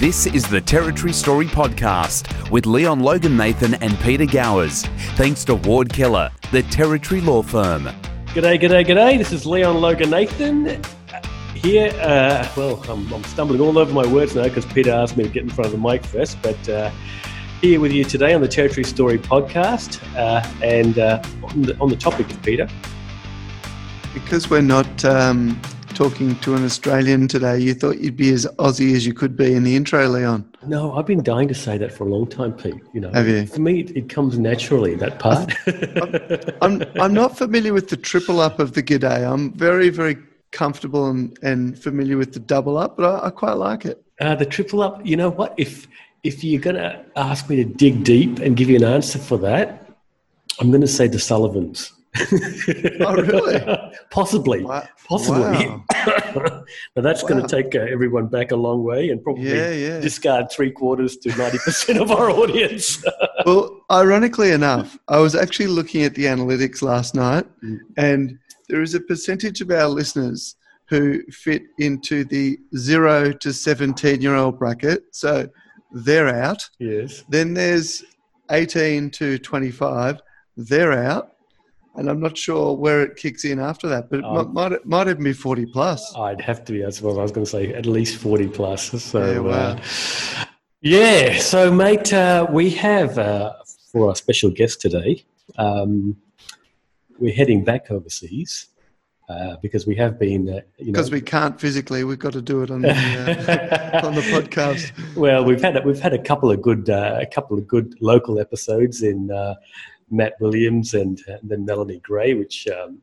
This 0.00 0.24
is 0.24 0.48
the 0.48 0.62
Territory 0.62 1.12
Story 1.12 1.44
Podcast 1.44 2.50
with 2.50 2.64
Leon 2.64 3.02
Loganathan 3.02 3.76
and 3.82 3.98
Peter 3.98 4.24
Gowers. 4.24 4.86
Thanks 5.16 5.44
to 5.44 5.56
Ward 5.56 5.92
Keller, 5.92 6.30
the 6.52 6.62
Territory 6.62 7.20
Law 7.20 7.42
Firm. 7.42 7.84
G'day, 8.28 8.58
g'day, 8.58 8.82
g'day. 8.86 9.18
This 9.18 9.30
is 9.30 9.44
Leon 9.44 9.76
Loganathan. 9.76 10.82
Here, 11.54 11.90
uh, 12.00 12.50
well, 12.56 12.82
I'm, 12.88 13.12
I'm, 13.12 13.22
stumbling 13.24 13.60
all 13.60 13.76
over 13.76 13.92
my 13.92 14.10
words 14.10 14.34
now 14.34 14.44
because 14.44 14.64
Peter 14.64 14.90
asked 14.90 15.18
me 15.18 15.24
to 15.24 15.28
get 15.28 15.42
in 15.42 15.50
front 15.50 15.66
of 15.66 15.72
the 15.72 15.86
mic 15.86 16.02
first, 16.02 16.40
but 16.40 16.68
uh, 16.70 16.90
here 17.60 17.78
with 17.78 17.92
you 17.92 18.02
today 18.02 18.32
on 18.32 18.40
the 18.40 18.48
Territory 18.48 18.84
Story 18.84 19.18
podcast 19.18 20.02
uh, 20.16 20.42
and 20.64 20.98
uh, 20.98 21.22
on 21.42 21.60
the, 21.60 21.76
on, 21.78 21.90
the, 21.90 21.96
topic 21.96 22.30
of 22.30 22.42
Peter. 22.42 22.66
Because 24.14 24.48
we're 24.48 24.62
not 24.62 25.04
um, 25.04 25.60
talking 26.00 26.34
to 26.36 26.54
an 26.54 26.64
Australian 26.64 27.28
today, 27.28 27.58
you 27.58 27.74
thought 27.74 27.98
you'd 27.98 28.16
be 28.16 28.32
as 28.32 28.46
Aussie 28.58 28.96
as 28.96 29.04
you 29.04 29.12
could 29.12 29.36
be 29.36 29.52
in 29.52 29.64
the 29.64 29.76
intro, 29.76 30.08
Leon. 30.08 30.50
No, 30.66 30.94
I've 30.94 31.04
been 31.04 31.22
dying 31.22 31.46
to 31.48 31.54
say 31.54 31.76
that 31.76 31.92
for 31.92 32.04
a 32.04 32.06
long 32.08 32.26
time, 32.26 32.54
Pete. 32.54 32.80
You 32.94 33.02
know, 33.02 33.12
have 33.12 33.28
you? 33.28 33.46
For 33.46 33.60
me, 33.60 33.80
it, 33.80 34.08
comes 34.08 34.38
naturally 34.38 34.94
that 34.94 35.18
part. 35.18 35.52
I'm, 36.62 36.80
I'm, 36.80 36.90
I'm 36.98 37.12
not 37.12 37.36
familiar 37.36 37.74
with 37.74 37.90
the 37.90 37.98
triple 37.98 38.40
up 38.40 38.58
of 38.58 38.72
the 38.72 38.82
g'day. 38.82 39.30
I'm 39.30 39.52
very 39.52 39.90
very 39.90 40.16
comfortable 40.52 41.10
and, 41.10 41.38
and 41.42 41.78
familiar 41.78 42.16
with 42.16 42.32
the 42.32 42.40
double 42.40 42.78
up, 42.78 42.96
but 42.96 43.04
I, 43.04 43.26
I 43.26 43.30
quite 43.30 43.58
like 43.58 43.84
it. 43.84 44.02
Uh, 44.22 44.34
the 44.34 44.46
triple 44.46 44.80
up. 44.80 45.04
You 45.04 45.18
know 45.18 45.28
what? 45.28 45.52
If 45.58 45.86
if 46.24 46.42
you're 46.42 46.62
going 46.62 46.76
to 46.76 47.04
ask 47.16 47.50
me 47.50 47.56
to 47.56 47.64
dig 47.64 48.04
deep 48.04 48.38
and 48.38 48.56
give 48.56 48.70
you 48.70 48.76
an 48.76 48.84
answer 48.84 49.18
for 49.18 49.36
that, 49.38 49.86
I'm 50.60 50.70
going 50.70 50.80
to 50.80 50.88
say 50.88 51.08
the 51.08 51.18
Sullivans. 51.18 51.92
Oh, 52.18 53.14
really? 53.16 53.78
Possibly. 54.10 54.64
Wow. 54.64 54.88
Possibly. 55.06 55.40
Wow. 55.40 55.84
now, 56.96 57.02
that's 57.02 57.22
wow. 57.22 57.28
going 57.28 57.46
to 57.46 57.62
take 57.62 57.74
uh, 57.74 57.80
everyone 57.80 58.26
back 58.26 58.52
a 58.52 58.56
long 58.56 58.82
way 58.82 59.10
and 59.10 59.22
probably 59.22 59.48
yeah, 59.48 59.70
yeah. 59.70 60.00
discard 60.00 60.50
three 60.50 60.70
quarters 60.70 61.16
to 61.18 61.30
90% 61.30 62.00
of 62.00 62.10
our 62.10 62.30
audience. 62.30 63.04
well, 63.46 63.80
ironically 63.90 64.50
enough, 64.50 64.98
I 65.08 65.18
was 65.18 65.34
actually 65.34 65.68
looking 65.68 66.02
at 66.02 66.14
the 66.14 66.24
analytics 66.24 66.82
last 66.82 67.14
night, 67.14 67.46
mm. 67.62 67.78
and 67.96 68.38
there 68.68 68.82
is 68.82 68.94
a 68.94 69.00
percentage 69.00 69.60
of 69.60 69.70
our 69.70 69.88
listeners 69.88 70.56
who 70.86 71.22
fit 71.30 71.62
into 71.78 72.24
the 72.24 72.58
zero 72.76 73.32
to 73.32 73.52
17 73.52 74.20
year 74.20 74.34
old 74.34 74.58
bracket. 74.58 75.04
So 75.12 75.48
they're 75.92 76.28
out. 76.28 76.68
Yes. 76.80 77.24
Then 77.28 77.54
there's 77.54 78.04
18 78.50 79.10
to 79.10 79.38
25, 79.38 80.20
they're 80.56 80.92
out 80.92 81.36
and 82.00 82.08
I'm 82.08 82.18
not 82.18 82.36
sure 82.36 82.74
where 82.74 83.02
it 83.02 83.16
kicks 83.16 83.44
in 83.44 83.60
after 83.60 83.86
that, 83.88 84.08
but 84.08 84.20
it 84.20 84.24
um, 84.24 84.54
might, 84.54 84.70
might, 84.70 84.86
might 84.86 85.08
even 85.08 85.22
be 85.22 85.34
40 85.34 85.66
plus. 85.66 86.16
I'd 86.16 86.40
have 86.40 86.64
to 86.64 86.72
be, 86.72 86.82
I 86.82 86.88
suppose 86.88 87.18
I 87.18 87.22
was 87.22 87.30
going 87.30 87.44
to 87.44 87.50
say 87.50 87.74
at 87.74 87.84
least 87.84 88.16
40 88.16 88.48
plus. 88.48 88.90
So, 89.10 89.32
yeah, 89.32 89.38
wow. 89.40 89.52
uh, 89.52 89.80
yeah 90.80 91.38
so 91.38 91.70
mate, 91.72 92.12
uh, 92.12 92.46
we 92.50 92.70
have 92.70 93.18
uh, 93.18 93.52
for 93.92 94.08
our 94.08 94.14
special 94.14 94.50
guest 94.50 94.80
today, 94.80 95.24
um, 95.58 96.16
we're 97.18 97.34
heading 97.34 97.64
back 97.64 97.90
overseas. 97.90 98.66
Uh, 99.28 99.56
because 99.62 99.86
we 99.86 99.94
have 99.94 100.18
been, 100.18 100.48
uh, 100.48 100.60
because 100.84 101.12
we 101.12 101.20
can't 101.20 101.60
physically, 101.60 102.02
we've 102.02 102.18
got 102.18 102.32
to 102.32 102.42
do 102.42 102.64
it 102.64 102.70
on 102.72 102.82
the 102.82 102.90
uh, 102.90 104.04
on 104.04 104.16
the 104.16 104.22
podcast. 104.22 104.90
Well, 105.16 105.44
we've 105.44 105.62
had 105.62 105.84
we've 105.84 106.00
had 106.00 106.12
a 106.12 106.18
couple 106.18 106.50
of 106.50 106.60
good 106.60 106.90
uh, 106.90 107.20
a 107.20 107.26
couple 107.26 107.56
of 107.56 107.64
good 107.68 107.94
local 108.00 108.40
episodes 108.40 109.04
in 109.04 109.30
uh, 109.30 109.54
Matt 110.10 110.34
Williams 110.40 110.94
and, 110.94 111.20
and 111.26 111.48
then 111.48 111.64
Melanie 111.64 112.00
Gray, 112.00 112.34
which 112.34 112.66
um, 112.68 113.00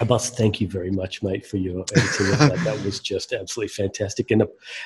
I 0.00 0.04
must 0.04 0.36
thank 0.36 0.60
you 0.60 0.68
very 0.68 0.90
much, 0.90 1.22
mate, 1.22 1.46
for 1.46 1.56
your 1.56 1.84
editing 1.96 2.32
of 2.32 2.38
that. 2.38 2.60
That 2.64 2.84
was 2.84 3.00
just 3.00 3.32
absolutely 3.32 3.68
fantastic, 3.68 4.30
and 4.30 4.44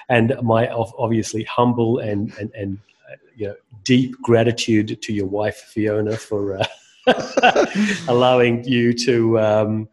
and 0.09 0.35
my 0.43 0.69
obviously 0.69 1.45
humble 1.45 1.99
and 1.99 2.33
and 2.39 2.51
and 2.55 2.79
uh, 3.11 3.17
you 3.35 3.49
know 3.49 3.55
deep 3.85 4.15
gratitude 4.23 5.01
to 5.03 5.13
your 5.13 5.27
wife 5.27 5.57
Fiona 5.73 6.17
for 6.17 6.59
uh, 6.59 6.67
allowing 8.09 8.63
you 8.65 8.93
to 8.93 9.41
um, 9.41 9.89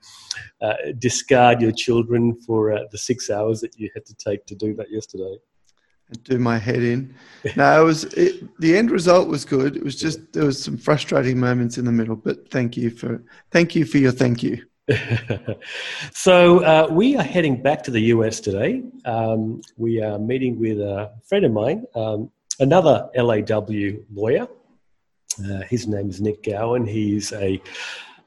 uh, 0.61 0.75
discard 0.99 1.61
your 1.61 1.71
children 1.71 2.39
for 2.41 2.71
uh, 2.71 2.83
the 2.91 2.97
six 2.97 3.29
hours 3.29 3.61
that 3.61 3.77
you 3.79 3.89
had 3.93 4.05
to 4.05 4.15
take 4.15 4.45
to 4.45 4.55
do 4.55 4.75
that 4.75 4.91
yesterday 4.91 5.35
and 6.09 6.23
do 6.23 6.39
my 6.39 6.57
head 6.57 6.83
in. 6.83 7.13
No, 7.55 7.81
it 7.81 7.85
was 7.85 8.03
it, 8.15 8.59
the 8.59 8.75
end 8.75 8.91
result 8.91 9.29
was 9.29 9.45
good. 9.45 9.77
It 9.77 9.83
was 9.83 9.95
just 9.95 10.33
there 10.33 10.43
was 10.43 10.61
some 10.61 10.77
frustrating 10.77 11.39
moments 11.39 11.77
in 11.77 11.85
the 11.85 11.93
middle, 11.93 12.17
but 12.17 12.49
thank 12.51 12.75
you 12.75 12.89
for 12.89 13.23
thank 13.51 13.73
you 13.73 13.85
for 13.85 13.99
your 13.99 14.11
thank 14.11 14.43
you. 14.43 14.65
so 16.11 16.63
uh, 16.65 16.87
we 16.91 17.15
are 17.15 17.23
heading 17.23 17.61
back 17.61 17.83
to 17.83 17.91
the 17.91 18.01
US 18.13 18.41
today. 18.41 18.83
Um, 19.05 19.61
we 19.77 20.01
are 20.01 20.19
meeting 20.19 20.59
with 20.59 20.79
a 20.79 21.13
friend 21.23 21.45
of 21.45 21.53
mine, 21.53 21.85
um, 21.95 22.31
another 22.59 23.09
LAW 23.15 23.97
lawyer. 24.13 24.47
Uh, 25.39 25.61
his 25.69 25.87
name 25.87 26.09
is 26.09 26.19
Nick 26.19 26.43
Gowan. 26.43 26.85
He's 26.85 27.31
a 27.31 27.61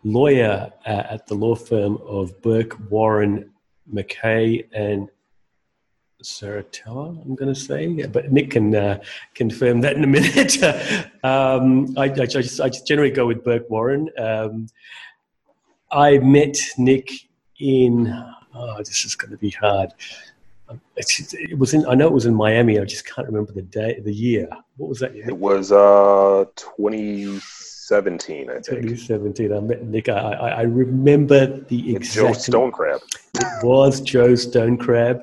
lawyer 0.04 0.70
uh, 0.86 1.02
at 1.10 1.26
the 1.26 1.34
law 1.34 1.54
firm 1.54 1.98
of 2.06 2.40
Burke, 2.40 2.78
Warren, 2.90 3.50
MacKay, 3.86 4.66
and 4.72 5.08
Serritella, 6.22 7.22
I'm 7.24 7.34
going 7.34 7.52
to 7.52 7.58
say, 7.58 8.06
but 8.06 8.30
Nick 8.32 8.50
can 8.50 8.74
uh, 8.74 9.02
confirm 9.34 9.80
that 9.80 9.96
in 9.96 10.04
a 10.04 10.06
minute. 10.06 10.62
um, 11.24 11.96
I, 11.96 12.04
I, 12.04 12.26
just, 12.26 12.60
I, 12.60 12.68
just, 12.68 12.86
generally 12.86 13.10
go 13.10 13.26
with 13.26 13.44
Burke 13.44 13.68
Warren. 13.70 14.10
Um, 14.18 14.68
I 15.90 16.18
met 16.18 16.56
Nick 16.78 17.10
in, 17.58 18.12
oh, 18.54 18.78
this 18.78 19.04
is 19.04 19.16
going 19.16 19.30
to 19.30 19.38
be 19.38 19.50
hard. 19.50 19.90
it 20.96 21.58
was 21.58 21.74
in, 21.74 21.86
I 21.86 21.94
know 21.94 22.06
it 22.06 22.12
was 22.12 22.26
in 22.26 22.34
Miami. 22.34 22.78
I 22.78 22.84
just 22.84 23.06
can't 23.06 23.26
remember 23.26 23.52
the 23.52 23.62
day, 23.62 24.00
the 24.00 24.14
year. 24.14 24.48
What 24.76 24.88
was 24.88 25.00
that 25.00 25.14
year? 25.14 25.28
It 25.28 25.36
was 25.36 25.72
uh, 25.72 26.44
20. 26.56 27.40
2017, 27.90 28.50
I 28.50 28.54
think. 28.54 28.64
2017. 28.64 29.52
I 29.52 29.60
met 29.60 29.82
Nick. 29.84 30.08
I, 30.08 30.12
I, 30.12 30.48
I 30.48 30.62
remember 30.62 31.60
the 31.62 31.96
exact. 31.96 32.36
It's 32.36 32.46
Joe 32.46 32.52
Stonecrab. 32.52 33.00
It 33.34 33.64
was 33.64 34.00
Joe 34.00 34.34
Stonecrab. 34.34 35.22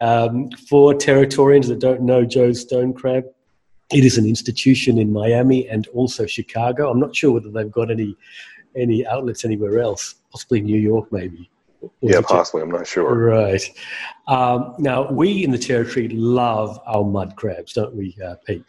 Um, 0.00 0.50
for 0.68 0.94
Territorians 0.94 1.68
that 1.68 1.78
don't 1.78 2.02
know 2.02 2.24
Joe 2.24 2.50
Stonecrab, 2.50 3.24
it 3.92 4.04
is 4.04 4.18
an 4.18 4.26
institution 4.26 4.98
in 4.98 5.12
Miami 5.12 5.68
and 5.68 5.86
also 5.88 6.26
Chicago. 6.26 6.90
I'm 6.90 6.98
not 6.98 7.14
sure 7.14 7.30
whether 7.30 7.50
they've 7.50 7.70
got 7.70 7.90
any 7.90 8.16
any 8.76 9.06
outlets 9.06 9.44
anywhere 9.44 9.78
else, 9.80 10.16
possibly 10.30 10.60
New 10.60 10.78
York, 10.78 11.10
maybe. 11.12 11.48
yeah, 12.00 12.20
possibly. 12.20 12.62
I'm 12.62 12.70
not 12.70 12.86
sure. 12.86 13.14
Right. 13.14 13.62
Um, 14.26 14.74
now, 14.78 15.10
we 15.10 15.44
in 15.44 15.52
the 15.52 15.58
territory 15.58 16.08
love 16.08 16.78
our 16.86 17.04
mud 17.04 17.34
crabs, 17.36 17.72
don't 17.72 17.94
we, 17.94 18.16
uh, 18.24 18.34
Pete? 18.44 18.64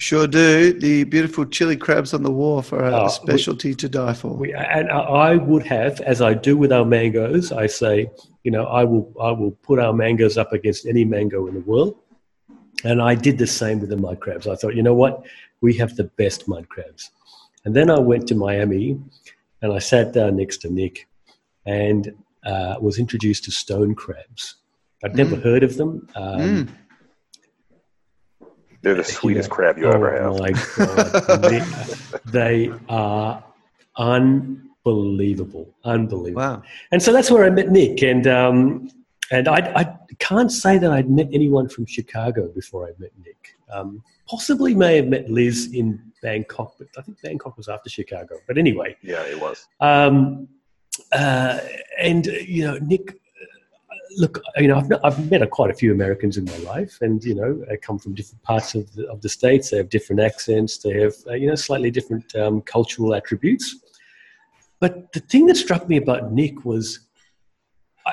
Sure 0.00 0.28
do. 0.28 0.72
The 0.72 1.02
beautiful 1.02 1.44
chili 1.44 1.76
crabs 1.76 2.14
on 2.14 2.22
the 2.22 2.30
wharf 2.30 2.72
are 2.72 2.84
a 2.84 3.02
oh, 3.02 3.08
specialty 3.08 3.70
we, 3.70 3.74
to 3.74 3.88
die 3.88 4.12
for. 4.12 4.32
We, 4.32 4.54
and 4.54 4.88
I 4.92 5.34
would 5.34 5.66
have, 5.66 6.00
as 6.02 6.22
I 6.22 6.34
do 6.34 6.56
with 6.56 6.70
our 6.70 6.84
mangoes, 6.84 7.50
I 7.50 7.66
say, 7.66 8.08
you 8.44 8.52
know, 8.52 8.66
I 8.66 8.84
will, 8.84 9.12
I 9.20 9.32
will 9.32 9.50
put 9.50 9.80
our 9.80 9.92
mangoes 9.92 10.38
up 10.38 10.52
against 10.52 10.86
any 10.86 11.04
mango 11.04 11.48
in 11.48 11.54
the 11.54 11.60
world. 11.60 11.96
And 12.84 13.02
I 13.02 13.16
did 13.16 13.38
the 13.38 13.46
same 13.48 13.80
with 13.80 13.90
the 13.90 13.96
mud 13.96 14.20
crabs. 14.20 14.46
I 14.46 14.54
thought, 14.54 14.76
you 14.76 14.84
know 14.84 14.94
what? 14.94 15.26
We 15.62 15.76
have 15.78 15.96
the 15.96 16.04
best 16.04 16.46
mud 16.46 16.68
crabs. 16.68 17.10
And 17.64 17.74
then 17.74 17.90
I 17.90 17.98
went 17.98 18.28
to 18.28 18.36
Miami 18.36 19.00
and 19.62 19.72
I 19.72 19.80
sat 19.80 20.12
down 20.12 20.36
next 20.36 20.58
to 20.58 20.72
Nick 20.72 21.08
and 21.66 22.14
uh, 22.46 22.76
was 22.80 23.00
introduced 23.00 23.42
to 23.44 23.50
stone 23.50 23.96
crabs. 23.96 24.54
I'd 25.02 25.16
never 25.16 25.34
mm. 25.34 25.42
heard 25.42 25.64
of 25.64 25.76
them. 25.76 26.08
Um, 26.14 26.40
mm 26.40 26.68
they're 28.82 28.94
the 28.94 29.04
sweetest 29.04 29.50
crab 29.50 29.78
you 29.78 29.86
oh 29.86 29.92
ever 29.92 30.22
have. 30.22 30.38
My 30.38 30.52
God. 30.76 31.42
they, 31.42 31.62
they 32.26 32.72
are 32.88 33.42
unbelievable, 33.96 35.74
unbelievable. 35.84 36.42
Wow! 36.42 36.62
And 36.92 37.02
so 37.02 37.12
that's 37.12 37.30
where 37.30 37.44
I 37.44 37.50
met 37.50 37.70
Nick, 37.70 38.02
and 38.02 38.26
um, 38.26 38.90
and 39.30 39.48
I, 39.48 39.72
I 39.74 39.96
can't 40.18 40.50
say 40.50 40.78
that 40.78 40.90
I'd 40.90 41.10
met 41.10 41.28
anyone 41.32 41.68
from 41.68 41.86
Chicago 41.86 42.48
before 42.54 42.86
I 42.86 42.92
met 42.98 43.10
Nick. 43.24 43.56
Um, 43.70 44.02
possibly 44.28 44.74
may 44.74 44.96
have 44.96 45.08
met 45.08 45.30
Liz 45.30 45.72
in 45.72 46.00
Bangkok, 46.22 46.74
but 46.78 46.88
I 46.96 47.02
think 47.02 47.20
Bangkok 47.22 47.56
was 47.56 47.68
after 47.68 47.90
Chicago. 47.90 48.36
But 48.46 48.58
anyway, 48.58 48.96
yeah, 49.02 49.22
it 49.22 49.40
was. 49.40 49.66
Um, 49.80 50.48
uh, 51.12 51.60
and 51.98 52.26
you 52.26 52.64
know, 52.64 52.78
Nick 52.78 53.20
look, 54.16 54.42
you 54.56 54.68
know, 54.68 54.76
I've, 54.76 54.92
I've 55.04 55.30
met 55.30 55.42
a, 55.42 55.46
quite 55.46 55.70
a 55.70 55.74
few 55.74 55.92
Americans 55.92 56.36
in 56.36 56.44
my 56.44 56.56
life, 56.58 56.98
and 57.00 57.22
you 57.22 57.34
know, 57.34 57.64
I 57.70 57.76
come 57.76 57.98
from 57.98 58.14
different 58.14 58.42
parts 58.42 58.74
of 58.74 58.92
the, 58.94 59.08
of 59.08 59.20
the 59.20 59.28
states. 59.28 59.70
They 59.70 59.78
have 59.78 59.88
different 59.88 60.20
accents. 60.20 60.78
They 60.78 61.00
have, 61.00 61.14
uh, 61.26 61.34
you 61.34 61.48
know, 61.48 61.54
slightly 61.54 61.90
different 61.90 62.34
um, 62.36 62.60
cultural 62.62 63.14
attributes. 63.14 63.76
But 64.80 65.12
the 65.12 65.20
thing 65.20 65.46
that 65.46 65.56
struck 65.56 65.88
me 65.88 65.96
about 65.96 66.32
Nick 66.32 66.64
was, 66.64 67.00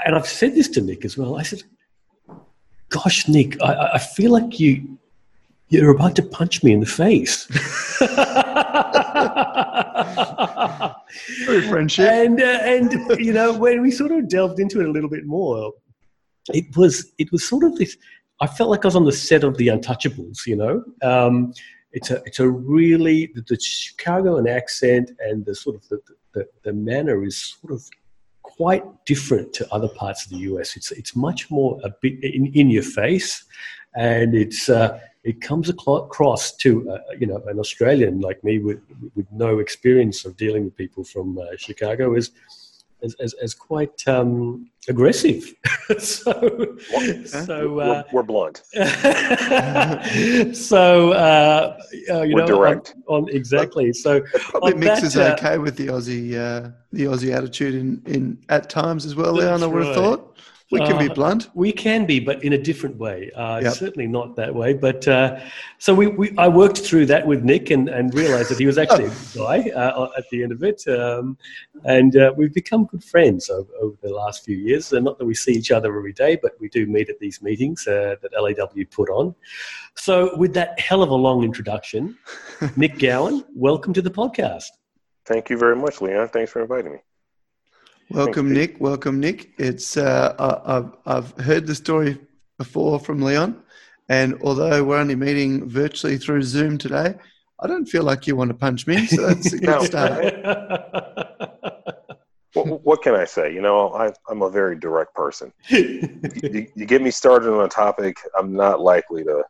and 0.05 0.15
I've 0.15 0.27
said 0.27 0.55
this 0.55 0.67
to 0.69 0.81
Nick 0.81 1.05
as 1.05 1.17
well. 1.17 1.37
I 1.37 1.43
said, 1.43 1.63
"Gosh, 2.89 3.27
Nick, 3.27 3.61
I, 3.61 3.91
I 3.93 3.99
feel 3.99 4.31
like 4.31 4.59
you 4.59 4.97
you're 5.69 5.91
about 5.91 6.15
to 6.17 6.23
punch 6.23 6.63
me 6.63 6.73
in 6.73 6.79
the 6.79 6.85
face." 6.85 7.47
True 11.45 11.61
friendship. 11.61 12.09
And 12.09 12.41
uh, 12.41 12.59
and 12.63 12.91
you 13.19 13.33
know, 13.33 13.53
when 13.53 13.81
we 13.81 13.91
sort 13.91 14.11
of 14.11 14.27
delved 14.27 14.59
into 14.59 14.81
it 14.81 14.87
a 14.87 14.91
little 14.91 15.09
bit 15.09 15.25
more, 15.25 15.73
it 16.49 16.75
was 16.77 17.11
it 17.17 17.31
was 17.31 17.47
sort 17.47 17.63
of 17.63 17.75
this 17.77 17.97
I 18.41 18.47
felt 18.47 18.69
like 18.69 18.83
I 18.83 18.89
was 18.89 18.95
on 18.95 19.05
the 19.05 19.11
set 19.11 19.43
of 19.43 19.57
The 19.57 19.67
Untouchables. 19.67 20.45
You 20.45 20.57
know, 20.57 20.83
um, 21.01 21.53
it's 21.91 22.11
a 22.11 22.21
it's 22.25 22.39
a 22.39 22.49
really 22.49 23.31
the, 23.33 23.41
the 23.41 23.59
Chicagoan 23.59 24.47
accent 24.47 25.11
and 25.19 25.45
the 25.45 25.55
sort 25.55 25.75
of 25.77 25.87
the, 25.89 25.99
the 26.33 26.47
the 26.63 26.73
manner 26.73 27.23
is 27.23 27.55
sort 27.61 27.73
of 27.73 27.83
quite 28.43 28.83
different 29.05 29.53
to 29.53 29.73
other 29.73 29.87
parts 29.87 30.25
of 30.25 30.31
the 30.31 30.37
US. 30.51 30.75
It's 30.75 30.91
it's 30.91 31.15
much 31.15 31.49
more 31.49 31.79
a 31.83 31.91
bit 32.01 32.23
in, 32.23 32.47
in 32.47 32.69
your 32.69 32.83
face, 32.83 33.43
and 33.95 34.35
it's 34.35 34.67
uh, 34.67 34.99
it 35.23 35.41
comes 35.41 35.69
across 35.69 36.55
to 36.57 36.89
uh, 36.91 36.97
you 37.17 37.27
know 37.27 37.41
an 37.47 37.59
Australian 37.59 38.19
like 38.19 38.43
me 38.43 38.59
with 38.59 38.79
with 39.15 39.27
no 39.31 39.59
experience 39.59 40.25
of 40.25 40.35
dealing 40.35 40.65
with 40.65 40.75
people 40.75 41.05
from 41.05 41.37
uh, 41.37 41.45
Chicago 41.57 42.15
is 42.15 42.31
as, 43.03 43.15
as, 43.19 43.33
as 43.35 43.53
quite 43.53 44.07
um, 44.07 44.69
aggressive. 44.87 45.53
so, 45.99 46.77
so 47.25 47.79
uh, 47.79 48.03
we're, 48.11 48.21
we're, 48.21 48.23
blunt. 48.23 48.63
so 50.55 51.11
uh, 51.11 51.77
uh, 52.09 52.21
you 52.21 52.35
we're 52.35 52.41
know, 52.41 52.47
direct. 52.47 52.95
On, 53.07 53.23
on 53.23 53.29
exactly. 53.29 53.93
So 53.93 54.17
it 54.17 54.41
probably 54.41 54.73
mixes 54.73 55.13
that, 55.13 55.31
uh, 55.31 55.47
okay 55.47 55.57
with 55.57 55.75
the 55.77 55.87
Aussie 55.87 56.35
uh, 56.35 56.71
the 56.91 57.05
Aussie 57.05 57.33
attitude 57.35 57.75
in, 57.75 58.01
in 58.05 58.37
at 58.49 58.69
times 58.69 59.05
as 59.05 59.15
well. 59.15 59.33
Leon, 59.33 59.63
I 59.63 59.67
would 59.67 59.85
have 59.85 59.95
thought. 59.95 60.31
We 60.71 60.79
can 60.79 60.97
be 60.97 61.09
uh, 61.09 61.13
blunt. 61.13 61.49
We 61.53 61.71
can 61.71 62.07
be, 62.07 62.19
but 62.19 62.43
in 62.43 62.53
a 62.53 62.57
different 62.57 62.97
way. 62.97 63.31
Uh, 63.35 63.59
yep. 63.63 63.73
Certainly 63.73 64.07
not 64.07 64.35
that 64.37 64.53
way. 64.53 64.73
But 64.73 65.07
uh, 65.07 65.39
so 65.77 65.93
we, 65.93 66.07
we, 66.07 66.35
I 66.39 66.47
worked 66.47 66.79
through 66.79 67.05
that 67.07 67.27
with 67.27 67.43
Nick 67.43 67.69
and, 67.69 67.87
and 67.87 68.11
realized 68.15 68.49
that 68.49 68.57
he 68.57 68.65
was 68.65 68.79
actually 68.79 69.05
a 69.05 69.09
good 69.33 69.35
guy 69.35 69.69
uh, 69.69 70.09
at 70.17 70.27
the 70.31 70.41
end 70.41 70.51
of 70.51 70.63
it. 70.63 70.87
Um, 70.87 71.37
and 71.83 72.17
uh, 72.17 72.33
we've 72.35 72.53
become 72.53 72.85
good 72.85 73.03
friends 73.03 73.49
over, 73.51 73.71
over, 73.79 73.95
the 74.01 74.09
last 74.09 74.43
few 74.43 74.57
years. 74.57 74.91
And 74.91 75.05
not 75.05 75.19
that 75.19 75.25
we 75.25 75.35
see 75.35 75.51
each 75.51 75.69
other 75.69 75.95
every 75.95 76.13
day, 76.13 76.35
but 76.41 76.53
we 76.59 76.67
do 76.69 76.87
meet 76.87 77.09
at 77.09 77.19
these 77.19 77.43
meetings 77.43 77.85
uh, 77.85 78.15
that 78.23 78.31
LAW 78.35 78.83
put 78.89 79.09
on. 79.09 79.35
So, 79.95 80.35
with 80.35 80.53
that 80.55 80.79
hell 80.79 81.03
of 81.03 81.09
a 81.09 81.15
long 81.15 81.43
introduction, 81.43 82.17
Nick 82.75 82.97
Gowan, 82.97 83.45
welcome 83.53 83.93
to 83.93 84.01
the 84.01 84.09
podcast. 84.09 84.65
Thank 85.25 85.49
you 85.49 85.57
very 85.57 85.75
much, 85.75 86.01
Leon. 86.01 86.29
Thanks 86.29 86.51
for 86.51 86.61
inviting 86.61 86.93
me. 86.93 86.99
Welcome, 88.09 88.53
Thanks, 88.53 88.73
Nick. 88.73 88.81
Welcome, 88.81 89.19
Nick. 89.19 89.51
It's 89.57 89.97
uh, 89.97 90.61
I've 90.65 90.91
I've 91.05 91.31
heard 91.43 91.65
the 91.65 91.73
story 91.73 92.19
before 92.57 92.99
from 92.99 93.21
Leon, 93.21 93.63
and 94.09 94.37
although 94.43 94.83
we're 94.83 94.97
only 94.97 95.15
meeting 95.15 95.67
virtually 95.67 96.17
through 96.17 96.43
Zoom 96.43 96.77
today, 96.77 97.15
I 97.59 97.67
don't 97.67 97.87
feel 97.87 98.03
like 98.03 98.27
you 98.27 98.35
want 98.35 98.49
to 98.49 98.53
punch 98.53 98.85
me. 98.85 99.07
So 99.07 99.25
that's 99.25 99.53
a 99.53 99.59
good 99.59 99.81
start. 99.83 100.23
what, 102.53 102.85
what, 102.85 103.01
can 103.01 103.15
I 103.15 103.25
say? 103.25 103.51
You 103.51 103.61
know, 103.61 103.89
I, 103.89 104.13
am 104.29 104.43
a 104.43 104.51
very 104.51 104.77
direct 104.77 105.15
person. 105.15 105.51
you, 105.69 106.07
you 106.75 106.85
get 106.85 107.01
me 107.01 107.09
started 107.09 107.51
on 107.51 107.65
a 107.65 107.69
topic, 107.69 108.17
I'm 108.37 108.53
not 108.53 108.81
likely 108.81 109.23
to 109.23 109.43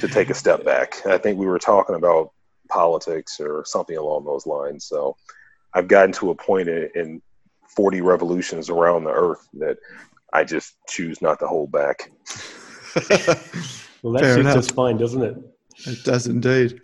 to 0.00 0.08
take 0.08 0.30
a 0.30 0.34
step 0.34 0.64
back. 0.64 1.06
I 1.06 1.18
think 1.18 1.38
we 1.38 1.46
were 1.46 1.58
talking 1.58 1.94
about 1.94 2.32
politics 2.70 3.38
or 3.38 3.64
something 3.66 3.98
along 3.98 4.24
those 4.24 4.46
lines. 4.46 4.86
So 4.86 5.14
I've 5.74 5.88
gotten 5.88 6.12
to 6.12 6.30
a 6.30 6.34
point 6.34 6.68
in, 6.68 6.88
in 6.94 7.22
40 7.74 8.00
revolutions 8.00 8.70
around 8.70 9.04
the 9.04 9.10
earth 9.10 9.48
that 9.54 9.78
I 10.32 10.44
just 10.44 10.74
choose 10.88 11.20
not 11.20 11.38
to 11.40 11.46
hold 11.46 11.72
back. 11.72 12.10
well, 14.02 14.12
that 14.14 14.20
Fair 14.20 14.34
suits 14.34 14.40
enough. 14.40 14.56
us 14.56 14.70
fine, 14.70 14.96
doesn't 14.96 15.22
it? 15.22 15.36
It 15.86 16.04
does 16.04 16.26
indeed. 16.26 16.80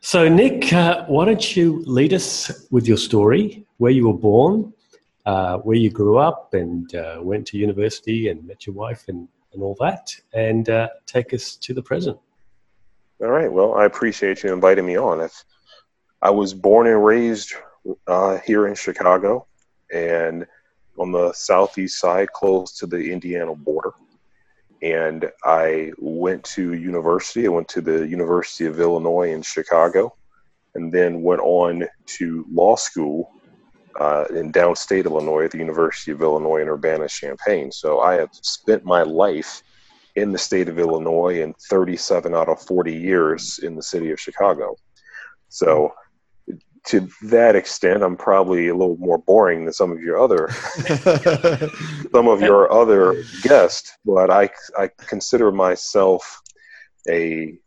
So, 0.00 0.28
Nick, 0.28 0.72
uh, 0.72 1.04
why 1.06 1.24
don't 1.24 1.56
you 1.56 1.82
lead 1.86 2.12
us 2.12 2.66
with 2.70 2.86
your 2.86 2.96
story, 2.96 3.66
where 3.78 3.90
you 3.90 4.06
were 4.06 4.18
born, 4.18 4.72
uh, 5.26 5.58
where 5.58 5.76
you 5.76 5.90
grew 5.90 6.18
up, 6.18 6.54
and 6.54 6.94
uh, 6.94 7.18
went 7.20 7.46
to 7.48 7.58
university 7.58 8.28
and 8.28 8.46
met 8.46 8.66
your 8.66 8.74
wife 8.74 9.04
and, 9.08 9.28
and 9.52 9.62
all 9.62 9.76
that, 9.80 10.14
and 10.32 10.68
uh, 10.68 10.88
take 11.06 11.34
us 11.34 11.56
to 11.56 11.74
the 11.74 11.82
present. 11.82 12.18
All 13.20 13.28
right. 13.28 13.50
Well, 13.50 13.74
I 13.74 13.84
appreciate 13.84 14.44
you 14.44 14.52
inviting 14.52 14.86
me 14.86 14.96
on. 14.96 15.28
I 16.22 16.30
was 16.30 16.54
born 16.54 16.86
and 16.86 17.04
raised 17.04 17.54
uh, 18.06 18.38
here 18.38 18.68
in 18.68 18.76
Chicago 18.76 19.48
and 19.92 20.46
on 20.98 21.12
the 21.12 21.32
southeast 21.32 21.98
side, 21.98 22.32
close 22.32 22.76
to 22.78 22.86
the 22.86 23.12
Indiana 23.12 23.54
border. 23.54 23.92
And 24.82 25.30
I 25.44 25.92
went 25.98 26.44
to 26.44 26.74
university. 26.74 27.46
I 27.46 27.50
went 27.50 27.68
to 27.68 27.80
the 27.80 28.06
University 28.06 28.66
of 28.66 28.80
Illinois 28.80 29.32
in 29.32 29.42
Chicago, 29.42 30.14
and 30.74 30.92
then 30.92 31.22
went 31.22 31.40
on 31.40 31.84
to 32.18 32.46
law 32.50 32.76
school 32.76 33.32
uh, 33.98 34.26
in 34.30 34.52
downstate 34.52 35.06
Illinois 35.06 35.44
at 35.44 35.50
the 35.50 35.58
University 35.58 36.12
of 36.12 36.22
Illinois 36.22 36.62
in 36.62 36.68
Urbana 36.68 37.08
Champaign. 37.08 37.72
So 37.72 38.00
I 38.00 38.14
have 38.14 38.30
spent 38.32 38.84
my 38.84 39.02
life 39.02 39.62
in 40.14 40.32
the 40.32 40.38
state 40.38 40.68
of 40.68 40.78
Illinois 40.78 41.42
and 41.42 41.56
37 41.68 42.34
out 42.34 42.48
of 42.48 42.60
40 42.62 42.92
years 42.92 43.58
in 43.62 43.74
the 43.74 43.82
city 43.82 44.10
of 44.10 44.20
Chicago. 44.20 44.76
So 45.48 45.92
to 46.88 47.06
that 47.24 47.54
extent, 47.54 48.02
I'm 48.02 48.16
probably 48.16 48.68
a 48.68 48.74
little 48.74 48.96
more 48.96 49.18
boring 49.18 49.64
than 49.64 49.74
some 49.74 49.92
of 49.92 50.00
your 50.00 50.18
other 50.18 50.48
some 52.12 52.28
of 52.28 52.40
your 52.40 52.72
other 52.72 53.22
guests. 53.42 53.92
But 54.06 54.30
I 54.30 54.48
I 54.76 54.88
consider 54.96 55.52
myself 55.52 56.40
a 57.08 57.58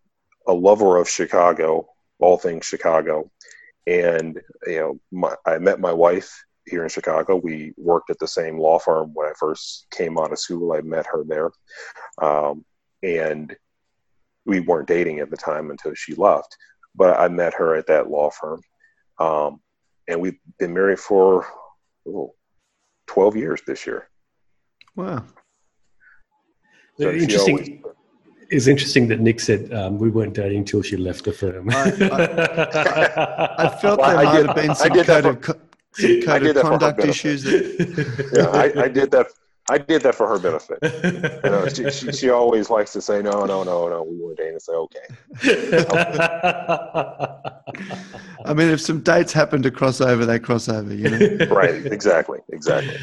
a 0.47 0.53
lover 0.53 0.97
of 0.97 1.07
Chicago, 1.07 1.87
all 2.19 2.37
things 2.37 2.65
Chicago, 2.65 3.29
and 3.85 4.41
you 4.65 4.79
know 4.79 4.99
my, 5.11 5.35
I 5.45 5.59
met 5.59 5.79
my 5.79 5.93
wife 5.93 6.43
here 6.65 6.81
in 6.81 6.89
Chicago. 6.89 7.35
We 7.35 7.73
worked 7.77 8.09
at 8.09 8.17
the 8.17 8.27
same 8.27 8.57
law 8.57 8.79
firm 8.79 9.11
when 9.13 9.27
I 9.27 9.33
first 9.39 9.85
came 9.91 10.17
out 10.17 10.31
of 10.31 10.39
school. 10.39 10.73
I 10.73 10.81
met 10.81 11.05
her 11.05 11.23
there, 11.23 11.51
um, 12.19 12.65
and 13.03 13.55
we 14.47 14.61
weren't 14.61 14.87
dating 14.87 15.19
at 15.19 15.29
the 15.29 15.37
time 15.37 15.69
until 15.69 15.93
she 15.93 16.15
left. 16.15 16.57
But 16.95 17.19
I 17.19 17.27
met 17.27 17.53
her 17.53 17.75
at 17.75 17.87
that 17.87 18.09
law 18.09 18.31
firm, 18.31 18.61
um, 19.19 19.61
and 20.07 20.19
we've 20.19 20.39
been 20.59 20.73
married 20.73 20.99
for 20.99 21.45
oh, 22.07 22.33
12 23.07 23.35
years 23.35 23.61
this 23.67 23.85
year. 23.85 24.09
Wow. 24.95 25.23
So 26.99 27.11
interesting. 27.11 27.55
Always, 27.55 27.81
it's 28.51 28.67
interesting 28.67 29.07
that 29.07 29.21
Nick 29.21 29.39
said 29.39 29.73
um, 29.73 29.97
we 29.97 30.09
weren't 30.09 30.33
dating 30.33 30.59
until 30.59 30.81
she 30.81 30.97
left 30.97 31.23
the 31.23 31.31
firm. 31.31 31.69
I, 31.69 31.73
I, 31.75 33.65
I 33.65 33.69
felt 33.77 33.99
well, 33.99 34.09
there 34.09 34.25
might 34.25 34.35
did, 34.35 34.45
have 34.47 34.55
been 34.55 34.75
some 34.75 34.89
code, 35.03 35.25
of, 35.25 35.43
some 35.93 36.21
code 36.21 36.45
of 36.57 36.61
conduct 36.61 37.05
issues. 37.05 37.43
That... 37.43 38.31
yeah, 38.35 38.47
I, 38.47 38.83
I, 38.83 38.87
did 38.89 39.09
that. 39.11 39.27
I 39.69 39.77
did 39.77 40.01
that 40.01 40.15
for 40.15 40.27
her 40.27 40.37
benefit. 40.37 40.79
You 41.43 41.49
know, 41.49 41.67
she, 41.69 41.89
she, 41.91 42.11
she, 42.11 42.29
always 42.29 42.69
likes 42.69 42.91
to 42.93 43.01
say, 43.01 43.21
"No, 43.21 43.45
no, 43.45 43.63
no, 43.63 43.87
no, 43.87 44.03
we 44.03 44.17
weren't 44.17 44.37
dating." 44.37 44.55
I 44.55 44.59
say, 44.59 44.73
"Okay." 44.73 45.07
I 48.51 48.53
mean, 48.53 48.67
if 48.67 48.81
some 48.81 48.99
dates 48.99 49.31
happen 49.31 49.61
to 49.61 49.71
cross 49.71 50.01
over, 50.01 50.25
they 50.25 50.37
cross 50.37 50.67
over, 50.67 50.93
you 50.93 51.09
know. 51.09 51.45
right. 51.49 51.85
Exactly. 51.85 52.39
Exactly. 52.49 52.97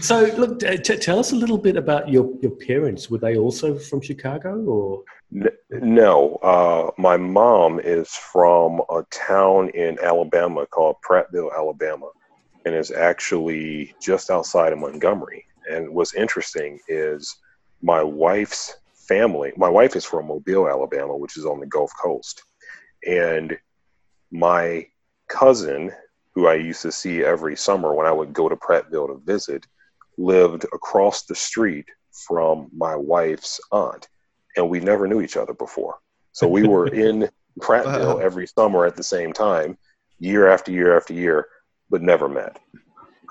So, 0.00 0.22
look, 0.38 0.60
t- 0.60 0.96
tell 0.96 1.18
us 1.18 1.32
a 1.32 1.36
little 1.36 1.58
bit 1.58 1.76
about 1.76 2.08
your 2.08 2.32
your 2.40 2.52
parents. 2.52 3.10
Were 3.10 3.18
they 3.18 3.36
also 3.36 3.78
from 3.78 4.00
Chicago, 4.00 4.58
or? 4.64 5.04
No, 5.68 6.36
uh, 6.36 6.92
my 6.96 7.18
mom 7.18 7.78
is 7.78 8.08
from 8.08 8.80
a 8.88 9.02
town 9.10 9.68
in 9.70 9.98
Alabama 10.02 10.64
called 10.64 10.96
Prattville, 11.06 11.54
Alabama, 11.54 12.08
and 12.64 12.74
is 12.74 12.90
actually 12.90 13.94
just 14.00 14.30
outside 14.30 14.72
of 14.72 14.78
Montgomery. 14.78 15.44
And 15.70 15.90
what's 15.90 16.14
interesting 16.14 16.80
is 16.88 17.36
my 17.82 18.02
wife's 18.02 18.78
family. 18.94 19.52
My 19.58 19.68
wife 19.68 19.94
is 19.94 20.06
from 20.06 20.28
Mobile, 20.28 20.68
Alabama, 20.68 21.14
which 21.14 21.36
is 21.36 21.44
on 21.44 21.60
the 21.60 21.66
Gulf 21.66 21.92
Coast, 22.02 22.44
and 23.06 23.58
my 24.30 24.86
cousin, 25.28 25.92
who 26.34 26.46
I 26.46 26.54
used 26.54 26.82
to 26.82 26.92
see 26.92 27.24
every 27.24 27.56
summer 27.56 27.94
when 27.94 28.06
I 28.06 28.12
would 28.12 28.32
go 28.32 28.48
to 28.48 28.56
Prattville 28.56 29.08
to 29.08 29.20
visit, 29.24 29.66
lived 30.18 30.64
across 30.64 31.24
the 31.24 31.34
street 31.34 31.86
from 32.26 32.68
my 32.76 32.94
wife's 32.94 33.60
aunt, 33.72 34.08
and 34.56 34.68
we 34.68 34.80
never 34.80 35.06
knew 35.06 35.20
each 35.20 35.36
other 35.36 35.54
before. 35.54 35.98
So 36.32 36.46
we 36.46 36.66
were 36.66 36.86
in 36.94 37.28
Prattville 37.60 38.16
wow. 38.16 38.18
every 38.18 38.46
summer 38.46 38.84
at 38.86 38.96
the 38.96 39.02
same 39.02 39.32
time, 39.32 39.78
year 40.18 40.48
after 40.48 40.70
year 40.70 40.96
after 40.96 41.14
year, 41.14 41.46
but 41.88 42.02
never 42.02 42.28
met. 42.28 42.58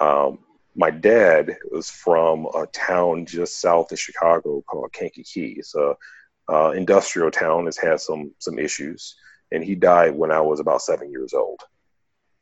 Um, 0.01 0.39
my 0.75 0.91
dad 0.91 1.57
was 1.71 1.89
from 1.89 2.45
a 2.55 2.65
town 2.67 3.25
just 3.25 3.59
south 3.59 3.91
of 3.91 3.99
Chicago 3.99 4.63
called 4.67 4.93
Kankakee. 4.93 5.55
It's 5.57 5.75
a 5.75 5.95
uh, 6.47 6.71
industrial 6.71 7.31
town. 7.31 7.65
Has 7.65 7.77
had 7.77 7.99
some 7.99 8.31
some 8.39 8.57
issues 8.57 9.15
and 9.51 9.63
he 9.63 9.75
died 9.75 10.15
when 10.15 10.31
I 10.31 10.41
was 10.41 10.59
about 10.59 10.81
seven 10.81 11.11
years 11.11 11.33
old. 11.33 11.59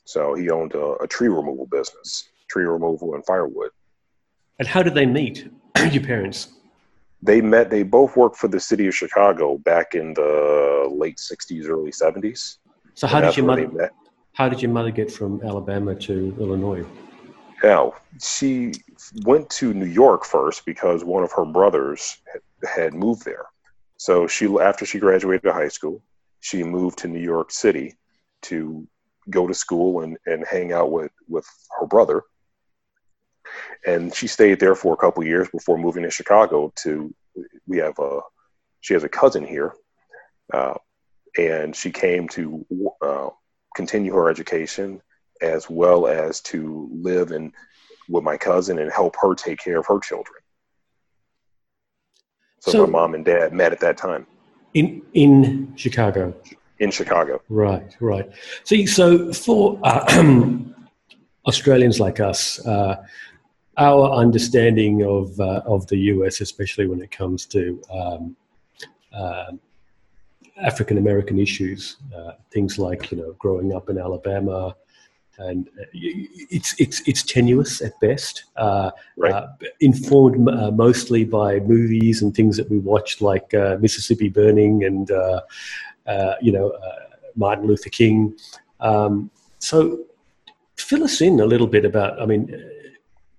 So 0.06 0.36
he 0.36 0.50
owned 0.50 0.74
a, 0.74 0.94
a 0.96 1.08
tree 1.08 1.28
removal 1.28 1.68
business, 1.68 2.30
tree 2.50 2.66
removal 2.66 3.16
and 3.16 3.26
firewood. 3.26 3.72
And 4.60 4.68
how 4.68 4.82
did 4.82 4.96
they 4.96 5.06
meet, 5.06 5.50
your 5.92 6.04
parents? 6.04 6.50
They 7.22 7.42
met, 7.42 7.70
they 7.70 7.84
both 7.84 8.16
worked 8.16 8.38
for 8.38 8.48
the 8.48 8.60
city 8.60 8.88
of 8.88 8.96
Chicago 8.96 9.58
back 9.58 9.96
in 9.96 10.14
the 10.14 10.88
late 10.92 11.18
60s, 11.18 11.68
early 11.68 11.92
70s. 11.92 12.58
So 12.94 13.08
how 13.08 13.22
did 13.22 13.36
your 13.36 13.46
mother, 13.46 13.92
how 14.34 14.50
did 14.50 14.62
your 14.62 14.72
mother 14.72 14.92
get 14.92 15.12
from 15.12 15.42
Alabama 15.44 15.96
to 15.96 16.36
Illinois? 16.40 16.86
Now, 17.64 17.94
she 18.22 18.74
went 19.26 19.50
to 19.52 19.74
New 19.74 19.88
York 19.88 20.26
first 20.26 20.66
because 20.66 21.04
one 21.04 21.24
of 21.24 21.32
her 21.32 21.46
brothers 21.46 22.18
had 22.64 22.94
moved 22.94 23.26
there. 23.26 23.46
So 23.98 24.28
she, 24.28 24.46
after 24.60 24.86
she 24.86 25.00
graduated 25.00 25.52
high 25.52 25.70
school, 25.70 26.02
she 26.48 26.63
moved 26.63 27.00
to 27.00 27.10
New 27.10 27.20
York 27.20 27.51
City 27.51 27.98
to 28.44 28.88
go 29.30 29.48
to 29.48 29.54
school 29.54 30.04
and, 30.04 30.18
and 30.25 30.46
hang 30.50 30.72
out 30.72 30.92
with, 30.92 31.12
with 31.27 31.46
her 31.77 31.86
brother. 31.86 32.24
And 33.86 34.16
she 34.16 34.27
stayed 34.27 34.60
there 34.60 34.75
for 34.75 34.94
a 34.94 34.98
couple 34.98 35.25
years 35.25 35.50
before 35.50 35.77
moving 35.77 36.04
to 36.04 36.10
Chicago 36.10 36.72
to, 36.84 37.13
we 37.68 37.77
have 37.80 38.00
a, 38.00 38.22
she 38.80 38.94
has 38.94 39.04
a 39.04 39.10
cousin 39.10 39.46
here. 39.46 39.74
Uh, 40.54 40.75
and 41.38 41.75
she 41.75 41.92
came 41.92 42.30
to 42.30 42.66
uh, 43.01 43.30
continue 43.75 44.13
her 44.13 44.30
education 44.30 45.01
as 45.42 45.70
well 45.70 46.08
as 46.08 46.39
to 46.42 46.89
live 46.94 47.32
in 47.32 47.51
with 48.08 48.24
my 48.24 48.38
cousin 48.38 48.80
and 48.80 48.89
help 48.89 49.16
her 49.22 49.36
take 49.36 49.60
care 49.60 49.80
of 49.80 49.86
her 49.86 50.00
children. 50.00 50.39
So, 52.62 52.72
so 52.72 52.86
my 52.86 52.92
mom 52.92 53.16
and 53.16 53.25
dad 53.25 53.51
met 53.51 53.74
at 53.74 53.82
that 53.82 53.98
time. 53.98 54.25
In 54.74 55.02
in 55.14 55.74
Chicago. 55.76 56.34
In 56.80 56.92
Chicago. 56.92 57.42
Right, 57.50 57.96
right. 58.00 58.30
See, 58.64 58.86
so 58.86 59.34
for 59.34 59.80
uh, 59.84 60.06
Australians 61.48 62.00
like 62.00 62.20
us, 62.20 62.66
uh, 62.66 63.04
our 63.78 64.12
understanding 64.12 65.04
of 65.04 65.40
uh, 65.40 65.62
of 65.66 65.88
the 65.88 65.98
US, 66.14 66.42
especially 66.42 66.88
when 66.88 67.02
it 67.02 67.12
comes 67.12 67.46
to 67.48 67.82
um, 67.92 68.36
uh, 69.14 69.52
African 70.62 70.98
American 70.98 71.40
issues, 71.40 71.98
uh, 72.16 72.34
things 72.52 72.78
like 72.78 73.12
you 73.12 73.18
know 73.18 73.34
growing 73.40 73.74
up 73.74 73.90
in 73.90 73.98
Alabama, 73.98 74.76
and 75.38 75.67
uh, 75.79 75.86
it's 75.94 76.74
it's 76.79 77.01
it's 77.08 77.24
tenuous 77.24 77.82
at 77.82 78.00
best. 78.00 78.46
Uh, 78.56 78.91
right. 79.17 79.34
uh, 79.34 79.48
informed 79.79 80.50
uh, 80.50 80.72
mostly 80.72 81.24
by 81.24 81.60
movies 81.60 82.22
and 82.22 82.36
things 82.36 82.58
that 82.58 82.70
we 82.70 82.79
watched, 82.79 83.22
like 83.22 83.53
uh, 83.53 83.77
Mississippi 83.79 84.29
Burning 84.29 84.84
and 84.84 85.12
uh, 85.12 85.41
you 86.41 86.51
know 86.51 86.77
Martin 87.36 87.67
Luther 87.67 87.89
King. 87.89 88.36
Um, 88.79 89.29
so, 89.60 90.06
fill 90.75 91.03
us 91.03 91.22
in 91.22 91.39
a 91.39 91.46
little 91.46 91.67
bit 91.67 91.86
about. 91.86 92.22
I 92.22 92.25
mean, 92.25 92.53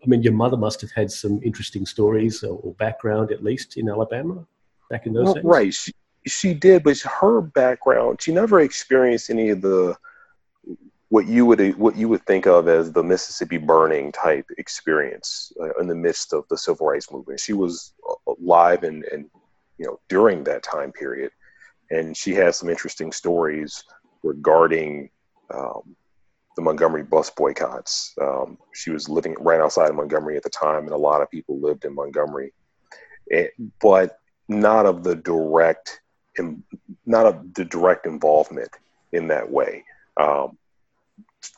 I 0.02 0.06
mean, 0.06 0.22
your 0.22 0.32
mother 0.32 0.56
must 0.56 0.80
have 0.80 0.92
had 0.92 1.10
some 1.10 1.40
interesting 1.42 1.84
stories 1.84 2.44
or, 2.44 2.60
or 2.62 2.72
background, 2.74 3.32
at 3.32 3.42
least 3.42 3.76
in 3.76 3.88
Alabama, 3.88 4.46
back 4.90 5.06
in 5.06 5.12
those 5.12 5.24
well, 5.24 5.34
days. 5.34 5.44
Right. 5.44 5.74
She, 5.74 5.92
she 6.26 6.54
did, 6.54 6.84
but 6.84 6.98
her 7.00 7.40
background, 7.40 8.20
she 8.20 8.32
never 8.32 8.60
experienced 8.60 9.30
any 9.30 9.50
of 9.50 9.60
the 9.62 9.96
what 11.10 11.26
you 11.26 11.46
would 11.46 11.76
what 11.78 11.96
you 11.96 12.08
would 12.08 12.24
think 12.26 12.46
of 12.46 12.68
as 12.68 12.92
the 12.92 13.02
Mississippi 13.02 13.56
burning 13.56 14.12
type 14.12 14.46
experience 14.58 15.52
uh, 15.60 15.72
in 15.80 15.86
the 15.86 15.94
midst 15.94 16.32
of 16.32 16.44
the 16.50 16.58
civil 16.58 16.86
rights 16.86 17.10
movement. 17.10 17.40
She 17.40 17.54
was 17.54 17.94
live 18.38 18.82
and 18.82 19.04
and 19.04 19.30
you 19.78 19.86
know 19.86 19.98
during 20.08 20.44
that 20.44 20.62
time 20.62 20.92
period, 20.92 21.30
and 21.90 22.16
she 22.16 22.34
has 22.34 22.58
some 22.58 22.68
interesting 22.68 23.12
stories 23.12 23.84
regarding 24.22 25.08
um, 25.54 25.96
the 26.56 26.62
Montgomery 26.62 27.04
bus 27.04 27.30
boycotts. 27.30 28.14
Um, 28.20 28.58
she 28.74 28.90
was 28.90 29.08
living 29.08 29.34
right 29.38 29.60
outside 29.60 29.88
of 29.88 29.96
Montgomery 29.96 30.36
at 30.36 30.42
the 30.42 30.50
time, 30.50 30.84
and 30.84 30.92
a 30.92 30.96
lot 30.96 31.22
of 31.22 31.30
people 31.30 31.58
lived 31.58 31.84
in 31.84 31.94
Montgomery, 31.94 32.52
it, 33.28 33.52
eh, 33.58 33.64
but 33.80 34.18
not 34.48 34.84
of 34.84 35.04
the 35.04 35.14
direct, 35.14 36.00
not 37.06 37.26
of 37.26 37.54
the 37.54 37.64
direct 37.64 38.06
involvement 38.06 38.70
in 39.12 39.28
that 39.28 39.48
way. 39.48 39.84
Um, 40.18 40.58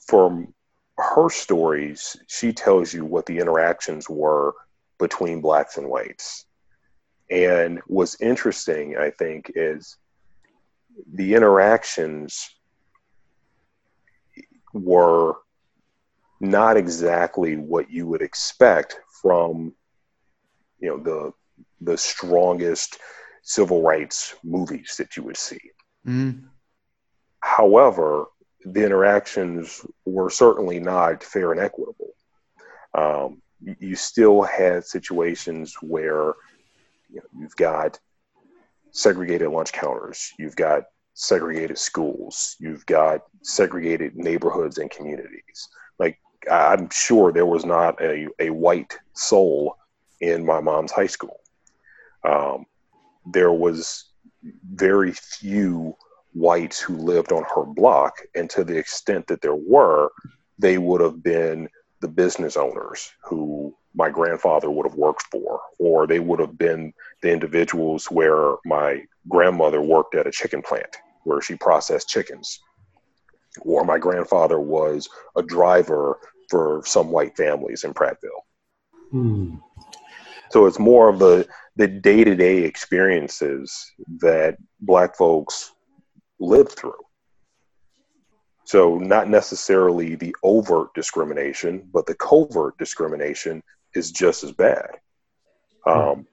from 0.07 0.53
her 0.99 1.31
stories, 1.31 2.17
she 2.27 2.53
tells 2.53 2.93
you 2.93 3.05
what 3.05 3.27
the 3.27 3.39
interactions 3.39 4.09
were 4.09 4.55
between 4.99 5.41
blacks 5.41 5.77
and 5.77 5.89
whites. 5.89 6.45
And 7.31 7.81
what's 7.87 8.21
interesting, 8.21 8.97
I 8.97 9.11
think, 9.11 9.53
is 9.55 9.97
the 11.15 11.35
interactions 11.35 12.51
were 14.73 15.37
not 16.41 16.77
exactly 16.77 17.57
what 17.57 17.91
you 17.91 18.07
would 18.07 18.23
expect 18.23 18.99
from 19.23 19.75
you 20.79 20.89
know 20.89 20.99
the 20.99 21.33
the 21.83 21.97
strongest 21.97 22.99
civil 23.43 23.83
rights 23.83 24.35
movies 24.43 24.95
that 24.99 25.17
you 25.17 25.23
would 25.23 25.37
see. 25.37 25.61
Mm. 26.07 26.45
However, 27.41 28.27
the 28.65 28.85
interactions 28.85 29.85
were 30.05 30.31
certainly 30.31 30.81
not 30.81 31.25
fair 31.25 31.53
and 31.53 31.61
equitable. 31.61 32.15
Um, 32.95 33.41
you 33.79 33.95
still 33.95 34.43
had 34.43 34.85
situations 34.85 35.77
where 35.81 36.35
you 37.09 37.17
know, 37.17 37.23
you've 37.39 37.57
got 37.57 37.99
segregated 38.91 39.51
lunch 39.51 39.73
counters, 39.73 40.33
you've 40.39 40.57
got 40.57 40.85
segregated 41.15 41.79
schools, 41.79 42.57
you've 42.59 42.87
got 42.87 43.23
segregated 43.43 44.17
neighborhoods 44.17 44.79
and 44.79 44.91
communities. 44.91 45.69
Like 45.99 46.19
I'm 46.51 46.89
sure 46.91 47.33
there 47.33 47.47
was 47.47 47.65
not 47.65 48.01
a, 48.01 48.29
a 48.39 48.51
white 48.51 48.99
soul 49.15 49.77
in 50.21 50.45
my 50.45 50.61
mom's 50.61 50.93
high 50.93 51.07
school. 51.07 51.41
Um, 52.25 52.67
there 53.27 53.53
was 53.53 54.07
very 54.73 55.13
few 55.13 55.97
whites 56.33 56.81
who 56.81 56.97
lived 56.97 57.33
on 57.33 57.45
her 57.55 57.65
block. 57.65 58.15
And 58.35 58.49
to 58.51 58.65
the 58.65 58.77
extent 58.77 59.27
that 59.29 59.41
there 59.41 59.57
were, 59.57 60.11
they 60.59 60.79
would 60.79 61.01
have 61.01 61.23
been 61.23 61.69
the 62.01 62.09
business 62.09 62.57
owners 62.57 63.13
who 63.25 63.75
my 63.95 64.09
grandfather 64.09 64.71
would 64.71 64.87
have 64.87 64.95
worked 64.95 65.25
for, 65.31 65.61
or 65.79 66.07
they 66.07 66.21
would 66.21 66.39
have 66.39 66.57
been 66.57 66.93
the 67.23 67.33
individuals 67.33 68.11
where 68.11 68.55
my 68.65 69.03
grandmother 69.29 69.83
worked 69.83 70.15
at 70.15 70.27
a 70.27 70.31
chicken 70.31 70.63
plant 70.63 70.97
where 71.25 71.43
she 71.43 71.57
processed 71.57 72.09
chickens, 72.09 72.61
or 73.63 73.85
my 73.85 73.99
grandfather 73.99 74.61
was 74.61 75.09
a 75.37 75.43
driver 75.43 76.19
for 76.49 76.83
some 76.87 77.11
white 77.11 77.37
families 77.37 77.85
in 77.85 77.93
Prattville. 77.93 78.45
Hmm. 79.11 79.57
So 80.51 80.67
it's 80.67 80.79
more 80.79 81.09
of 81.09 81.19
the 81.19 81.47
the 81.77 81.87
day 81.87 82.25
to 82.25 82.35
day 82.35 82.59
experiences 82.59 83.93
that 84.21 84.57
black 84.81 85.17
folks 85.17 85.73
lived 86.41 86.73
through. 86.73 86.93
So, 88.65 88.99
not 88.99 89.29
necessarily 89.29 90.15
the 90.15 90.35
overt 90.43 90.95
discrimination, 90.95 91.89
but 91.93 92.07
the 92.07 92.15
covert 92.15 92.79
discrimination 92.79 93.63
is 93.95 94.13
just 94.13 94.45
as 94.45 94.53
bad. 94.53 94.91
Um, 95.87 96.27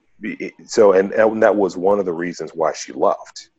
so, 0.66 0.92
and, 0.92 1.12
and 1.12 1.42
that 1.42 1.56
was 1.56 1.76
one 1.76 1.98
of 1.98 2.04
the 2.04 2.12
reasons 2.12 2.52
why 2.54 2.72
she 2.72 2.92
left. 2.92 3.50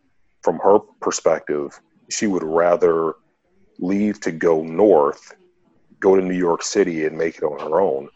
From 0.42 0.60
her 0.60 0.80
perspective, 1.02 1.80
she 2.10 2.28
would 2.28 2.44
rather 2.44 3.16
leave 3.80 4.20
to 4.22 4.32
go 4.32 4.64
north, 4.64 5.36
go 6.00 6.16
to 6.16 6.22
New 6.22 6.38
York 6.38 6.64
City 6.64 7.06
and 7.06 7.18
make 7.18 7.38
it 7.38 7.44
on 7.44 7.60
her 7.60 7.82
own, 7.82 8.10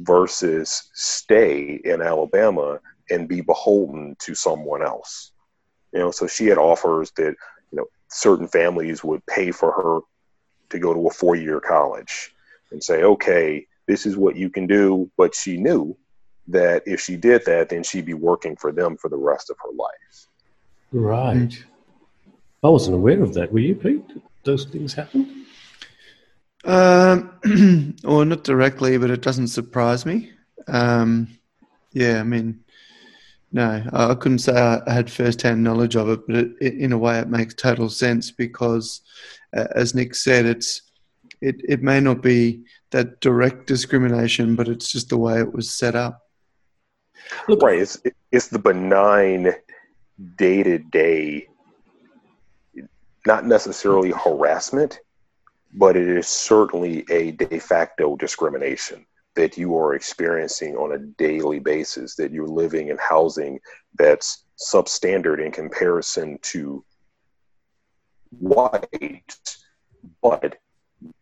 versus 0.00 0.90
stay 0.94 1.80
in 1.84 2.00
Alabama 2.02 2.78
and 3.10 3.28
be 3.28 3.40
beholden 3.40 4.16
to 4.20 4.34
someone 4.34 4.82
else. 4.82 5.32
You 5.92 6.00
know, 6.00 6.10
so 6.10 6.26
she 6.26 6.46
had 6.46 6.58
offers 6.58 7.10
that 7.16 7.34
certain 8.08 8.48
families 8.48 9.04
would 9.04 9.24
pay 9.26 9.50
for 9.50 9.72
her 9.72 10.00
to 10.70 10.78
go 10.78 10.92
to 10.94 11.06
a 11.06 11.10
four 11.10 11.36
year 11.36 11.60
college 11.60 12.34
and 12.70 12.82
say, 12.82 13.02
okay, 13.02 13.66
this 13.86 14.06
is 14.06 14.16
what 14.16 14.36
you 14.36 14.50
can 14.50 14.66
do. 14.66 15.10
But 15.16 15.34
she 15.34 15.56
knew 15.56 15.96
that 16.48 16.82
if 16.86 17.00
she 17.00 17.16
did 17.16 17.44
that, 17.46 17.68
then 17.68 17.82
she'd 17.82 18.06
be 18.06 18.14
working 18.14 18.56
for 18.56 18.72
them 18.72 18.96
for 18.96 19.08
the 19.08 19.16
rest 19.16 19.50
of 19.50 19.56
her 19.62 19.70
life. 19.76 20.26
Right. 20.92 21.64
I 22.62 22.68
wasn't 22.68 22.96
aware 22.96 23.22
of 23.22 23.34
that. 23.34 23.52
Were 23.52 23.60
you, 23.60 23.74
Pete? 23.74 24.04
Those 24.44 24.64
things 24.64 24.94
happen? 24.94 25.46
Um, 26.64 27.94
or 28.04 28.24
not 28.24 28.44
directly, 28.44 28.98
but 28.98 29.10
it 29.10 29.22
doesn't 29.22 29.48
surprise 29.48 30.04
me. 30.04 30.32
Um, 30.66 31.28
yeah, 31.92 32.20
I 32.20 32.24
mean, 32.24 32.64
no, 33.50 33.82
I 33.92 34.14
couldn't 34.14 34.40
say 34.40 34.52
I 34.52 34.92
had 34.92 35.10
first-hand 35.10 35.64
knowledge 35.64 35.96
of 35.96 36.08
it, 36.10 36.26
but 36.26 36.36
it, 36.36 36.52
it, 36.60 36.74
in 36.74 36.92
a 36.92 36.98
way, 36.98 37.18
it 37.18 37.28
makes 37.28 37.54
total 37.54 37.88
sense 37.88 38.30
because, 38.30 39.00
uh, 39.56 39.68
as 39.74 39.94
Nick 39.94 40.14
said, 40.14 40.44
it's 40.44 40.82
it, 41.40 41.56
it 41.66 41.82
may 41.82 42.00
not 42.00 42.20
be 42.22 42.64
that 42.90 43.20
direct 43.20 43.66
discrimination, 43.66 44.54
but 44.56 44.68
it's 44.68 44.90
just 44.92 45.08
the 45.08 45.16
way 45.16 45.40
it 45.40 45.52
was 45.52 45.70
set 45.70 45.94
up. 45.94 46.20
Look, 47.46 47.62
right, 47.62 47.78
it's 47.78 47.98
it's 48.32 48.48
the 48.48 48.58
benign 48.58 49.54
day-to-day, 50.36 51.48
not 53.26 53.46
necessarily 53.46 54.10
harassment, 54.10 55.00
but 55.72 55.96
it 55.96 56.08
is 56.08 56.26
certainly 56.26 57.04
a 57.10 57.30
de 57.30 57.58
facto 57.58 58.16
discrimination 58.16 59.06
that 59.38 59.56
you 59.56 59.78
are 59.78 59.94
experiencing 59.94 60.74
on 60.74 60.94
a 60.94 60.98
daily 60.98 61.60
basis, 61.60 62.16
that 62.16 62.32
you're 62.32 62.48
living 62.48 62.88
in 62.88 62.98
housing 62.98 63.60
that's 63.96 64.46
substandard 64.58 65.38
in 65.38 65.52
comparison 65.52 66.36
to 66.42 66.84
white, 68.30 69.36
but 70.20 70.56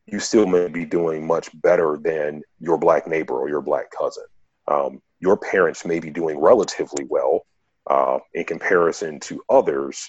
you 0.06 0.18
still 0.18 0.46
may 0.46 0.66
be 0.68 0.86
doing 0.86 1.26
much 1.26 1.50
better 1.60 1.98
than 2.00 2.40
your 2.58 2.78
black 2.78 3.06
neighbor 3.06 3.34
or 3.34 3.50
your 3.50 3.60
black 3.60 3.90
cousin. 3.90 4.24
Um, 4.66 5.02
your 5.20 5.36
parents 5.36 5.84
may 5.84 6.00
be 6.00 6.08
doing 6.10 6.38
relatively 6.38 7.04
well, 7.10 7.44
uh, 7.86 8.20
in 8.32 8.44
comparison 8.44 9.20
to 9.20 9.44
others, 9.50 10.08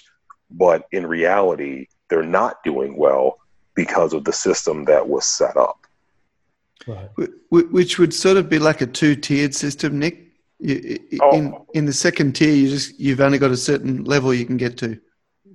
but 0.50 0.86
in 0.92 1.04
reality, 1.06 1.88
they're 2.08 2.22
not 2.22 2.64
doing 2.64 2.96
well 2.96 3.36
because 3.74 4.14
of 4.14 4.24
the 4.24 4.32
system 4.32 4.86
that 4.86 5.06
was 5.06 5.26
set 5.26 5.58
up. 5.58 5.86
Right. 6.86 7.08
Which 7.50 7.98
would 7.98 8.14
sort 8.14 8.36
of 8.36 8.48
be 8.48 8.58
like 8.58 8.80
a 8.80 8.86
two-tiered 8.86 9.54
system, 9.54 9.98
Nick. 9.98 10.24
You, 10.60 10.98
oh. 11.20 11.36
in 11.36 11.54
in 11.74 11.84
the 11.84 11.92
second 11.92 12.32
tier, 12.32 12.52
you 12.52 12.68
just 12.68 12.98
you've 12.98 13.20
only 13.20 13.38
got 13.38 13.52
a 13.52 13.56
certain 13.56 14.04
level 14.04 14.34
you 14.34 14.44
can 14.44 14.56
get 14.56 14.76
to. 14.78 14.98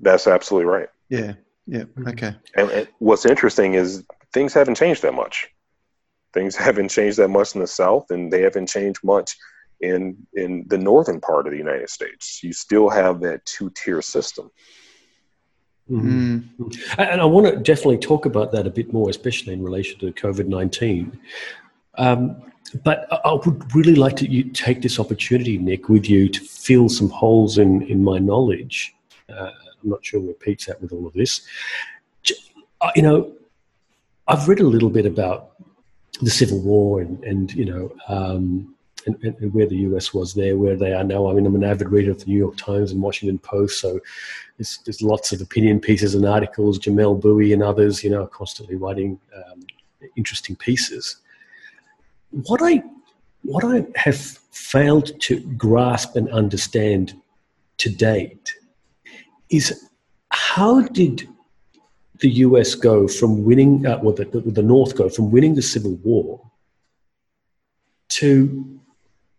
That's 0.01 0.27
absolutely 0.27 0.69
right. 0.69 0.87
Yeah. 1.09 1.33
Yeah. 1.65 1.83
Okay. 2.07 2.35
And, 2.55 2.69
and 2.71 2.87
what's 2.99 3.25
interesting 3.25 3.73
is 3.73 4.03
things 4.33 4.53
haven't 4.53 4.75
changed 4.75 5.01
that 5.03 5.13
much. 5.13 5.47
Things 6.33 6.55
haven't 6.67 6.89
changed 6.89 7.17
that 7.17 7.29
much 7.29 7.55
in 7.55 7.61
the 7.61 7.67
South, 7.67 8.05
and 8.11 8.31
they 8.31 8.41
haven't 8.41 8.67
changed 8.67 8.99
much 9.03 9.35
in 9.81 10.17
in 10.33 10.65
the 10.67 10.77
northern 10.77 11.19
part 11.19 11.47
of 11.47 11.51
the 11.51 11.57
United 11.57 11.89
States. 11.89 12.41
You 12.43 12.53
still 12.53 12.89
have 12.89 13.21
that 13.21 13.45
two-tier 13.45 14.01
system. 14.01 14.49
Mm-hmm. 15.91 16.63
Mm. 16.63 16.95
And 16.97 17.21
I 17.21 17.25
want 17.25 17.47
to 17.47 17.57
definitely 17.57 17.97
talk 17.97 18.25
about 18.25 18.51
that 18.53 18.65
a 18.65 18.69
bit 18.69 18.93
more, 18.93 19.09
especially 19.09 19.53
in 19.53 19.63
relation 19.63 19.99
to 19.99 20.11
COVID 20.13 20.47
19. 20.47 21.19
Um, 21.97 22.41
but 22.83 23.07
I 23.25 23.33
would 23.33 23.75
really 23.75 23.95
like 23.95 24.15
to 24.17 24.43
take 24.51 24.81
this 24.81 24.99
opportunity, 24.99 25.57
Nick, 25.57 25.89
with 25.89 26.09
you 26.09 26.27
to 26.29 26.39
fill 26.41 26.89
some 26.89 27.09
holes 27.09 27.57
in, 27.57 27.83
in 27.83 28.03
my 28.03 28.17
knowledge. 28.17 28.95
Uh, 29.29 29.51
I'm 29.83 29.89
not 29.89 30.03
sure 30.03 30.19
where 30.19 30.33
Pete's 30.33 30.67
at 30.69 30.81
with 30.81 30.91
all 30.91 31.05
of 31.05 31.13
this. 31.13 31.41
Uh, 32.81 32.91
you 32.95 33.01
know, 33.01 33.31
I've 34.27 34.47
read 34.47 34.59
a 34.59 34.67
little 34.67 34.89
bit 34.89 35.05
about 35.05 35.51
the 36.21 36.29
Civil 36.29 36.61
War 36.61 37.01
and, 37.01 37.23
and 37.23 37.53
you 37.53 37.65
know, 37.65 37.95
um, 38.07 38.72
and, 39.05 39.22
and, 39.24 39.53
where 39.53 39.67
the 39.67 39.77
US 39.77 40.13
was 40.13 40.33
there, 40.33 40.57
where 40.57 40.75
they 40.75 40.93
are 40.93 41.03
now. 41.03 41.29
I 41.29 41.33
mean, 41.33 41.45
I'm 41.45 41.55
an 41.55 41.63
avid 41.63 41.89
reader 41.89 42.12
of 42.12 42.19
the 42.19 42.25
New 42.25 42.38
York 42.38 42.57
Times 42.57 42.91
and 42.91 43.01
Washington 43.01 43.39
Post, 43.39 43.79
so 43.79 44.00
there's, 44.57 44.79
there's 44.86 45.01
lots 45.01 45.31
of 45.31 45.41
opinion 45.41 45.79
pieces 45.79 46.15
and 46.15 46.25
articles. 46.25 46.79
Jamelle 46.79 47.19
Bouie 47.19 47.53
and 47.53 47.63
others, 47.63 48.03
you 48.03 48.10
know, 48.10 48.24
are 48.24 48.27
constantly 48.27 48.75
writing 48.75 49.19
um, 49.36 49.62
interesting 50.15 50.55
pieces. 50.55 51.17
What 52.31 52.62
I 52.62 52.83
what 53.43 53.65
I 53.65 53.86
have 53.95 54.17
failed 54.17 55.19
to 55.22 55.39
grasp 55.57 56.15
and 56.15 56.29
understand 56.29 57.13
to 57.77 57.89
date 57.89 58.53
is 59.50 59.89
how 60.29 60.81
did 60.81 61.27
the 62.19 62.29
US 62.29 62.75
go 62.75 63.07
from 63.07 63.43
winning, 63.43 63.86
uh, 63.86 64.00
well, 64.01 64.15
the, 64.15 64.25
the 64.25 64.63
North 64.63 64.95
go 64.95 65.10
from 65.10 65.29
winning 65.29 65.55
the 65.55 65.62
Civil 65.62 65.95
War 65.95 66.41
to 68.10 68.72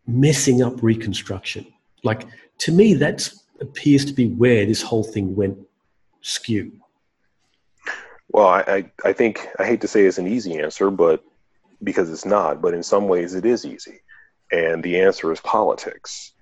messing 0.07 0.63
up 0.63 0.83
Reconstruction? 0.83 1.67
Like, 2.03 2.27
to 2.59 2.73
me, 2.73 2.95
that 2.95 3.29
appears 3.61 4.05
to 4.07 4.13
be 4.13 4.29
where 4.29 4.67
this 4.67 4.83
whole 4.83 5.05
thing 5.05 5.35
went 5.35 5.59
skew. 6.21 6.73
Well, 8.29 8.49
I, 8.49 8.91
I, 9.05 9.13
think 9.13 9.47
I 9.59 9.65
hate 9.65 9.81
to 9.83 9.89
say 9.89 10.05
it's 10.05 10.19
an 10.19 10.27
easy 10.27 10.59
answer, 10.59 10.91
but 10.91 11.23
because 11.83 12.11
it's 12.11 12.25
not, 12.25 12.61
but 12.61 12.75
in 12.75 12.83
some 12.83 13.07
ways 13.07 13.35
it 13.35 13.45
is 13.45 13.65
easy. 13.65 14.01
And 14.51 14.83
the 14.83 15.01
answer 15.01 15.31
is 15.33 15.41
politics. 15.41 16.33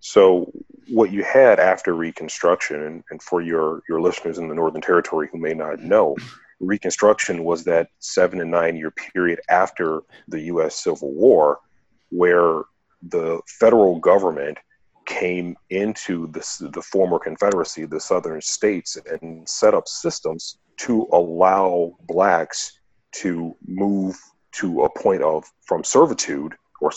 So 0.00 0.50
what 0.88 1.12
you 1.12 1.22
had 1.22 1.60
after 1.60 1.94
Reconstruction, 1.94 2.82
and, 2.82 3.04
and 3.10 3.22
for 3.22 3.42
your, 3.42 3.82
your 3.88 4.00
listeners 4.00 4.38
in 4.38 4.48
the 4.48 4.54
Northern 4.54 4.80
Territory 4.80 5.28
who 5.30 5.38
may 5.38 5.52
not 5.52 5.80
know, 5.80 6.16
Reconstruction 6.58 7.44
was 7.44 7.64
that 7.64 7.88
seven 7.98 8.40
and 8.40 8.50
nine 8.50 8.76
year 8.76 8.90
period 8.90 9.40
after 9.48 10.02
the 10.28 10.40
U.S. 10.42 10.74
Civil 10.74 11.12
War, 11.12 11.60
where 12.10 12.62
the 13.02 13.40
federal 13.46 13.98
government 13.98 14.58
came 15.06 15.56
into 15.70 16.26
the, 16.28 16.70
the 16.72 16.82
former 16.82 17.18
Confederacy, 17.18 17.84
the 17.84 18.00
Southern 18.00 18.40
states, 18.40 18.96
and 19.22 19.48
set 19.48 19.74
up 19.74 19.88
systems 19.88 20.58
to 20.78 21.08
allow 21.12 21.96
blacks 22.06 22.78
to 23.12 23.56
move 23.66 24.16
to 24.52 24.82
a 24.82 24.98
point 24.98 25.22
of 25.22 25.44
from 25.62 25.82
servitude 25.84 26.54
or 26.80 26.92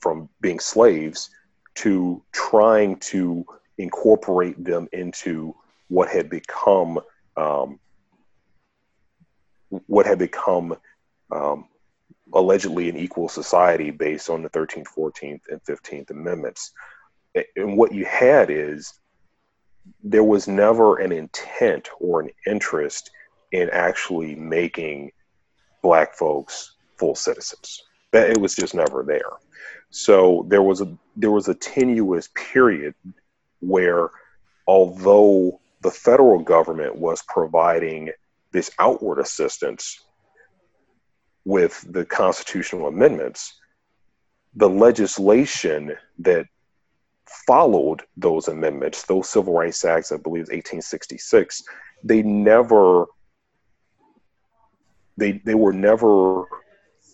from 0.00 0.28
being 0.40 0.58
slaves 0.58 1.30
to 1.74 2.22
trying 2.32 2.96
to 2.98 3.44
incorporate 3.78 4.62
them 4.64 4.88
into 4.92 5.54
what 5.88 6.08
had 6.08 6.30
become 6.30 6.98
um, 7.36 7.78
what 9.86 10.06
had 10.06 10.18
become 10.18 10.74
um, 11.30 11.66
allegedly 12.32 12.88
an 12.88 12.96
equal 12.96 13.28
society 13.28 13.90
based 13.90 14.28
on 14.30 14.42
the 14.42 14.50
13th, 14.50 14.88
14th, 14.96 15.42
and 15.50 15.62
15th 15.64 16.10
Amendments 16.10 16.72
and 17.56 17.76
what 17.76 17.92
you 17.92 18.04
had 18.04 18.50
is 18.50 18.94
there 20.02 20.24
was 20.24 20.48
never 20.48 20.98
an 20.98 21.12
intent 21.12 21.88
or 22.00 22.20
an 22.20 22.30
interest 22.46 23.10
in 23.52 23.70
actually 23.70 24.34
making 24.34 25.12
black 25.82 26.14
folks 26.14 26.74
full 26.96 27.14
citizens. 27.14 27.82
That 28.12 28.30
it 28.30 28.38
was 28.38 28.54
just 28.54 28.74
never 28.74 29.02
there. 29.02 29.32
So 29.90 30.46
there 30.48 30.62
was 30.62 30.80
a 30.80 30.96
there 31.16 31.30
was 31.30 31.48
a 31.48 31.54
tenuous 31.54 32.28
period 32.34 32.94
where 33.60 34.10
although 34.66 35.60
the 35.82 35.90
federal 35.90 36.40
government 36.40 36.96
was 36.96 37.22
providing 37.28 38.10
this 38.52 38.70
outward 38.78 39.18
assistance 39.18 40.00
with 41.46 41.86
the 41.92 42.04
constitutional 42.04 42.88
amendments, 42.88 43.54
the 44.56 44.68
legislation 44.68 45.96
that 46.18 46.44
followed 47.46 48.02
those 48.16 48.48
amendments, 48.48 49.04
those 49.04 49.28
civil 49.28 49.54
rights 49.54 49.84
acts, 49.84 50.10
I 50.10 50.16
believe 50.16 50.48
1866, 50.48 51.62
they 52.02 52.22
never 52.22 53.06
they 55.16 55.40
they 55.44 55.54
were 55.54 55.72
never 55.72 56.44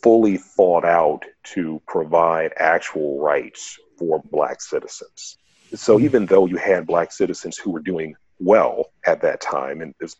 fully 0.02 0.38
thought 0.38 0.84
out 0.84 1.24
to 1.44 1.80
provide 1.86 2.52
actual 2.56 3.20
rights 3.20 3.78
for 3.98 4.22
black 4.30 4.62
citizens. 4.62 5.36
So 5.74 5.98
hmm. 5.98 6.04
even 6.06 6.26
though 6.26 6.46
you 6.46 6.56
had 6.56 6.86
black 6.86 7.12
citizens 7.12 7.58
who 7.58 7.70
were 7.70 7.80
doing 7.80 8.16
well 8.40 8.92
at 9.06 9.20
that 9.20 9.42
time, 9.42 9.82
and 9.82 9.94
there's 9.98 10.16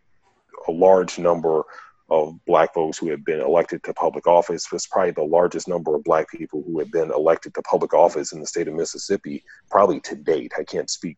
a 0.69 0.71
large 0.71 1.19
number 1.19 1.65
of 2.13 2.39
black 2.45 2.75
folks 2.75 2.99
who 2.99 3.09
have 3.09 3.25
been 3.25 3.41
elected 3.41 3.83
to 3.83 3.95
public 3.95 4.27
office 4.27 4.71
was 4.71 4.87
probably 4.87 5.13
the 5.13 5.23
largest 5.23 5.67
number 5.67 5.95
of 5.95 6.05
black 6.05 6.31
people 6.31 6.63
who 6.67 6.79
have 6.79 6.93
been 6.93 7.11
elected 7.11 7.55
to 7.55 7.63
public 7.63 7.95
office 7.95 8.33
in 8.33 8.41
the 8.41 8.47
state 8.47 8.69
of 8.69 8.75
Mississippi, 8.75 9.43
probably 9.71 9.99
to 10.01 10.15
date. 10.15 10.53
I 10.59 10.63
can't 10.63 10.91
speak. 10.91 11.17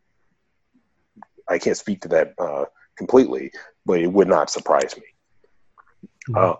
I 1.49 1.59
can't 1.59 1.75
speak 1.75 2.01
to 2.01 2.07
that 2.07 2.33
uh, 2.39 2.63
completely, 2.97 3.51
but 3.85 3.99
it 3.99 4.07
would 4.07 4.29
not 4.29 4.49
surprise 4.49 4.95
me. 4.95 5.03
Mm-hmm. 6.29 6.37
Uh, 6.37 6.55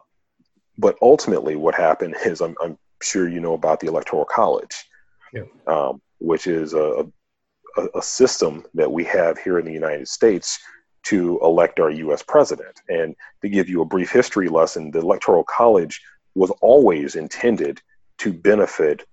but 0.77 0.97
ultimately, 1.01 1.55
what 1.55 1.73
happened 1.73 2.15
is, 2.25 2.41
I'm, 2.41 2.55
I'm, 2.61 2.77
sure 3.01 3.27
you 3.27 3.41
know 3.41 3.53
about 3.53 3.79
the 3.81 3.87
Electoral 3.87 4.25
College, 4.25 4.73
yeah. 5.33 5.43
um, 5.67 6.01
which 6.19 6.47
is 6.47 6.73
a, 6.73 7.05
a, 7.77 7.87
a 7.95 8.01
system 8.01 8.65
that 8.73 8.91
we 8.91 9.03
have 9.03 9.37
here 9.37 9.59
in 9.59 9.65
the 9.65 9.71
United 9.71 10.07
States 10.07 10.57
to 11.05 11.39
elect 11.41 11.79
our 11.79 11.89
US 11.89 12.23
president. 12.23 12.81
And 12.89 13.15
to 13.41 13.49
give 13.49 13.69
you 13.69 13.81
a 13.81 13.85
brief 13.85 14.11
history 14.11 14.49
lesson, 14.49 14.91
the 14.91 14.99
Electoral 14.99 15.43
College 15.43 16.01
was 16.35 16.51
always 16.61 17.15
intended 17.15 17.81
to 18.17 18.33
benefit 18.33 19.05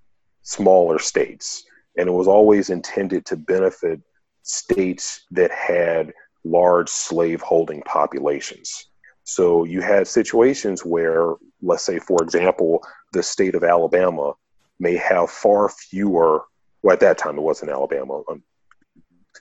smaller 0.42 0.98
states. 0.98 1.64
And 1.96 2.09
it 2.09 2.12
was 2.12 2.28
always 2.28 2.70
intended 2.70 3.26
to 3.26 3.37
benefit 3.37 4.00
states 4.42 5.22
that 5.31 5.50
had 5.52 6.12
large 6.44 6.88
slaveholding 6.88 7.83
populations. 7.83 8.87
So 9.24 9.64
you 9.64 9.81
had 9.81 10.09
situations 10.09 10.85
where, 10.85 11.35
let's 11.61 11.85
say, 11.85 11.98
for 11.98 12.22
example, 12.22 12.83
the 13.12 13.22
state 13.22 13.55
of 13.55 13.62
Alabama 13.62 14.33
may 14.81 14.96
have 14.96 15.31
far 15.31 15.68
fewer, 15.68 16.44
well, 16.83 16.92
at 16.94 17.00
that 17.00 17.18
time 17.18 17.38
it 17.38 17.42
wasn't 17.42 17.70
Alabama, 17.70 18.22
um, 18.28 18.42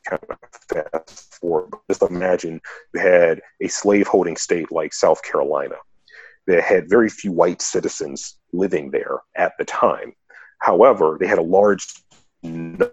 kind 0.07 0.21
of 0.29 0.37
fast 0.69 1.35
forward. 1.35 1.73
Just 1.89 2.01
imagine 2.03 2.61
you 2.93 2.99
had 2.99 3.41
a 3.61 3.67
slaveholding 3.67 4.37
state 4.37 4.71
like 4.71 4.93
South 4.93 5.21
Carolina 5.23 5.75
that 6.47 6.63
had 6.63 6.89
very 6.89 7.09
few 7.09 7.31
white 7.31 7.61
citizens 7.61 8.37
living 8.53 8.91
there 8.91 9.19
at 9.35 9.53
the 9.57 9.65
time. 9.65 10.13
However, 10.59 11.17
they 11.19 11.27
had 11.27 11.39
a 11.39 11.43
large 11.43 11.87
number 12.43 12.91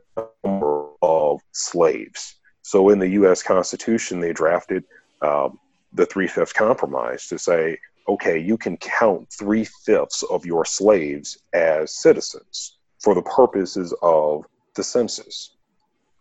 of 1.02 1.40
slaves. 1.52 2.36
So 2.62 2.90
in 2.90 2.98
the 2.98 3.08
U.S. 3.08 3.42
Constitution, 3.42 4.20
they 4.20 4.32
drafted 4.32 4.84
um, 5.22 5.58
the 5.92 6.06
Three 6.06 6.28
Fifths 6.28 6.52
Compromise 6.52 7.26
to 7.28 7.38
say, 7.38 7.78
okay, 8.08 8.38
you 8.38 8.56
can 8.56 8.76
count 8.76 9.30
three 9.30 9.64
fifths 9.84 10.22
of 10.24 10.46
your 10.46 10.64
slaves 10.64 11.38
as 11.52 11.98
citizens 11.98 12.78
for 13.00 13.14
the 13.14 13.22
purposes 13.22 13.94
of 14.02 14.44
the 14.74 14.82
census. 14.82 15.56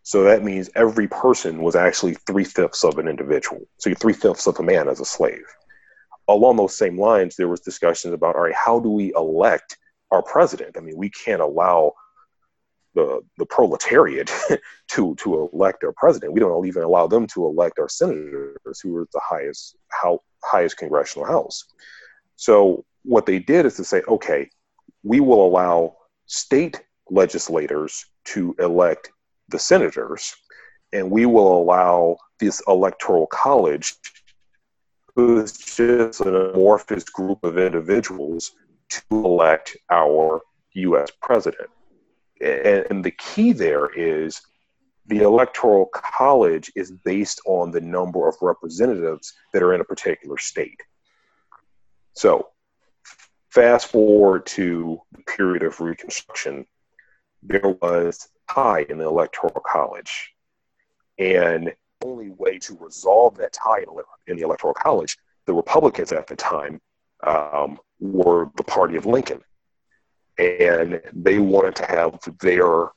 So 0.08 0.24
that 0.24 0.42
means 0.42 0.70
every 0.74 1.10
person 1.10 1.62
was 1.62 1.76
actually 1.76 2.14
three 2.14 2.46
fifths 2.46 2.86
of 2.86 2.98
an 2.98 3.10
individual. 3.10 3.60
So 3.78 3.90
you're 3.90 3.98
three 3.98 4.14
fifths 4.14 4.48
of 4.48 4.58
a 4.58 4.64
man 4.64 4.88
as 4.88 5.02
a 5.02 5.06
slave. 5.06 5.44
Along 6.30 6.56
those 6.56 6.78
same 6.78 6.98
lines, 6.98 7.36
there 7.36 7.50
was 7.50 7.60
discussions 7.60 8.14
about 8.14 8.38
all 8.38 8.44
right, 8.44 8.56
how 8.56 8.80
do 8.80 8.90
we 8.90 9.14
elect 9.16 9.78
our 10.12 10.24
president? 10.24 10.78
I 10.78 10.80
mean, 10.80 10.96
we 10.96 11.10
can't 11.10 11.42
allow 11.42 11.92
the 12.96 13.20
the 13.38 13.46
proletariat 13.48 14.32
to 14.92 15.14
to 15.16 15.50
elect 15.52 15.84
our 15.84 15.92
president. 15.98 16.32
We 16.32 16.40
don't 16.40 16.66
even 16.66 16.84
allow 16.84 17.08
them 17.08 17.28
to 17.34 17.46
elect 17.46 17.78
our 17.78 17.90
senators, 17.90 18.80
who 18.82 18.96
are 18.96 19.10
the 19.12 19.22
highest 19.22 19.76
how 19.90 20.22
highest 20.42 20.78
congressional 20.78 21.28
house. 21.28 21.66
So 22.38 22.86
what 23.04 23.26
they 23.26 23.40
did 23.40 23.66
is 23.66 23.76
to 23.76 23.84
say, 23.84 24.04
okay, 24.08 24.50
we 25.04 25.20
will 25.20 25.46
allow 25.46 25.98
state 26.28 26.82
legislators 27.10 28.06
to 28.28 28.56
elect 28.58 29.12
the 29.50 29.60
senators, 29.60 30.36
and 30.94 31.10
we 31.10 31.26
will 31.26 31.62
allow 31.62 32.18
this 32.40 32.62
electoral 32.68 33.28
college, 33.28 33.96
who 35.16 35.42
is 35.42 35.58
just 35.58 36.22
an 36.22 36.36
amorphous 36.36 37.04
group 37.06 37.44
of 37.44 37.58
individuals, 37.58 38.52
to 38.90 39.02
elect 39.12 39.76
our 39.90 40.42
U.S. 40.74 41.10
president. 41.22 41.70
And, 42.40 42.86
and 42.90 43.04
the 43.04 43.12
key 43.12 43.52
there 43.52 43.90
is 43.96 44.42
the 45.08 45.22
electoral 45.22 45.88
college 45.94 46.72
is 46.76 46.92
based 46.92 47.42
on 47.46 47.72
the 47.72 47.82
number 47.82 48.28
of 48.28 48.36
representatives 48.42 49.34
that 49.54 49.64
are 49.64 49.74
in 49.74 49.82
a 49.82 49.86
particular 49.86 50.38
state. 50.38 50.80
So, 52.14 52.50
fast 53.50 53.88
forward 53.88 54.46
to 54.48 55.00
the 55.14 55.24
period 55.24 55.64
of 55.64 55.80
Reconstruction, 55.80 56.66
there 57.42 57.78
was 57.82 58.28
tie 58.50 58.86
in 58.90 58.98
the 58.98 59.06
electoral 59.06 59.62
college. 59.66 60.34
And 61.20 61.68
the 61.68 62.08
only 62.08 62.30
way 62.30 62.60
to 62.60 62.78
resolve 62.80 63.38
that 63.38 63.54
tie 63.54 63.84
in 64.28 64.38
the 64.38 64.44
electoral 64.44 64.74
college, 64.74 65.18
the 65.46 65.54
Republicans 65.54 66.12
at 66.12 66.28
the 66.28 66.36
time 66.36 66.80
um, 67.26 67.80
were 68.00 68.50
the 68.56 68.64
party 68.64 68.96
of 68.96 69.06
Lincoln. 69.06 69.42
And 70.38 71.02
they 71.14 71.40
wanted 71.40 71.76
to 71.78 71.86
have 71.86 72.20
their 72.42 72.92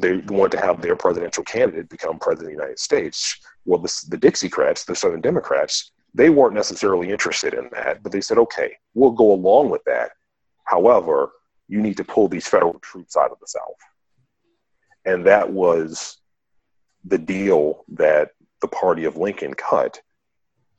they 0.00 0.18
wanted 0.18 0.52
to 0.52 0.64
have 0.64 0.80
their 0.80 0.94
presidential 0.94 1.42
candidate 1.42 1.88
become 1.88 2.20
president 2.20 2.52
of 2.52 2.56
the 2.56 2.62
United 2.62 2.78
States. 2.78 3.36
Well, 3.64 3.80
the, 3.80 3.92
the 4.10 4.16
Dixiecrats, 4.16 4.86
the 4.86 4.94
Southern 4.94 5.20
Democrats, 5.20 5.90
they 6.14 6.30
weren't 6.30 6.54
necessarily 6.54 7.10
interested 7.10 7.52
in 7.52 7.68
that, 7.72 8.02
but 8.02 8.12
they 8.12 8.20
said, 8.20 8.38
okay, 8.38 8.76
we'll 8.94 9.10
go 9.10 9.32
along 9.32 9.70
with 9.70 9.82
that. 9.84 10.12
However, 10.64 11.32
you 11.66 11.80
need 11.80 11.96
to 11.96 12.04
pull 12.04 12.28
these 12.28 12.46
federal 12.46 12.78
troops 12.78 13.16
out 13.16 13.32
of 13.32 13.40
the 13.40 13.46
South. 13.46 13.76
And 15.04 15.26
that 15.26 15.50
was 15.50 16.18
the 17.04 17.18
deal 17.18 17.84
that 17.88 18.30
the 18.60 18.68
party 18.68 19.04
of 19.04 19.16
Lincoln 19.16 19.54
cut 19.54 20.00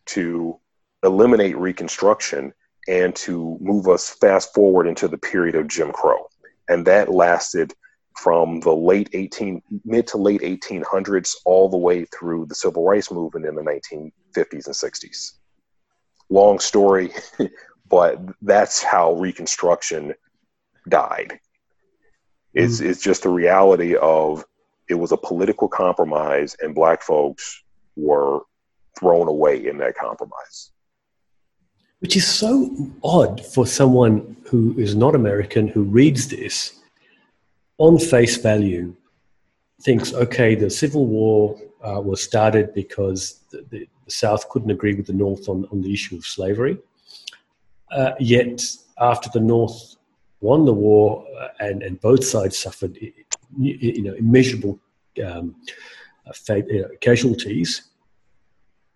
to 0.08 0.60
eliminate 1.04 1.58
Reconstruction 1.58 2.54
and 2.88 3.16
to 3.16 3.58
move 3.62 3.88
us 3.88 4.10
fast 4.10 4.54
forward 4.54 4.88
into 4.88 5.08
the 5.08 5.18
period 5.18 5.56
of 5.56 5.68
Jim 5.68 5.92
Crow. 5.92 6.28
And 6.68 6.86
that 6.86 7.10
lasted 7.10 7.74
from 8.20 8.60
the 8.60 8.76
late 8.76 9.10
18 9.14 9.62
mid 9.86 10.08
to 10.08 10.18
late 10.18 10.42
1800s 10.42 11.36
all 11.46 11.70
the 11.70 11.78
way 11.78 12.06
through 12.06 12.46
the 12.48 12.56
civil 12.56 12.84
rights 12.84 13.12
movement 13.12 13.46
in 13.46 13.56
the 13.56 13.62
1950s 13.62 14.12
and 14.36 14.76
60s 14.76 15.34
long 16.30 16.60
story 16.60 17.12
but 17.90 18.20
that's 18.42 18.84
how 18.84 19.14
reconstruction 19.14 20.14
died 20.88 21.40
it's, 22.54 22.82
mm. 22.82 22.86
it's 22.86 23.02
just 23.02 23.24
the 23.24 23.30
reality 23.30 23.96
of 23.96 24.44
it 24.88 24.96
was 24.96 25.12
a 25.12 25.18
political 25.18 25.68
compromise 25.68 26.56
and 26.62 26.74
black 26.74 27.02
folks 27.02 27.64
were 27.96 28.40
thrown 28.98 29.28
away 29.28 29.68
in 29.68 29.78
that 29.78 29.96
compromise 29.96 30.72
which 32.00 32.16
is 32.16 32.26
so 32.26 32.76
odd 33.04 33.46
for 33.46 33.68
someone 33.68 34.36
who 34.46 34.74
is 34.78 34.96
not 34.96 35.16
american 35.16 35.68
who 35.68 35.84
reads 35.84 36.28
this 36.28 36.80
on 37.80 37.98
face 37.98 38.38
value, 38.38 38.94
thinks, 39.82 40.14
okay, 40.14 40.54
the 40.54 40.70
Civil 40.70 41.08
War 41.08 41.60
uh, 41.82 42.00
was 42.00 42.22
started 42.22 42.74
because 42.76 43.40
the, 43.52 43.66
the, 43.70 43.88
the, 44.06 44.12
South 44.12 44.48
couldn't 44.50 44.70
agree 44.70 44.94
with 44.94 45.08
the 45.08 45.14
North 45.14 45.48
on, 45.48 45.66
on 45.72 45.82
the 45.82 45.92
issue 45.92 46.18
of 46.18 46.26
slavery. 46.26 46.78
Uh, 47.90 48.12
yet, 48.20 48.62
after 49.00 49.30
the 49.34 49.40
North 49.40 49.96
won 50.42 50.66
the 50.66 50.74
war 50.74 51.26
uh, 51.40 51.48
and, 51.60 51.84
and 51.84 52.00
both 52.02 52.24
sides 52.24 52.58
suffered 52.58 52.98
you 53.58 54.02
know, 54.04 54.14
immeasurable 54.14 54.80
um, 55.26 55.56
uh, 56.50 56.64
casualties, 57.02 57.84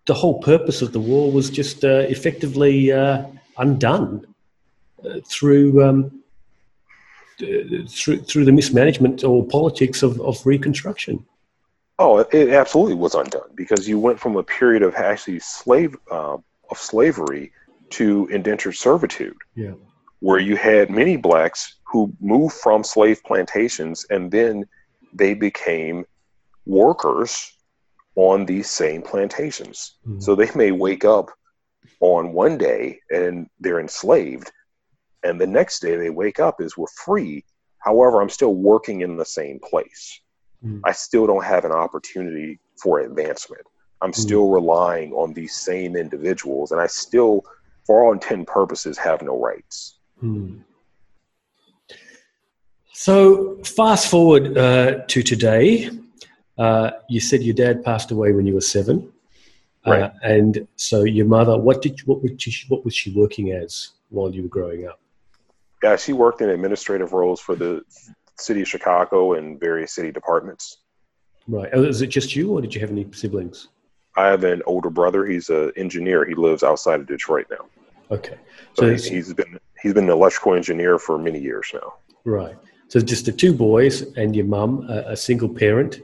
the 0.06 0.14
whole 0.14 0.40
purpose 0.40 0.82
of 0.82 0.92
the 0.92 1.00
war 1.00 1.32
was 1.32 1.50
just 1.50 1.84
uh, 1.84 2.04
effectively 2.08 2.92
uh, 2.92 3.24
undone 3.58 4.26
through 5.26 5.84
um, 5.84 6.22
through 7.88 8.18
through 8.18 8.44
the 8.44 8.52
mismanagement 8.52 9.24
or 9.24 9.44
politics 9.46 10.02
of, 10.02 10.20
of 10.20 10.44
Reconstruction. 10.46 11.24
Oh, 11.98 12.18
it 12.18 12.50
absolutely 12.50 12.94
was 12.94 13.14
undone 13.14 13.50
because 13.54 13.88
you 13.88 13.98
went 13.98 14.18
from 14.18 14.36
a 14.36 14.42
period 14.42 14.82
of 14.82 14.94
actually 14.94 15.38
slave 15.40 15.96
uh, 16.10 16.36
of 16.70 16.78
slavery 16.78 17.52
to 17.90 18.26
indentured 18.28 18.74
servitude. 18.74 19.36
Yeah. 19.54 19.74
Where 20.26 20.38
you 20.38 20.56
had 20.56 20.90
many 20.90 21.16
blacks 21.16 21.76
who 21.86 22.12
moved 22.20 22.54
from 22.54 22.82
slave 22.82 23.22
plantations 23.24 24.06
and 24.10 24.30
then 24.30 24.64
they 25.12 25.34
became 25.34 26.04
workers 26.66 27.52
on 28.16 28.46
these 28.46 28.70
same 28.70 29.02
plantations. 29.02 29.96
Mm-hmm. 30.06 30.20
So 30.20 30.34
they 30.34 30.50
may 30.54 30.70
wake 30.70 31.04
up 31.04 31.30
on 32.00 32.32
one 32.32 32.56
day 32.58 32.98
and 33.10 33.48
they're 33.60 33.80
enslaved, 33.80 34.50
and 35.24 35.40
the 35.40 35.46
next 35.46 35.80
day 35.80 35.96
they 35.96 36.10
wake 36.10 36.38
up 36.38 36.60
is 36.60 36.76
we're 36.76 36.86
free 37.04 37.44
however 37.78 38.20
i'm 38.20 38.28
still 38.28 38.54
working 38.54 39.00
in 39.00 39.16
the 39.16 39.24
same 39.24 39.58
place 39.58 40.20
mm. 40.64 40.80
i 40.84 40.92
still 40.92 41.26
don't 41.26 41.44
have 41.44 41.64
an 41.64 41.72
opportunity 41.72 42.60
for 42.80 43.00
advancement 43.00 43.62
i'm 44.02 44.12
mm. 44.12 44.16
still 44.16 44.50
relying 44.50 45.12
on 45.12 45.32
these 45.32 45.56
same 45.56 45.96
individuals 45.96 46.70
and 46.70 46.80
i 46.80 46.86
still 46.86 47.42
for 47.86 48.04
all 48.04 48.12
intent 48.12 48.38
and 48.38 48.46
purposes 48.46 48.96
have 48.96 49.22
no 49.22 49.38
rights 49.40 49.98
mm. 50.24 50.60
so 52.92 53.56
fast 53.62 54.10
forward 54.10 54.56
uh, 54.58 55.00
to 55.06 55.22
today 55.22 55.90
uh, 56.58 56.90
you 57.08 57.20
said 57.20 57.42
your 57.42 57.54
dad 57.54 57.84
passed 57.84 58.10
away 58.10 58.32
when 58.32 58.46
you 58.46 58.54
were 58.54 58.60
seven 58.60 59.12
uh, 59.86 59.90
right. 59.90 60.02
Uh, 60.02 60.10
and 60.22 60.66
so 60.76 61.04
your 61.04 61.26
mother 61.26 61.58
what 61.58 61.82
did 61.82 62.00
what 62.06 62.22
was 62.22 62.32
she, 62.38 62.66
what 62.68 62.84
was 62.84 62.94
she 62.94 63.12
working 63.12 63.52
as 63.52 63.90
while 64.10 64.34
you 64.34 64.42
were 64.42 64.48
growing 64.48 64.86
up 64.86 64.98
yeah, 65.84 65.96
she 65.96 66.14
worked 66.14 66.40
in 66.40 66.48
administrative 66.48 67.12
roles 67.12 67.40
for 67.42 67.54
the 67.54 67.84
city 68.38 68.62
of 68.62 68.68
Chicago 68.68 69.34
and 69.34 69.60
various 69.60 69.92
city 69.92 70.10
departments. 70.10 70.78
Right. 71.46 71.68
Oh, 71.74 71.84
is 71.84 72.00
it 72.00 72.06
just 72.06 72.34
you, 72.34 72.52
or 72.52 72.62
did 72.62 72.74
you 72.74 72.80
have 72.80 72.90
any 72.90 73.06
siblings? 73.12 73.68
I 74.16 74.28
have 74.28 74.44
an 74.44 74.62
older 74.64 74.88
brother. 74.88 75.26
He's 75.26 75.50
an 75.50 75.72
engineer. 75.76 76.24
He 76.24 76.34
lives 76.34 76.62
outside 76.62 77.00
of 77.00 77.06
Detroit 77.06 77.48
now. 77.50 77.66
Okay. 78.10 78.38
So, 78.78 78.96
so 78.96 79.10
he's 79.12 79.34
been 79.34 79.58
he's 79.84 79.92
been 79.92 80.04
an 80.04 80.10
electrical 80.10 80.54
engineer 80.54 80.98
for 80.98 81.18
many 81.18 81.38
years 81.38 81.70
now. 81.74 81.92
Right. 82.24 82.56
So 82.88 83.00
just 83.00 83.26
the 83.26 83.32
two 83.32 83.52
boys 83.52 84.00
and 84.16 84.34
your 84.34 84.46
mum, 84.46 84.88
a, 84.88 85.12
a 85.12 85.16
single 85.16 85.48
parent. 85.48 86.00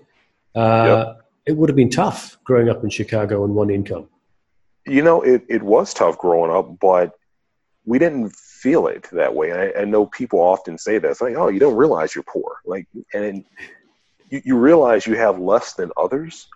Uh, 0.54 1.04
yep. 1.06 1.20
It 1.46 1.56
would 1.56 1.70
have 1.70 1.76
been 1.76 1.90
tough 1.90 2.36
growing 2.44 2.68
up 2.68 2.84
in 2.84 2.90
Chicago 2.90 3.42
on 3.42 3.54
one 3.54 3.70
income. 3.70 4.08
You 4.86 5.02
know, 5.02 5.22
it, 5.22 5.44
it 5.48 5.62
was 5.62 5.94
tough 5.94 6.18
growing 6.18 6.50
up, 6.50 6.78
but 6.78 7.14
we 7.86 7.98
didn't 7.98 8.36
feel 8.36 8.86
it 8.86 9.08
that 9.12 9.34
way. 9.34 9.50
And 9.50 9.58
I, 9.58 9.72
I, 9.80 9.84
know 9.86 10.04
people 10.04 10.40
often 10.40 10.76
say 10.76 10.98
that. 10.98 11.10
It's 11.10 11.22
like, 11.22 11.36
oh, 11.36 11.48
you 11.48 11.58
don't 11.58 11.76
realize 11.76 12.14
you're 12.14 12.24
poor. 12.24 12.56
Like, 12.66 12.86
and 13.14 13.44
you, 14.28 14.42
you 14.44 14.56
realize 14.58 15.06
you 15.06 15.16
have 15.16 15.38
less 15.38 15.72
than 15.72 15.90
others, 15.96 16.48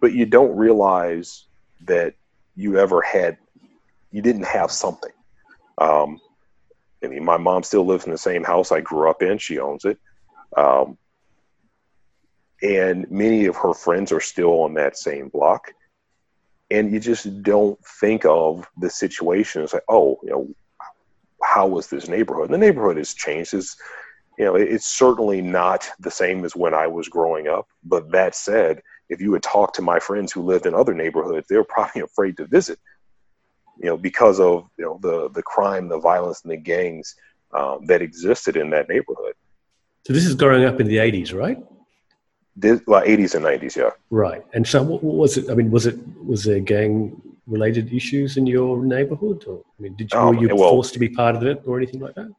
but 0.00 0.12
you 0.12 0.26
don't 0.26 0.56
realize 0.56 1.46
that 1.86 2.14
you 2.54 2.78
ever 2.78 3.02
had, 3.02 3.36
you 4.12 4.22
didn't 4.22 4.46
have 4.46 4.70
something. 4.70 5.12
Um, 5.78 6.20
I 7.02 7.08
mean, 7.08 7.24
my 7.24 7.36
mom 7.36 7.62
still 7.62 7.86
lives 7.86 8.04
in 8.04 8.12
the 8.12 8.18
same 8.18 8.44
house 8.44 8.72
I 8.72 8.80
grew 8.80 9.08
up 9.08 9.22
in. 9.22 9.38
She 9.38 9.58
owns 9.58 9.84
it. 9.84 9.98
Um, 10.56 10.98
and 12.62 13.08
many 13.10 13.46
of 13.46 13.56
her 13.56 13.72
friends 13.72 14.10
are 14.10 14.20
still 14.20 14.62
on 14.62 14.74
that 14.74 14.98
same 14.98 15.28
block. 15.28 15.72
And 16.70 16.92
you 16.92 17.00
just 17.00 17.42
don't 17.42 17.78
think 18.00 18.24
of 18.24 18.66
the 18.76 18.90
situation 18.90 19.62
as 19.62 19.72
like, 19.72 19.84
oh, 19.88 20.18
you 20.22 20.30
know, 20.30 20.48
how 21.42 21.66
was 21.66 21.86
this 21.86 22.08
neighborhood? 22.08 22.46
And 22.46 22.54
the 22.54 22.58
neighborhood 22.58 22.96
has 22.96 23.14
changed. 23.14 23.54
It's, 23.54 23.76
you 24.38 24.44
know, 24.44 24.56
it's 24.56 24.86
certainly 24.86 25.40
not 25.40 25.88
the 26.00 26.10
same 26.10 26.44
as 26.44 26.56
when 26.56 26.74
I 26.74 26.86
was 26.86 27.08
growing 27.08 27.48
up. 27.48 27.68
But 27.84 28.10
that 28.10 28.34
said, 28.34 28.82
if 29.08 29.20
you 29.20 29.30
would 29.30 29.42
talk 29.42 29.72
to 29.74 29.82
my 29.82 29.98
friends 29.98 30.32
who 30.32 30.42
lived 30.42 30.66
in 30.66 30.74
other 30.74 30.94
neighborhoods, 30.94 31.46
they 31.48 31.56
were 31.56 31.64
probably 31.68 32.02
afraid 32.02 32.36
to 32.38 32.46
visit, 32.46 32.78
you 33.78 33.86
know, 33.86 33.96
because 33.96 34.40
of 34.40 34.68
you 34.76 34.84
know 34.84 34.98
the 35.00 35.30
the 35.30 35.42
crime, 35.42 35.88
the 35.88 35.98
violence, 35.98 36.42
and 36.42 36.52
the 36.52 36.56
gangs 36.56 37.14
um, 37.52 37.86
that 37.86 38.02
existed 38.02 38.56
in 38.56 38.70
that 38.70 38.88
neighborhood. 38.88 39.34
So 40.06 40.12
this 40.12 40.26
is 40.26 40.34
growing 40.34 40.64
up 40.64 40.80
in 40.80 40.88
the 40.88 40.96
'80s, 40.96 41.32
right? 41.34 41.58
This, 42.56 42.80
well, 42.86 43.02
'80s 43.02 43.34
and 43.34 43.44
'90s, 43.44 43.76
yeah. 43.76 43.90
Right. 44.10 44.44
And 44.52 44.66
so, 44.66 44.82
what, 44.82 45.02
what 45.02 45.16
was 45.16 45.36
it? 45.36 45.50
I 45.50 45.54
mean, 45.54 45.70
was 45.70 45.86
it 45.86 45.96
was 46.24 46.44
there 46.44 46.60
gang 46.60 47.20
related 47.46 47.92
issues 47.92 48.36
in 48.36 48.46
your 48.46 48.84
neighborhood? 48.84 49.44
Or 49.46 49.62
I 49.78 49.82
mean, 49.82 49.94
did 49.96 50.12
you, 50.12 50.18
um, 50.18 50.36
were 50.36 50.42
you 50.42 50.56
well, 50.56 50.70
forced 50.70 50.92
to 50.94 50.98
be 50.98 51.08
part 51.08 51.36
of 51.36 51.44
it 51.44 51.62
or 51.66 51.76
anything 51.76 52.00
like 52.00 52.14
that? 52.16 52.30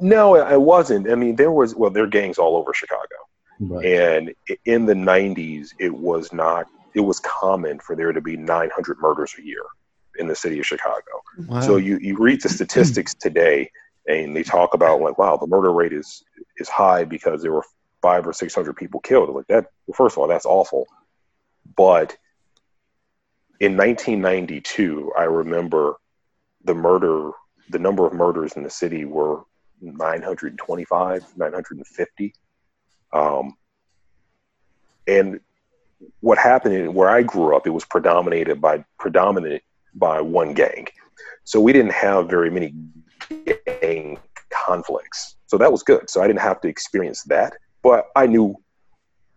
No, 0.00 0.36
I 0.36 0.56
wasn't. 0.56 1.10
I 1.10 1.14
mean, 1.14 1.36
there 1.36 1.52
was 1.52 1.74
well, 1.74 1.90
there 1.90 2.04
are 2.04 2.08
gangs 2.08 2.38
all 2.38 2.56
over 2.56 2.72
Chicago, 2.72 3.16
Right. 3.60 3.84
and 3.84 4.34
in 4.64 4.86
the 4.86 4.94
'90s, 4.94 5.70
it 5.78 5.94
was 5.94 6.32
not. 6.32 6.66
It 6.94 7.00
was 7.00 7.20
common 7.20 7.78
for 7.78 7.94
there 7.94 8.10
to 8.12 8.22
be 8.22 8.38
900 8.38 8.98
murders 9.00 9.34
a 9.38 9.44
year 9.44 9.60
in 10.18 10.26
the 10.26 10.36
city 10.36 10.58
of 10.58 10.66
Chicago. 10.66 11.22
Wow. 11.46 11.60
So 11.60 11.76
you, 11.76 11.98
you 12.00 12.16
read 12.18 12.42
the 12.42 12.48
statistics 12.48 13.14
today, 13.14 13.70
and 14.08 14.36
they 14.36 14.42
talk 14.42 14.74
about 14.74 15.00
like, 15.00 15.18
wow, 15.18 15.36
the 15.36 15.46
murder 15.46 15.72
rate 15.72 15.92
is 15.92 16.22
is 16.58 16.68
high 16.68 17.04
because 17.04 17.42
there 17.42 17.52
were 17.52 17.64
five 18.02 18.26
or 18.26 18.32
six 18.32 18.54
hundred 18.54 18.76
people 18.76 19.00
killed. 19.00 19.28
Like 19.30 19.46
that. 19.48 19.66
Well, 19.86 19.94
first 19.96 20.14
of 20.14 20.18
all, 20.18 20.28
that's 20.28 20.46
awful. 20.46 20.86
But 21.76 22.16
in 23.60 23.76
1992, 23.76 25.12
I 25.18 25.24
remember 25.24 25.96
the 26.64 26.74
murder, 26.74 27.30
the 27.70 27.78
number 27.78 28.06
of 28.06 28.12
murders 28.12 28.52
in 28.52 28.62
the 28.62 28.70
city 28.70 29.04
were 29.04 29.42
925, 29.80 31.24
950. 31.36 32.34
Um, 33.12 33.56
and 35.06 35.40
what 36.20 36.38
happened 36.38 36.74
in, 36.74 36.94
where 36.94 37.08
I 37.08 37.22
grew 37.22 37.56
up, 37.56 37.66
it 37.66 37.70
was 37.70 37.84
predominated 37.84 38.60
by 38.60 38.84
predominant 38.98 39.62
by 39.96 40.20
one 40.20 40.54
gang. 40.54 40.86
So 41.44 41.60
we 41.60 41.72
didn't 41.72 41.92
have 41.92 42.28
very 42.28 42.50
many 42.50 42.74
gang 43.80 44.18
conflicts. 44.50 45.36
So 45.46 45.58
that 45.58 45.70
was 45.70 45.82
good. 45.82 46.08
So 46.10 46.22
I 46.22 46.26
didn't 46.26 46.40
have 46.40 46.60
to 46.62 46.68
experience 46.68 47.22
that. 47.24 47.54
But 47.82 48.06
I 48.16 48.26
knew 48.26 48.56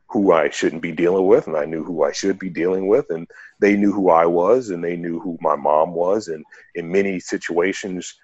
who 0.09 0.31
I 0.31 0.49
shouldn't 0.49 0.81
be 0.81 0.91
dealing 0.91 1.27
with, 1.27 1.47
and 1.47 1.55
I 1.55 1.65
knew 1.65 1.83
who 1.83 2.03
I 2.03 2.11
should 2.11 2.39
be 2.39 2.49
dealing 2.49 2.87
with, 2.87 3.05
and 3.11 3.27
they 3.59 3.75
knew 3.75 3.91
who 3.91 4.09
I 4.09 4.25
was, 4.25 4.71
and 4.71 4.83
they 4.83 4.95
knew 4.95 5.19
who 5.19 5.37
my 5.39 5.55
mom 5.55 5.93
was, 5.93 6.29
and 6.29 6.43
in 6.73 6.91
many 6.91 7.19
situations, 7.19 8.15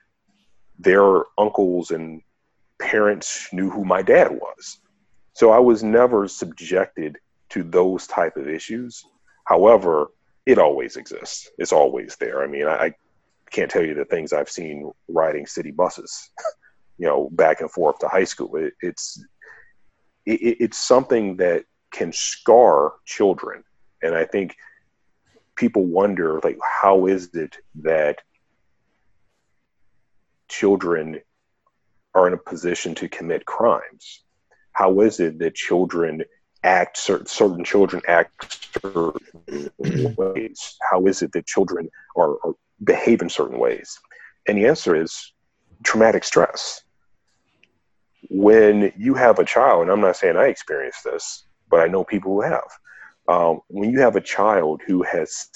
their 0.79 1.23
uncles 1.37 1.91
and 1.91 2.21
parents 2.81 3.49
knew 3.53 3.69
who 3.69 3.85
my 3.85 4.01
dad 4.01 4.31
was. 4.31 4.79
So 5.33 5.51
I 5.51 5.59
was 5.59 5.83
never 5.83 6.27
subjected 6.27 7.17
to 7.49 7.61
those 7.61 8.07
type 8.07 8.35
of 8.35 8.49
issues. 8.49 9.03
However, 9.45 10.07
it 10.45 10.57
always 10.57 10.95
exists. 10.95 11.49
It's 11.57 11.73
always 11.73 12.15
there. 12.17 12.43
I 12.43 12.47
mean, 12.47 12.67
I, 12.67 12.75
I 12.75 12.93
can't 13.51 13.71
tell 13.71 13.83
you 13.83 13.93
the 13.93 14.05
things 14.05 14.33
I've 14.33 14.49
seen 14.49 14.91
riding 15.07 15.47
city 15.47 15.71
buses, 15.71 16.29
you 16.97 17.07
know, 17.07 17.29
back 17.31 17.61
and 17.61 17.71
forth 17.71 17.99
to 17.99 18.07
high 18.07 18.23
school. 18.23 18.55
It, 18.55 18.73
it's 18.81 19.23
it, 20.25 20.57
it's 20.59 20.77
something 20.77 21.37
that 21.37 21.65
can 21.91 22.11
scar 22.11 22.93
children, 23.05 23.63
and 24.01 24.15
I 24.15 24.25
think 24.25 24.55
people 25.55 25.85
wonder 25.85 26.39
like, 26.43 26.57
how 26.81 27.05
is 27.07 27.33
it 27.33 27.57
that 27.83 28.19
children 30.47 31.21
are 32.13 32.27
in 32.27 32.33
a 32.33 32.37
position 32.37 32.93
to 32.95 33.09
commit 33.09 33.45
crimes? 33.45 34.23
How 34.73 34.99
is 35.01 35.19
it 35.19 35.39
that 35.39 35.55
children 35.55 36.23
act 36.65 36.97
certain, 36.97 37.27
certain 37.27 37.63
children 37.63 38.01
act 38.07 38.69
certain 38.81 40.15
ways? 40.17 40.77
How 40.89 41.05
is 41.05 41.21
it 41.21 41.31
that 41.33 41.45
children 41.45 41.89
are, 42.17 42.35
are 42.43 42.53
behave 42.83 43.21
in 43.21 43.29
certain 43.29 43.59
ways? 43.59 43.99
And 44.47 44.57
the 44.57 44.65
answer 44.67 44.95
is 44.95 45.33
traumatic 45.83 46.23
stress. 46.23 46.81
When 48.29 48.91
you 48.97 49.13
have 49.13 49.39
a 49.39 49.45
child, 49.45 49.83
and 49.83 49.91
I'm 49.91 50.01
not 50.01 50.17
saying 50.17 50.35
I 50.35 50.47
experienced 50.47 51.03
this, 51.03 51.45
but 51.69 51.79
I 51.79 51.87
know 51.87 52.03
people 52.03 52.33
who 52.33 52.41
have. 52.41 52.69
Um, 53.27 53.61
when 53.67 53.91
you 53.91 53.99
have 54.01 54.15
a 54.15 54.21
child 54.21 54.81
who 54.85 55.03
has 55.03 55.49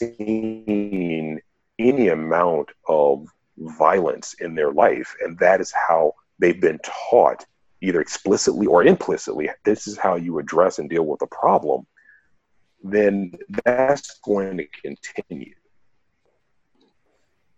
seen 0.00 1.40
any 1.78 2.08
amount 2.08 2.70
of 2.88 3.26
violence 3.58 4.34
in 4.40 4.54
their 4.54 4.72
life, 4.72 5.14
and 5.22 5.38
that 5.38 5.60
is 5.60 5.72
how 5.72 6.14
they've 6.38 6.60
been 6.60 6.80
taught, 6.82 7.44
either 7.82 8.00
explicitly 8.00 8.66
or 8.66 8.84
implicitly, 8.84 9.50
this 9.64 9.86
is 9.86 9.96
how 9.98 10.16
you 10.16 10.38
address 10.38 10.78
and 10.78 10.90
deal 10.90 11.06
with 11.06 11.22
a 11.22 11.26
problem, 11.26 11.86
then 12.82 13.32
that's 13.64 14.18
going 14.20 14.58
to 14.58 14.66
continue. 14.82 15.54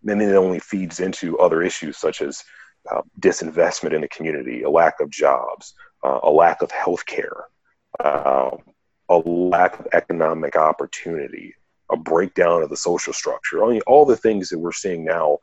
And 0.03 0.21
then 0.21 0.21
it 0.21 0.35
only 0.35 0.59
feeds 0.59 1.01
into 1.01 1.39
other 1.39 1.63
issues 1.63 1.97
such 1.97 2.23
as 2.23 2.43
uh, 2.91 3.03
disinvestment 3.21 3.95
in 3.95 4.01
the 4.01 4.09
community, 4.09 4.63
a 4.63 4.71
lack 4.71 5.01
of 5.01 5.11
jobs, 5.11 5.75
uh, 6.03 6.21
a 6.25 6.31
lack 6.31 6.63
of 6.63 6.71
health 6.71 7.07
care, 7.07 7.45
um, 8.01 8.59
a 9.09 9.17
lack 9.19 9.79
of 9.79 9.87
economic 9.93 10.57
opportunity, 10.57 11.55
a 11.91 11.97
breakdown 11.97 12.63
of 12.63 12.71
the 12.71 12.77
social 12.77 13.13
structure. 13.13 13.65
I 13.65 13.71
mean, 13.71 13.83
all 13.87 14.05
the 14.05 14.17
things 14.17 14.49
that 14.49 14.59
we're 14.59 14.73
seeing 14.73 15.05
now 15.05 15.39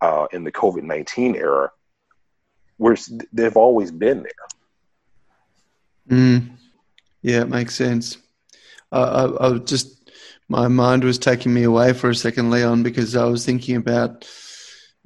uh, 0.00 0.26
in 0.32 0.44
the 0.44 0.52
COVID 0.52 0.82
19 0.82 1.36
era, 1.36 1.70
where 2.76 2.96
they've 3.32 3.56
always 3.56 3.90
been 3.90 4.22
there. 4.22 6.18
Mm. 6.18 6.50
Yeah, 7.22 7.42
it 7.42 7.48
makes 7.48 7.74
sense. 7.74 8.18
I, 8.92 9.00
I, 9.00 9.24
I 9.24 9.48
was 9.48 9.62
just 9.64 9.94
my 10.48 10.68
mind 10.68 11.04
was 11.04 11.18
taking 11.18 11.54
me 11.54 11.62
away 11.62 11.92
for 11.92 12.10
a 12.10 12.14
second, 12.14 12.50
Leon, 12.50 12.82
because 12.82 13.16
I 13.16 13.24
was 13.24 13.46
thinking 13.46 13.76
about 13.76 14.28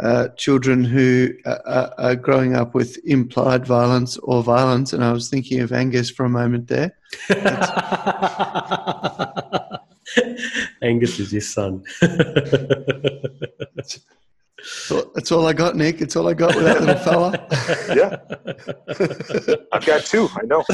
uh, 0.00 0.28
children 0.36 0.84
who 0.84 1.30
are, 1.44 1.92
are 1.98 2.16
growing 2.16 2.54
up 2.54 2.74
with 2.74 2.98
implied 3.04 3.66
violence 3.66 4.16
or 4.18 4.42
violence, 4.42 4.92
and 4.92 5.04
I 5.04 5.12
was 5.12 5.28
thinking 5.28 5.60
of 5.60 5.72
Angus 5.72 6.10
for 6.10 6.24
a 6.24 6.28
moment 6.28 6.68
there. 6.68 6.96
Angus 10.82 11.18
is 11.18 11.32
your 11.32 11.40
son. 11.40 11.82
That's 14.88 15.04
all, 15.04 15.12
that's 15.14 15.32
all 15.32 15.46
I 15.46 15.52
got, 15.52 15.76
Nick. 15.76 16.00
It's 16.00 16.16
all 16.16 16.28
I 16.28 16.34
got 16.34 16.54
with 16.54 16.64
that 16.64 16.80
little 16.80 16.96
fella. 17.04 17.46
Yeah, 17.94 18.16
I've 19.72 19.84
got 19.84 20.04
two. 20.04 20.28
I 20.34 20.46
know. 20.46 20.64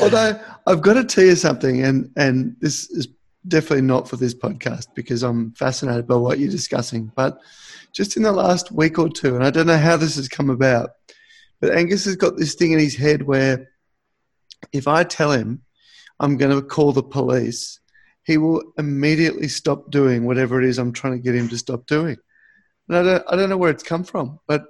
Although 0.00 0.40
I've 0.66 0.82
got 0.82 0.94
to 0.94 1.04
tell 1.04 1.24
you 1.24 1.34
something, 1.34 1.82
and 1.82 2.12
and 2.16 2.54
this 2.60 2.88
is 2.90 3.08
definitely 3.48 3.82
not 3.82 4.08
for 4.08 4.16
this 4.16 4.34
podcast 4.34 4.86
because 4.94 5.24
I'm 5.24 5.52
fascinated 5.54 6.06
by 6.06 6.14
what 6.14 6.38
you're 6.38 6.50
discussing. 6.50 7.10
But 7.16 7.38
just 7.92 8.16
in 8.16 8.22
the 8.22 8.32
last 8.32 8.70
week 8.70 8.98
or 8.98 9.08
two, 9.08 9.34
and 9.34 9.44
I 9.44 9.50
don't 9.50 9.66
know 9.66 9.78
how 9.78 9.96
this 9.96 10.14
has 10.14 10.28
come 10.28 10.50
about, 10.50 10.90
but 11.60 11.74
Angus 11.74 12.04
has 12.04 12.16
got 12.16 12.36
this 12.36 12.54
thing 12.54 12.70
in 12.70 12.78
his 12.78 12.94
head 12.94 13.22
where 13.22 13.68
if 14.72 14.86
I 14.86 15.02
tell 15.02 15.32
him 15.32 15.62
I'm 16.20 16.36
going 16.36 16.54
to 16.54 16.64
call 16.64 16.92
the 16.92 17.02
police, 17.02 17.80
he 18.24 18.36
will 18.38 18.62
immediately 18.78 19.48
stop 19.48 19.90
doing 19.90 20.24
whatever 20.24 20.62
it 20.62 20.68
is 20.68 20.78
I'm 20.78 20.92
trying 20.92 21.14
to 21.14 21.18
get 21.18 21.34
him 21.34 21.48
to 21.48 21.58
stop 21.58 21.86
doing. 21.86 22.16
And 22.90 22.98
I 22.98 23.02
don't, 23.04 23.24
I 23.28 23.36
don't 23.36 23.48
know 23.48 23.56
where 23.56 23.70
it's 23.70 23.84
come 23.84 24.02
from, 24.02 24.40
but 24.48 24.64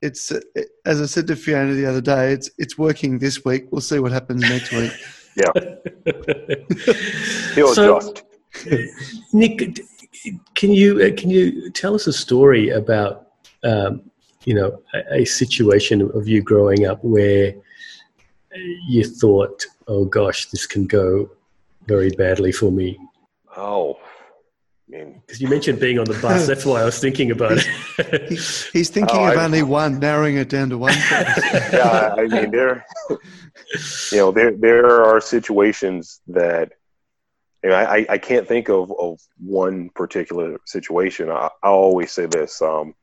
it's 0.00 0.30
it, 0.30 0.44
as 0.86 1.02
I 1.02 1.06
said 1.06 1.26
to 1.26 1.34
Fiona 1.34 1.74
the 1.74 1.86
other 1.86 2.00
day, 2.00 2.32
it's 2.32 2.48
it's 2.56 2.78
working 2.78 3.18
this 3.18 3.44
week. 3.44 3.66
We'll 3.72 3.80
see 3.80 3.98
what 3.98 4.12
happens 4.12 4.42
next 4.42 4.70
week. 4.70 4.92
He'll 7.56 7.66
So- 7.74 7.96
adjust. 7.96 8.22
Nick, 9.32 9.80
can 10.54 10.70
you 10.70 11.02
uh, 11.02 11.10
can 11.16 11.30
you 11.30 11.68
tell 11.72 11.96
us 11.96 12.06
a 12.06 12.12
story 12.12 12.70
about 12.70 13.26
um, 13.64 14.08
you 14.44 14.54
know 14.54 14.80
a, 14.94 15.22
a 15.22 15.24
situation 15.24 16.00
of 16.14 16.28
you 16.28 16.42
growing 16.42 16.86
up 16.86 17.02
where 17.02 17.54
you 18.88 19.02
thought, 19.02 19.66
oh 19.88 20.04
gosh, 20.04 20.46
this 20.50 20.64
can 20.64 20.86
go 20.86 21.28
very 21.88 22.10
badly 22.10 22.52
for 22.52 22.70
me? 22.70 22.96
Oh, 23.56 23.94
I 23.94 23.96
mean, 24.88 25.20
Because 25.26 25.40
you 25.40 25.48
mentioned 25.48 25.80
being 25.80 25.98
on 25.98 26.04
the 26.06 26.18
bus. 26.20 26.46
That's 26.46 26.64
why 26.64 26.80
I 26.80 26.84
was 26.84 26.98
thinking 26.98 27.30
about 27.30 27.58
He, 27.58 27.68
it. 27.98 28.28
he's 28.72 28.90
thinking 28.90 29.18
Oh, 29.18 29.30
of 29.32 29.36
I- 29.36 29.44
only 29.44 29.62
one, 29.62 29.98
narrowing 29.98 30.36
it 30.36 30.48
down 30.48 30.70
to 30.70 30.78
one. 30.78 30.94
yeah, 31.72 32.14
I 32.16 32.26
mean, 32.26 32.50
there, 32.50 32.84
you 33.10 33.18
know, 34.18 34.30
there 34.32 34.52
there 34.52 35.04
are 35.04 35.20
situations 35.20 36.20
that, 36.28 36.72
you 37.62 37.70
know, 37.70 37.76
I, 37.76 38.06
I 38.08 38.18
can't 38.18 38.46
think 38.46 38.68
of, 38.68 38.92
of 38.98 39.18
one 39.38 39.90
particular 39.94 40.58
situation. 40.66 41.30
I, 41.30 41.48
I 41.62 41.68
always 41.68 42.12
say 42.12 42.26
this: 42.26 42.62
um, 42.62 42.94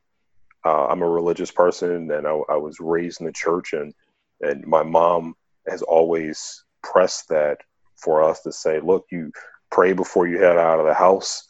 uh, 0.64 0.86
I'm 0.86 1.02
a 1.02 1.08
religious 1.08 1.50
person, 1.50 2.10
and 2.10 2.26
I, 2.26 2.30
I 2.48 2.56
was 2.56 2.80
raised 2.80 3.20
in 3.20 3.26
the 3.26 3.32
church, 3.32 3.72
and 3.74 3.92
and 4.40 4.66
my 4.66 4.82
mom 4.82 5.34
has 5.68 5.82
always 5.82 6.64
pressed 6.82 7.28
that 7.28 7.58
for 7.96 8.22
us 8.22 8.42
to 8.42 8.52
say, 8.52 8.78
look, 8.80 9.04
you 9.10 9.32
pray 9.70 9.92
before 9.92 10.26
you 10.26 10.38
head 10.38 10.56
out 10.58 10.78
of 10.78 10.86
the 10.86 10.94
house. 10.94 11.45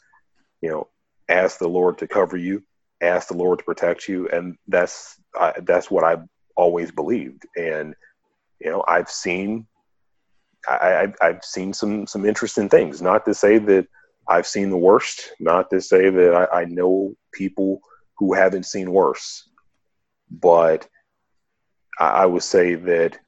You 0.66 0.72
know, 0.72 0.88
ask 1.28 1.58
the 1.58 1.68
Lord 1.68 1.96
to 1.98 2.08
cover 2.08 2.36
you, 2.36 2.60
ask 3.00 3.28
the 3.28 3.36
Lord 3.36 3.60
to 3.60 3.64
protect 3.64 4.08
you, 4.08 4.28
and 4.30 4.56
that's 4.66 5.14
I, 5.38 5.52
that's 5.64 5.92
what 5.92 6.02
I've 6.02 6.24
always 6.56 6.90
believed. 6.90 7.46
And 7.56 7.94
you 8.60 8.70
know, 8.70 8.84
I've 8.88 9.08
seen 9.08 9.68
I, 10.68 10.96
I've, 11.02 11.14
I've 11.22 11.44
seen 11.44 11.72
some 11.72 12.04
some 12.08 12.26
interesting 12.26 12.68
things. 12.68 13.00
Not 13.00 13.24
to 13.26 13.32
say 13.32 13.58
that 13.58 13.86
I've 14.26 14.48
seen 14.48 14.70
the 14.70 14.76
worst. 14.76 15.34
Not 15.38 15.70
to 15.70 15.80
say 15.80 16.10
that 16.10 16.34
I, 16.34 16.62
I 16.62 16.64
know 16.64 17.14
people 17.32 17.80
who 18.18 18.34
haven't 18.34 18.66
seen 18.66 18.90
worse. 18.90 19.48
But 20.28 20.88
I, 22.00 22.08
I 22.08 22.26
would 22.26 22.42
say 22.42 22.74
that 22.74 23.20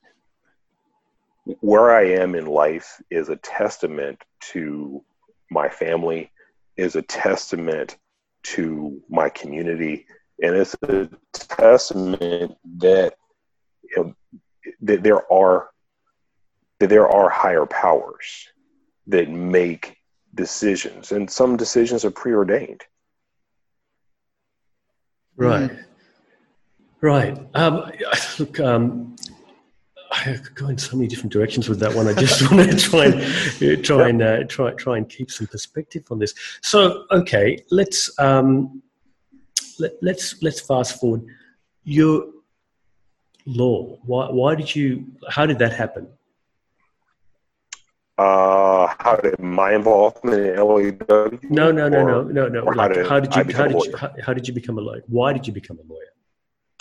where 1.60 1.92
I 1.92 2.04
am 2.20 2.34
in 2.34 2.46
life 2.46 3.00
is 3.12 3.28
a 3.28 3.36
testament 3.36 4.24
to 4.52 5.04
my 5.52 5.68
family, 5.68 6.32
is 6.78 6.96
a 6.96 7.02
testament 7.02 7.98
to 8.44 9.02
my 9.10 9.28
community, 9.28 10.06
and 10.42 10.56
it's 10.56 10.74
a 10.82 11.10
testament 11.32 12.56
that 12.78 13.14
you 13.82 13.96
know 13.96 14.14
that 14.82 15.02
there 15.02 15.30
are 15.30 15.68
that 16.78 16.88
there 16.88 17.08
are 17.08 17.28
higher 17.28 17.66
powers 17.66 18.48
that 19.08 19.28
make 19.28 19.96
decisions, 20.34 21.12
and 21.12 21.30
some 21.30 21.56
decisions 21.56 22.04
are 22.04 22.10
preordained. 22.10 22.82
Right. 25.36 25.70
Right. 27.00 27.38
Um, 27.54 27.92
look, 28.38 28.60
um, 28.60 29.16
I 30.26 30.36
could 30.36 30.54
go 30.54 30.68
in 30.68 30.78
so 30.78 30.96
many 30.96 31.08
different 31.08 31.32
directions 31.32 31.68
with 31.68 31.80
that 31.80 31.94
one. 31.94 32.08
I 32.08 32.14
just 32.14 32.42
want 32.50 32.70
to 32.70 32.76
try 32.76 33.06
and 33.06 33.84
try 33.84 34.08
and 34.08 34.22
uh, 34.22 34.44
try 34.44 34.72
try 34.72 34.96
and 34.96 35.08
keep 35.08 35.30
some 35.30 35.46
perspective 35.46 36.04
on 36.10 36.18
this. 36.18 36.34
So, 36.62 37.04
okay, 37.10 37.64
let's 37.70 38.18
um, 38.18 38.82
let, 39.78 39.92
let's 40.02 40.42
let's 40.42 40.60
fast 40.60 41.00
forward. 41.00 41.24
Your 41.84 42.26
law. 43.46 43.98
Why 44.04 44.30
why 44.30 44.54
did 44.54 44.74
you? 44.74 45.06
How 45.28 45.46
did 45.46 45.58
that 45.60 45.72
happen? 45.72 46.08
Uh, 48.18 48.92
how 48.98 49.14
did 49.14 49.38
my 49.38 49.74
involvement 49.74 50.40
in 50.44 50.56
LAW? 50.56 50.90
No, 51.44 51.70
no, 51.70 51.88
no, 51.88 52.04
no, 52.04 52.22
no, 52.24 52.48
no. 52.48 52.64
Like, 52.64 53.06
how 53.06 53.20
did 53.20 53.34
you 53.34 53.54
how 53.54 53.68
did 53.68 53.84
you 53.84 53.96
how, 53.96 54.12
how 54.24 54.32
did 54.32 54.48
you 54.48 54.54
become 54.54 54.78
a 54.78 54.80
lawyer? 54.80 55.02
Why 55.06 55.32
did 55.32 55.46
you 55.46 55.52
become 55.52 55.78
a 55.78 55.92
lawyer? 55.92 56.12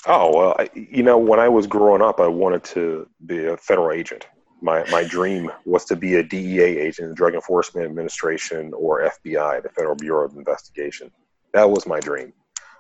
Oh 0.10 0.32
well, 0.34 0.56
I, 0.58 0.70
you 0.74 1.04
know, 1.04 1.18
when 1.18 1.40
I 1.40 1.50
was 1.50 1.68
growing 1.68 2.02
up, 2.02 2.22
I 2.22 2.28
wanted 2.28 2.64
to 2.66 3.10
be 3.26 3.46
a 3.46 3.58
federal 3.58 3.92
agent. 3.92 4.26
My 4.62 4.90
my 4.90 5.04
dream 5.04 5.52
was 5.66 5.84
to 5.86 5.98
be 5.98 6.16
a 6.16 6.24
DEA 6.24 6.62
agent, 6.62 7.10
the 7.10 7.16
Drug 7.16 7.36
Enforcement 7.36 7.86
Administration, 7.86 8.72
or 8.74 9.02
FBI, 9.26 9.62
the 9.62 9.70
Federal 9.70 9.96
Bureau 9.96 10.26
of 10.26 10.36
Investigation. 10.36 11.12
That 11.54 11.70
was 11.70 11.86
my 11.86 12.00
dream, 12.00 12.32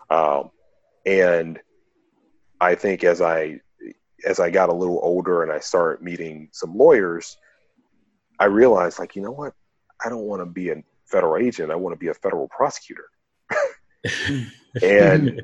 um, 0.09 0.51
and 1.05 1.59
I 2.61 2.75
think 2.75 3.03
as 3.03 3.21
I 3.21 3.59
as 4.25 4.39
I 4.39 4.49
got 4.49 4.69
a 4.69 4.73
little 4.73 4.99
older 5.03 5.43
and 5.43 5.51
I 5.51 5.59
started 5.59 6.01
meeting 6.01 6.47
some 6.53 6.75
lawyers, 6.75 7.37
I 8.39 8.45
realized, 8.45 8.99
like, 8.99 9.17
you 9.17 9.21
know 9.21 9.31
what? 9.31 9.53
I 10.03 10.09
don't 10.09 10.23
want 10.23 10.41
to 10.41 10.45
be 10.45 10.69
a 10.69 10.81
federal 11.05 11.37
agent. 11.37 11.71
I 11.71 11.75
want 11.75 11.93
to 11.93 11.99
be 11.99 12.07
a 12.07 12.13
federal 12.13 12.47
prosecutor. 12.47 13.09
and 14.81 15.41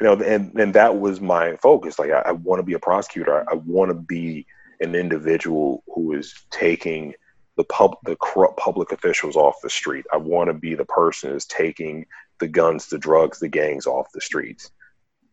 you 0.00 0.06
know, 0.06 0.14
and 0.14 0.58
and 0.58 0.74
that 0.74 0.98
was 0.98 1.20
my 1.20 1.56
focus. 1.56 1.98
Like, 1.98 2.10
I, 2.10 2.20
I 2.20 2.32
want 2.32 2.58
to 2.58 2.64
be 2.64 2.74
a 2.74 2.78
prosecutor. 2.78 3.40
I, 3.40 3.52
I 3.52 3.54
want 3.54 3.90
to 3.90 3.94
be 3.94 4.46
an 4.80 4.94
individual 4.94 5.82
who 5.94 6.12
is 6.12 6.34
taking 6.50 7.14
the 7.56 7.64
pub 7.64 7.96
the 8.04 8.16
corrupt 8.16 8.58
public 8.58 8.92
officials 8.92 9.36
off 9.36 9.56
the 9.62 9.70
street. 9.70 10.04
I 10.12 10.16
want 10.16 10.48
to 10.48 10.54
be 10.54 10.74
the 10.74 10.84
person 10.84 11.30
who's 11.30 11.46
taking 11.46 12.06
the 12.40 12.48
guns, 12.48 12.86
the 12.86 12.98
drugs, 12.98 13.38
the 13.38 13.48
gangs 13.48 13.86
off 13.86 14.12
the 14.12 14.20
streets. 14.20 14.70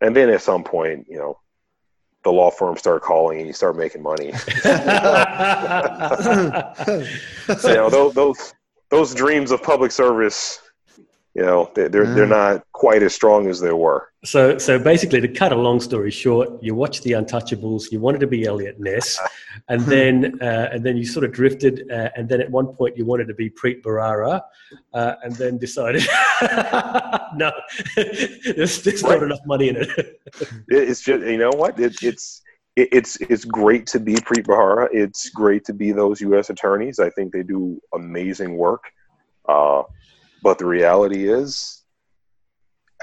And 0.01 0.15
then 0.15 0.29
at 0.29 0.41
some 0.41 0.63
point, 0.63 1.07
you 1.09 1.17
know, 1.17 1.39
the 2.23 2.31
law 2.31 2.51
firm 2.51 2.77
started 2.77 3.01
calling 3.01 3.39
and 3.39 3.47
you 3.47 3.53
start 3.53 3.77
making 3.77 4.03
money. 4.03 4.25
you 4.27 4.33
know, 7.73 7.89
those 7.89 8.13
those 8.13 8.53
those 8.89 9.15
dreams 9.15 9.51
of 9.51 9.63
public 9.63 9.91
service, 9.91 10.61
you 11.39 11.45
know, 11.45 11.71
they're 11.73 11.87
they're, 11.87 12.13
they're 12.15 12.27
not 12.27 12.65
quite 12.73 13.01
as 13.01 13.13
strong 13.15 13.47
as 13.47 13.61
they 13.61 13.71
were. 13.71 14.09
So, 14.25 14.57
so 14.57 14.77
basically, 14.77 15.21
to 15.21 15.29
cut 15.29 15.53
a 15.53 15.55
long 15.55 15.79
story 15.79 16.11
short, 16.11 16.49
you 16.61 16.75
watched 16.75 17.03
The 17.03 17.13
Untouchables. 17.13 17.93
You 17.93 18.01
wanted 18.01 18.19
to 18.19 18.27
be 18.27 18.45
Eliot 18.45 18.77
Ness, 18.77 19.17
and 19.69 19.79
then 19.83 20.37
uh, 20.41 20.67
and 20.73 20.85
then 20.85 20.97
you 20.97 21.05
sort 21.05 21.23
of 21.23 21.31
drifted, 21.31 21.89
uh, 21.89 22.09
and 22.17 22.27
then 22.27 22.41
at 22.41 22.51
one 22.51 22.67
point 22.67 22.97
you 22.97 23.05
wanted 23.05 23.29
to 23.29 23.33
be 23.35 23.49
Preet 23.49 23.81
Bharara, 23.83 24.41
uh, 24.93 25.13
and 25.23 25.33
then 25.37 25.57
decided, 25.57 26.03
no, 27.37 27.51
there's, 27.95 28.83
there's 28.83 29.03
not 29.03 29.23
enough 29.23 29.39
money 29.45 29.69
in 29.69 29.77
it. 29.77 29.87
It- 29.97 30.19
It's 30.89 30.99
just 31.01 31.23
you 31.25 31.37
know 31.37 31.51
what 31.55 31.79
it, 31.79 31.95
it's 32.03 32.41
it's 32.75 33.15
it's 33.33 33.45
great 33.45 33.87
to 33.93 33.99
be 34.01 34.15
Preet 34.15 34.45
Bharara. 34.45 34.89
It's 34.91 35.29
great 35.29 35.63
to 35.69 35.73
be 35.73 35.93
those 35.93 36.19
U.S. 36.19 36.49
attorneys. 36.49 36.99
I 36.99 37.09
think 37.11 37.31
they 37.31 37.43
do 37.43 37.79
amazing 37.93 38.57
work. 38.57 38.83
Uh, 39.47 39.83
but 40.41 40.57
the 40.57 40.65
reality 40.65 41.29
is, 41.29 41.83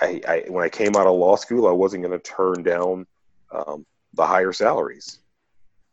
I, 0.01 0.21
I 0.29 0.45
when 0.49 0.65
I 0.65 0.69
came 0.69 0.97
out 0.97 1.07
of 1.07 1.17
law 1.17 1.37
school, 1.37 1.67
I 1.67 1.73
wasn't 1.73 2.03
going 2.05 2.19
to 2.19 2.25
turn 2.25 2.63
down 2.63 3.07
um, 3.53 3.87
the 4.15 4.27
higher 4.27 4.53
salaries. 4.53 5.21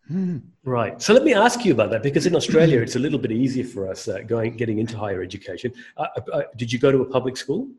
Hmm. 0.07 0.39
Right. 0.65 1.01
So 1.01 1.13
let 1.13 1.23
me 1.23 1.33
ask 1.33 1.63
you 1.63 1.71
about 1.71 1.89
that 1.91 2.03
because 2.03 2.25
in 2.25 2.35
Australia 2.35 2.81
it's 2.81 2.97
a 2.97 2.99
little 2.99 3.19
bit 3.19 3.31
easier 3.31 3.63
for 3.63 3.89
us 3.89 4.07
uh, 4.07 4.19
going 4.19 4.57
getting 4.57 4.79
into 4.79 4.97
higher 4.97 5.21
education. 5.21 5.71
Uh, 5.95 6.07
uh, 6.33 6.41
did 6.57 6.71
you 6.73 6.79
go 6.79 6.91
to 6.91 7.01
a 7.01 7.05
public 7.05 7.37
school? 7.37 7.69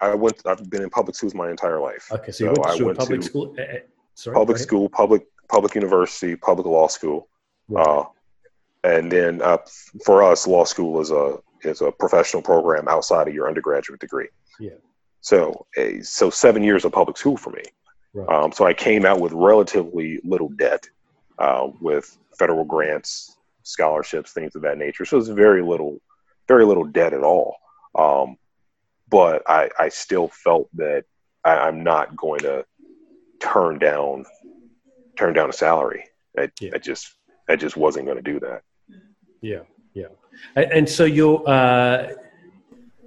I 0.00 0.14
went. 0.14 0.42
I've 0.46 0.68
been 0.68 0.82
in 0.82 0.90
public 0.90 1.14
schools 1.14 1.34
my 1.34 1.50
entire 1.50 1.80
life. 1.80 2.10
Okay, 2.10 2.32
so 2.32 2.44
you 2.44 2.50
went 2.50 2.66
I 2.66 2.76
to 2.76 2.82
a 2.82 2.86
went 2.86 2.98
public 2.98 3.20
to 3.20 3.26
school. 3.26 3.54
Uh, 3.56 3.62
uh, 3.62 3.78
sorry, 4.14 4.34
Public 4.34 4.58
school, 4.58 4.88
public 4.88 5.22
public 5.48 5.74
university, 5.76 6.34
public 6.34 6.66
law 6.66 6.88
school. 6.88 7.28
Right. 7.68 7.86
Uh, 7.86 8.04
and 8.82 9.10
then 9.10 9.40
uh, 9.40 9.58
for 10.04 10.22
us, 10.22 10.46
law 10.46 10.64
school 10.64 11.00
is 11.00 11.10
a 11.10 11.38
is 11.64 11.80
a 11.80 11.90
professional 11.92 12.42
program 12.42 12.88
outside 12.88 13.28
of 13.28 13.34
your 13.34 13.48
undergraduate 13.48 14.00
degree. 14.00 14.28
Yeah. 14.58 14.70
So 15.20 15.66
a 15.76 16.00
so 16.02 16.30
seven 16.30 16.62
years 16.62 16.84
of 16.84 16.92
public 16.92 17.16
school 17.16 17.36
for 17.36 17.50
me. 17.50 17.62
Right. 18.12 18.28
Um, 18.28 18.52
so 18.52 18.66
I 18.66 18.74
came 18.74 19.04
out 19.04 19.20
with 19.20 19.32
relatively 19.32 20.20
little 20.22 20.50
debt, 20.50 20.88
uh, 21.38 21.68
with 21.80 22.16
federal 22.38 22.64
grants, 22.64 23.36
scholarships, 23.62 24.32
things 24.32 24.54
of 24.54 24.62
that 24.62 24.78
nature. 24.78 25.04
So 25.04 25.18
it's 25.18 25.28
very 25.28 25.62
little, 25.62 26.00
very 26.46 26.64
little 26.64 26.84
debt 26.84 27.12
at 27.12 27.24
all. 27.24 27.56
Um, 27.98 28.36
but 29.08 29.42
I, 29.48 29.70
I 29.78 29.88
still 29.88 30.28
felt 30.28 30.68
that 30.74 31.04
I, 31.44 31.56
I'm 31.56 31.82
not 31.82 32.16
going 32.16 32.40
to 32.40 32.64
turn 33.40 33.78
down 33.78 34.24
turn 35.16 35.32
down 35.32 35.50
a 35.50 35.52
salary. 35.52 36.04
I, 36.38 36.50
Yeah. 36.60 36.70
I 36.74 36.78
just 36.78 37.14
I 37.48 37.56
just 37.56 37.76
wasn't 37.76 38.06
going 38.06 38.22
to 38.22 38.32
do 38.32 38.40
that. 38.40 38.62
Yeah, 39.40 39.60
yeah. 39.94 40.08
And, 40.56 40.88
so 40.88 41.04
you're 41.04 41.48
uh, 41.48 42.08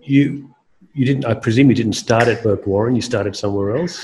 you 0.02 0.54
you 0.94 1.06
didn't. 1.06 1.26
I 1.26 1.34
presume 1.34 1.70
you 1.70 1.76
didn't 1.76 1.94
start 1.94 2.28
at 2.28 2.42
Burke 2.42 2.66
Warren. 2.66 2.96
You 2.96 3.02
started 3.02 3.36
somewhere 3.36 3.78
else. 3.78 4.04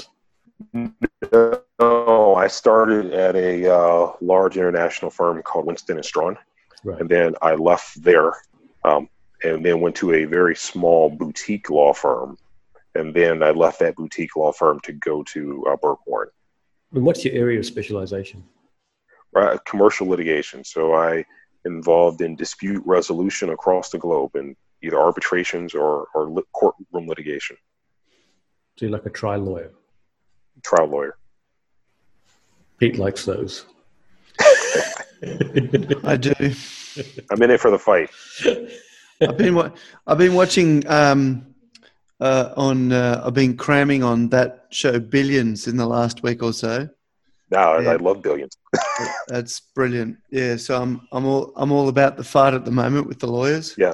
No, 0.73 2.35
I 2.35 2.47
started 2.47 3.13
at 3.13 3.35
a 3.35 3.73
uh, 3.73 4.11
large 4.21 4.57
international 4.57 5.11
firm 5.11 5.41
called 5.41 5.65
Winston 5.65 5.97
and 5.97 6.05
Strawn, 6.05 6.37
Right. 6.83 6.99
and 6.99 7.09
then 7.09 7.35
I 7.41 7.55
left 7.55 8.01
there, 8.03 8.33
um, 8.83 9.09
and 9.43 9.65
then 9.65 9.81
went 9.81 9.95
to 9.97 10.13
a 10.13 10.25
very 10.25 10.55
small 10.55 11.09
boutique 11.09 11.69
law 11.69 11.93
firm, 11.93 12.37
and 12.95 13.13
then 13.13 13.41
I 13.43 13.51
left 13.51 13.79
that 13.79 13.95
boutique 13.95 14.35
law 14.35 14.51
firm 14.51 14.79
to 14.81 14.93
go 14.93 15.23
to 15.23 15.65
uh, 15.69 15.75
Burke 15.77 16.05
Warren, 16.05 16.29
And 16.93 17.03
what's 17.03 17.23
your 17.25 17.33
area 17.33 17.59
of 17.59 17.65
specialization? 17.65 18.43
uh, 19.35 19.57
commercial 19.65 20.07
litigation. 20.07 20.63
So 20.63 20.93
I 20.93 21.25
involved 21.65 22.21
in 22.21 22.35
dispute 22.35 22.83
resolution 22.85 23.49
across 23.49 23.89
the 23.89 23.97
globe 23.97 24.35
in 24.35 24.55
either 24.81 24.99
arbitrations 24.99 25.73
or 25.73 26.07
or 26.13 26.29
lit- 26.29 26.51
courtroom 26.53 27.07
litigation. 27.07 27.57
So 28.77 28.85
you're 28.85 28.91
like 28.91 29.05
a 29.05 29.09
trial 29.09 29.41
lawyer. 29.41 29.71
Trial 30.63 30.87
lawyer. 30.87 31.17
Pete 32.77 32.97
likes 32.97 33.25
those. 33.25 33.65
I 36.03 36.17
do. 36.17 36.33
I'm 37.31 37.41
in 37.41 37.51
it 37.51 37.59
for 37.59 37.71
the 37.71 37.79
fight. 37.79 38.09
I've 39.21 39.37
been 39.37 39.55
wa- 39.55 39.71
I've 40.05 40.17
been 40.17 40.33
watching 40.33 40.85
um, 40.87 41.55
uh, 42.19 42.53
on 42.57 42.91
uh, 42.91 43.21
I've 43.25 43.33
been 43.33 43.55
cramming 43.55 44.03
on 44.03 44.29
that 44.29 44.67
show 44.71 44.99
Billions 44.99 45.67
in 45.67 45.77
the 45.77 45.85
last 45.85 46.23
week 46.23 46.43
or 46.43 46.51
so. 46.51 46.89
Now 47.53 47.77
Yeah. 47.79 47.91
I 47.91 47.95
love 47.97 48.21
billions. 48.23 48.57
That's 49.27 49.59
brilliant. 49.59 50.17
Yeah, 50.31 50.55
so 50.57 50.81
I'm 50.81 51.07
I'm 51.11 51.25
all 51.25 51.53
I'm 51.55 51.71
all 51.71 51.87
about 51.87 52.17
the 52.17 52.23
fight 52.23 52.55
at 52.55 52.65
the 52.65 52.71
moment 52.71 53.07
with 53.07 53.19
the 53.19 53.27
lawyers. 53.27 53.75
Yeah. 53.77 53.93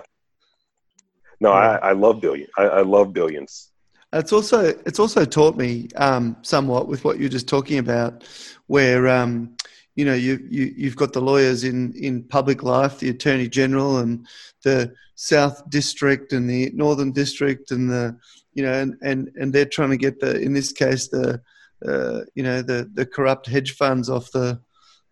No, 1.41 1.51
I, 1.51 1.75
I 1.89 1.91
love 1.91 2.21
billion. 2.21 2.47
I, 2.57 2.63
I 2.63 2.81
love 2.81 3.13
billions. 3.13 3.71
It's 4.13 4.33
also 4.33 4.59
it's 4.85 4.99
also 4.99 5.25
taught 5.25 5.57
me 5.57 5.89
um, 5.97 6.37
somewhat 6.41 6.87
with 6.87 7.03
what 7.03 7.19
you're 7.19 7.29
just 7.37 7.47
talking 7.49 7.79
about, 7.79 8.23
where 8.67 9.07
um, 9.09 9.55
you 9.95 10.05
know 10.05 10.15
you, 10.15 10.39
you 10.49 10.73
you've 10.75 10.95
got 10.95 11.11
the 11.11 11.21
lawyers 11.21 11.65
in 11.65 11.93
in 11.93 12.23
public 12.23 12.63
life, 12.63 12.99
the 12.99 13.09
attorney 13.09 13.49
general 13.49 13.97
and 13.97 14.25
the 14.63 14.93
South 15.15 15.69
District 15.69 16.31
and 16.31 16.49
the 16.49 16.71
Northern 16.73 17.11
District 17.11 17.71
and 17.71 17.89
the 17.89 18.17
you 18.53 18.63
know 18.63 18.73
and 18.73 18.95
and, 19.01 19.29
and 19.39 19.51
they're 19.51 19.65
trying 19.65 19.91
to 19.91 19.97
get 19.97 20.19
the 20.21 20.39
in 20.39 20.53
this 20.53 20.71
case 20.71 21.09
the 21.09 21.41
uh, 21.87 22.21
you 22.35 22.43
know 22.43 22.61
the 22.61 22.89
the 22.93 23.05
corrupt 23.05 23.47
hedge 23.47 23.75
funds 23.75 24.09
off 24.09 24.31
the 24.31 24.59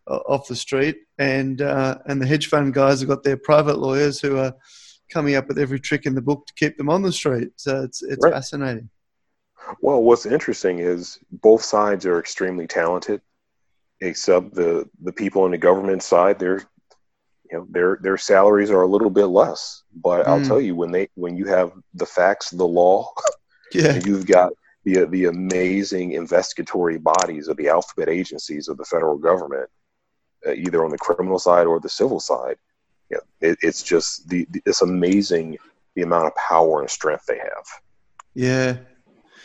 uh, 0.07 0.17
off 0.27 0.47
the 0.47 0.55
street 0.55 0.97
and 1.17 1.61
uh, 1.61 1.97
and 2.07 2.21
the 2.21 2.25
hedge 2.27 2.47
fund 2.47 2.73
guys 2.73 2.99
have 2.99 3.09
got 3.09 3.23
their 3.23 3.37
private 3.37 3.77
lawyers 3.77 4.19
who 4.19 4.37
are 4.37 4.53
coming 5.11 5.35
up 5.35 5.47
with 5.47 5.57
every 5.57 5.79
trick 5.79 6.05
in 6.05 6.15
the 6.15 6.21
book 6.21 6.45
to 6.47 6.53
keep 6.53 6.77
them 6.77 6.89
on 6.89 7.01
the 7.01 7.11
street. 7.11 7.49
So 7.55 7.83
it's 7.83 8.01
it's 8.03 8.23
Right. 8.23 8.33
fascinating. 8.33 8.89
Well, 9.81 10.01
what's 10.03 10.25
interesting 10.25 10.79
is 10.79 11.19
both 11.31 11.63
sides 11.63 12.05
are 12.05 12.19
extremely 12.19 12.67
talented, 12.67 13.21
except 14.01 14.53
the 14.53 14.89
the 15.03 15.11
people 15.13 15.43
on 15.43 15.51
the 15.51 15.57
government 15.57 16.03
side, 16.03 16.39
their 16.39 16.59
you 17.49 17.57
know 17.57 17.67
their 17.69 17.97
their 18.01 18.17
salaries 18.17 18.71
are 18.71 18.81
a 18.81 18.87
little 18.87 19.09
bit 19.09 19.25
less. 19.25 19.83
But 20.03 20.27
I'll 20.27 20.39
Mm. 20.39 20.47
tell 20.47 20.61
you 20.61 20.75
when 20.75 20.91
they 20.91 21.09
when 21.15 21.35
you 21.37 21.45
have 21.47 21.71
the 21.93 22.05
facts, 22.05 22.49
the 22.49 22.65
law, 22.67 23.11
Yeah, 23.73 23.99
you've 24.05 24.25
got 24.25 24.53
the 24.87 25.05
the 25.07 25.25
amazing 25.25 26.13
investigatory 26.13 26.97
bodies 26.97 27.49
of 27.49 27.57
the 27.57 27.67
alphabet 27.67 28.07
agencies 28.07 28.69
of 28.69 28.77
the 28.77 28.85
federal 28.85 29.17
government, 29.17 29.69
uh, 30.47 30.53
either 30.53 30.85
on 30.85 30.91
the 30.91 30.97
criminal 30.97 31.39
side 31.39 31.67
or 31.67 31.79
the 31.79 31.89
civil 31.89 32.21
side. 32.21 32.55
Yeah, 33.11 33.23
it, 33.41 33.57
it's 33.61 33.83
just 33.83 34.29
the, 34.29 34.47
the, 34.51 34.61
it's 34.65 34.81
amazing 34.81 35.57
the 35.95 36.03
amount 36.03 36.27
of 36.27 36.35
power 36.35 36.79
and 36.79 36.89
strength 36.89 37.25
they 37.25 37.37
have. 37.37 37.67
Yeah. 38.33 38.77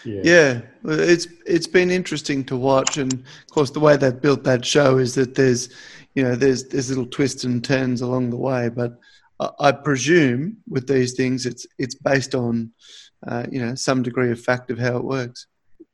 yeah. 0.05 0.20
Yeah, 0.24 0.61
it's 0.84 1.26
it's 1.45 1.66
been 1.66 1.90
interesting 1.90 2.45
to 2.45 2.57
watch, 2.57 2.99
and 2.99 3.12
of 3.12 3.51
course, 3.51 3.70
the 3.70 3.80
way 3.80 3.97
they've 3.97 4.20
built 4.20 4.45
that 4.45 4.64
show 4.64 4.99
is 4.99 5.14
that 5.16 5.34
there's, 5.34 5.70
you 6.14 6.22
know, 6.22 6.36
there's 6.36 6.68
there's 6.68 6.88
little 6.88 7.07
twists 7.07 7.43
and 7.43 7.64
turns 7.64 8.01
along 8.01 8.30
the 8.30 8.36
way. 8.36 8.68
But 8.68 8.99
I, 9.40 9.49
I 9.59 9.72
presume 9.72 10.59
with 10.68 10.86
these 10.86 11.14
things, 11.14 11.47
it's 11.47 11.66
it's 11.78 11.97
based 11.97 12.36
on 12.36 12.72
uh, 13.26 13.46
you 13.50 13.64
know 13.64 13.74
some 13.74 14.02
degree 14.02 14.30
of 14.30 14.40
fact 14.40 14.70
of 14.70 14.78
how 14.78 14.96
it 14.96 15.04
works. 15.04 15.46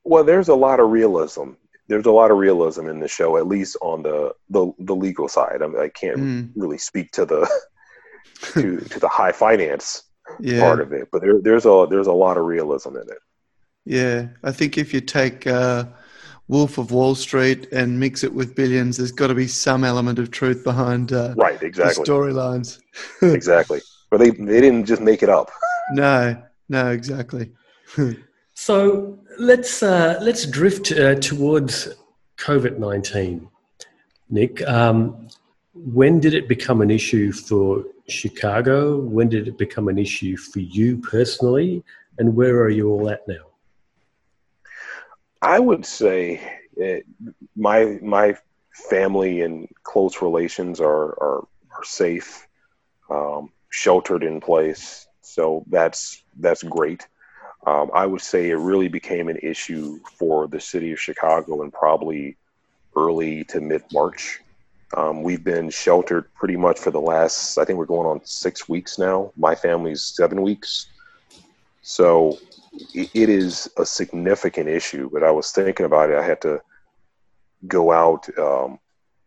Well, 0.05 0.24
there's 0.24 0.49
a 0.49 0.55
lot 0.55 0.81
of 0.81 0.91
realism. 0.91 1.51
There's 1.89 2.07
a 2.07 2.11
lot 2.11 2.31
of 2.31 2.39
realism 2.39 2.89
in 2.89 3.01
the 3.01 3.09
show, 3.09 3.37
at 3.37 3.47
least 3.47 3.76
on 3.83 4.03
the 4.03 4.35
the, 4.51 4.72
the 4.79 4.97
legal 4.97 5.29
side. 5.29 5.62
I, 5.62 5.66
mean, 5.66 5.81
I 5.81 5.89
can't 5.89 6.18
mm. 6.18 6.51
really 6.55 6.79
speak 6.79 7.12
to 7.12 7.24
the 7.24 7.49
to 8.53 8.79
to 8.79 9.01
the 9.01 9.09
high 9.09 9.33
finance 9.33 10.03
yeah. 10.41 10.61
part 10.61 10.81
of 10.81 10.93
it, 10.93 11.09
but 11.12 11.22
there, 11.22 11.41
there's 11.41 11.66
a 11.66 11.87
there's 11.89 12.07
a 12.07 12.12
lot 12.12 12.37
of 12.37 12.45
realism 12.45 12.97
in 12.97 13.03
it. 13.03 13.18
Yeah, 13.85 14.29
I 14.45 14.53
think 14.53 14.76
if 14.76 14.93
you 14.93 15.01
take 15.01 15.47
uh, 15.47 15.85
Wolf 16.49 16.79
of 16.79 16.91
Wall 16.91 17.14
Street 17.14 17.68
and 17.72 17.99
mix 17.99 18.22
it 18.24 18.33
with 18.33 18.55
Billions, 18.55 18.97
there's 18.97 19.12
got 19.12 19.29
to 19.29 19.35
be 19.35 19.47
some 19.47 19.85
element 19.85 20.18
of 20.18 20.31
truth 20.31 20.64
behind 20.64 21.12
uh, 21.12 21.35
right 21.37 21.62
exactly 21.62 22.05
storylines. 22.05 22.81
exactly, 23.22 23.81
but 24.11 24.18
they 24.18 24.31
they 24.31 24.61
didn't 24.61 24.85
just 24.85 25.03
make 25.03 25.22
it 25.22 25.29
up. 25.29 25.51
No, 25.93 26.43
no, 26.69 26.91
exactly. 26.91 27.53
so 28.55 29.19
let's 29.39 29.83
uh, 29.83 30.19
let's 30.21 30.47
drift 30.47 30.93
uh, 30.93 31.14
towards 31.16 31.89
COVID 32.37 32.79
nineteen. 32.79 33.49
Nick, 34.31 34.66
um, 34.69 35.29
when 35.75 36.21
did 36.21 36.35
it 36.35 36.49
become 36.49 36.83
an 36.83 36.91
issue 36.91 37.33
for 37.33 37.85
Chicago? 38.09 38.99
When 38.99 39.29
did 39.29 39.49
it 39.49 39.57
become 39.59 39.89
an 39.89 39.99
issue 39.99 40.37
for 40.37 40.61
you 40.61 40.99
personally? 40.99 41.83
And 42.19 42.35
where 42.35 42.59
are 42.59 42.69
you 42.69 42.91
all 42.91 43.09
at 43.09 43.27
now? 43.29 43.47
I 45.41 45.59
would 45.61 45.87
say 45.87 46.41
it, 46.77 47.07
my 47.57 47.99
my 48.03 48.37
family 48.73 49.43
and 49.43 49.69
close 49.83 50.23
relations 50.23 50.81
are 50.81 51.11
are, 51.23 51.47
are 51.77 51.85
safe, 51.85 52.47
um, 53.11 53.51
sheltered 53.71 54.23
in 54.23 54.41
place. 54.41 55.08
So 55.29 55.64
that's 55.68 56.22
that's 56.39 56.62
great. 56.62 57.07
Um, 57.66 57.91
I 57.93 58.07
would 58.07 58.22
say 58.22 58.51
it 58.51 58.55
really 58.55 58.89
became 58.89 59.29
an 59.29 59.39
issue 59.43 59.99
for 60.18 60.47
the 60.47 60.61
city 60.61 60.93
of 60.93 61.01
Chicago 61.01 61.62
in 61.62 61.70
probably 61.70 62.37
early 62.97 63.45
to 63.45 63.61
mid 63.61 63.83
March. 63.93 64.41
Um, 64.97 65.22
we've 65.22 65.45
been 65.45 65.68
sheltered 65.68 66.33
pretty 66.35 66.57
much 66.57 66.79
for 66.79 66.91
the 66.91 67.01
last, 67.01 67.59
I 67.59 67.64
think 67.64 67.79
we're 67.79 67.85
going 67.85 68.07
on 68.07 68.24
six 68.24 68.68
weeks 68.68 68.99
now. 68.99 69.33
My 69.37 69.55
family's 69.55 70.03
seven 70.03 70.41
weeks. 70.41 70.87
So 71.83 72.39
it, 72.95 73.11
it 73.12 73.29
is 73.29 73.70
a 73.76 73.85
significant 73.85 74.68
issue. 74.68 75.11
But 75.12 75.24
I 75.24 75.31
was 75.31 75.51
thinking 75.51 75.85
about 75.85 76.11
it. 76.11 76.16
I 76.16 76.24
had 76.24 76.41
to 76.43 76.62
go 77.66 77.93
out 77.93 78.26
um, 78.39 78.79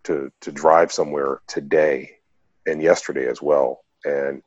to, 0.06 0.32
to 0.42 0.52
drive 0.52 0.92
somewhere 0.92 1.42
today 1.48 2.18
and 2.66 2.82
yesterday 2.82 3.28
as 3.28 3.40
well. 3.40 3.84
And 4.04 4.42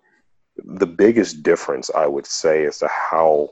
the 0.57 0.87
biggest 0.87 1.43
difference 1.43 1.91
I 1.95 2.07
would 2.07 2.27
say 2.27 2.67
as 2.67 2.79
to 2.79 2.89
how 2.89 3.51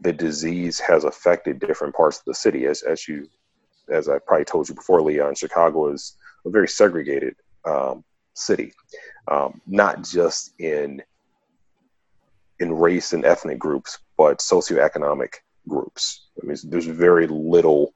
the 0.00 0.12
disease 0.12 0.80
has 0.80 1.04
affected 1.04 1.60
different 1.60 1.94
parts 1.94 2.18
of 2.18 2.24
the 2.26 2.34
city, 2.34 2.66
as 2.66 2.82
as 2.82 3.06
you, 3.08 3.28
as 3.88 4.08
I 4.08 4.18
probably 4.18 4.44
told 4.44 4.68
you 4.68 4.74
before, 4.74 5.02
Leon, 5.02 5.34
Chicago 5.36 5.92
is 5.92 6.16
a 6.44 6.50
very 6.50 6.68
segregated 6.68 7.36
um, 7.64 8.04
city, 8.34 8.72
um, 9.28 9.60
not 9.66 10.02
just 10.02 10.52
in 10.58 11.02
in 12.60 12.72
race 12.72 13.12
and 13.12 13.24
ethnic 13.24 13.58
groups, 13.58 13.98
but 14.16 14.38
socioeconomic 14.38 15.34
groups. 15.68 16.28
I 16.42 16.46
mean, 16.46 16.56
there's 16.64 16.86
very 16.86 17.26
little 17.26 17.94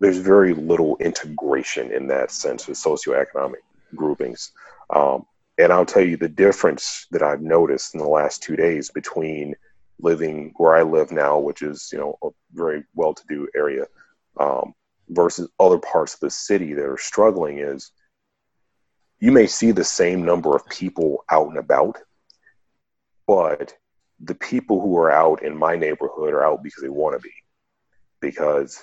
there's 0.00 0.18
very 0.18 0.54
little 0.54 0.96
integration 0.98 1.92
in 1.92 2.06
that 2.08 2.30
sense 2.30 2.66
with 2.66 2.78
socioeconomic 2.78 3.60
groupings. 3.94 4.52
Um, 4.88 5.26
and 5.58 5.72
I'll 5.72 5.86
tell 5.86 6.04
you 6.04 6.16
the 6.16 6.28
difference 6.28 7.06
that 7.10 7.22
I've 7.22 7.42
noticed 7.42 7.94
in 7.94 8.00
the 8.00 8.08
last 8.08 8.42
two 8.42 8.56
days 8.56 8.90
between 8.90 9.54
living 10.00 10.52
where 10.56 10.74
I 10.74 10.82
live 10.82 11.12
now, 11.12 11.38
which 11.38 11.62
is 11.62 11.90
you 11.92 11.98
know 11.98 12.18
a 12.22 12.28
very 12.52 12.84
well-to-do 12.94 13.48
area, 13.54 13.86
um, 14.38 14.74
versus 15.08 15.48
other 15.58 15.78
parts 15.78 16.14
of 16.14 16.20
the 16.20 16.30
city 16.30 16.72
that 16.74 16.86
are 16.86 16.98
struggling 16.98 17.58
is 17.58 17.90
you 19.18 19.32
may 19.32 19.46
see 19.46 19.70
the 19.70 19.84
same 19.84 20.24
number 20.24 20.56
of 20.56 20.66
people 20.68 21.24
out 21.30 21.48
and 21.48 21.58
about, 21.58 21.98
but 23.26 23.74
the 24.20 24.34
people 24.34 24.80
who 24.80 24.96
are 24.96 25.10
out 25.10 25.42
in 25.42 25.56
my 25.56 25.76
neighborhood 25.76 26.32
are 26.32 26.44
out 26.44 26.62
because 26.62 26.82
they 26.82 26.88
want 26.88 27.14
to 27.14 27.20
be, 27.20 27.32
because 28.20 28.82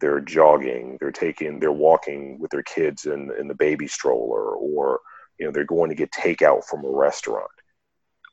they're 0.00 0.20
jogging, 0.20 0.96
they're 1.00 1.10
taking, 1.10 1.58
they're 1.58 1.72
walking 1.72 2.38
with 2.38 2.50
their 2.50 2.62
kids 2.62 3.06
in 3.06 3.30
in 3.38 3.48
the 3.48 3.54
baby 3.54 3.86
stroller, 3.86 4.54
or 4.54 5.00
you 5.38 5.46
know 5.46 5.52
they're 5.52 5.64
going 5.64 5.90
to 5.90 5.96
get 5.96 6.10
takeout 6.12 6.64
from 6.64 6.84
a 6.84 6.90
restaurant. 6.90 7.50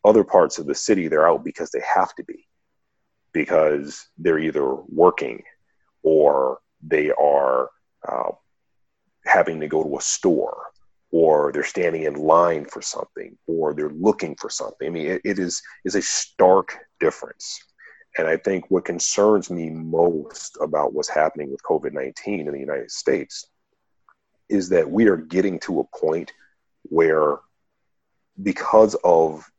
Other 0.04 0.24
parts 0.24 0.60
of 0.60 0.68
the 0.68 0.76
city 0.76 1.08
they're 1.08 1.28
out 1.28 1.44
because 1.44 1.72
they 1.72 1.82
have 1.82 2.14
to 2.16 2.24
be 2.24 2.48
because 3.34 4.08
they're 4.18 4.40
either 4.40 4.76
working 4.88 5.44
or 6.04 6.60
they 6.82 7.12
are 7.12 7.70
uh, 8.08 8.32
having 9.26 9.60
to 9.60 9.68
go 9.68 9.84
to 9.84 9.98
a 9.98 10.02
store 10.02 10.68
or 11.12 11.52
they're 11.52 11.64
standing 11.64 12.04
in 12.04 12.14
line 12.14 12.66
for 12.66 12.82
something 12.82 13.38
or 13.48 13.74
they're 13.74 13.90
looking 13.90 14.36
for 14.36 14.50
something. 14.50 14.88
I 14.88 14.92
mean 14.92 15.08
it, 15.08 15.22
it 15.24 15.40
is 15.40 15.62
is 15.84 15.96
a 15.96 16.02
stark 16.02 16.78
difference. 17.00 17.60
And 18.18 18.28
i 18.28 18.38
think 18.38 18.66
what 18.70 18.86
concerns 18.86 19.50
me 19.50 19.70
most 19.70 20.58
about 20.62 20.94
what's 20.94 21.10
happening 21.10 21.52
with 21.52 21.62
covid-19 21.64 22.48
in 22.48 22.52
the 22.52 22.60
united 22.60 22.90
states 22.90 23.48
is 24.48 24.70
that 24.70 24.90
we 24.90 25.08
are 25.08 25.18
getting 25.18 25.60
to 25.60 25.80
a 25.80 25.98
point 25.98 26.32
where 26.90 27.38
because 28.42 28.96
of 29.04 29.50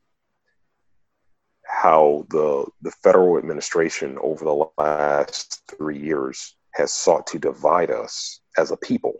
how 1.67 2.25
the 2.31 2.67
the 2.83 2.91
federal 2.91 3.39
administration 3.39 4.19
over 4.23 4.45
the 4.45 4.67
last 4.79 5.63
three 5.77 5.99
years 5.99 6.57
has 6.73 6.93
sought 6.93 7.27
to 7.27 7.39
divide 7.39 7.91
us 7.91 8.41
as 8.59 8.71
a 8.71 8.77
people, 8.77 9.15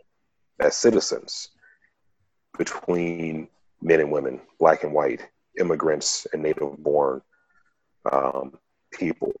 as 0.59 0.75
citizens, 0.75 1.49
between 2.57 3.47
men 3.81 3.99
and 3.99 4.11
women, 4.11 4.39
black 4.59 4.83
and 4.83 4.93
white, 4.93 5.27
immigrants 5.59 6.27
and 6.33 6.41
native 6.41 6.77
born 6.77 7.21
um, 8.11 8.57
people. 8.91 9.33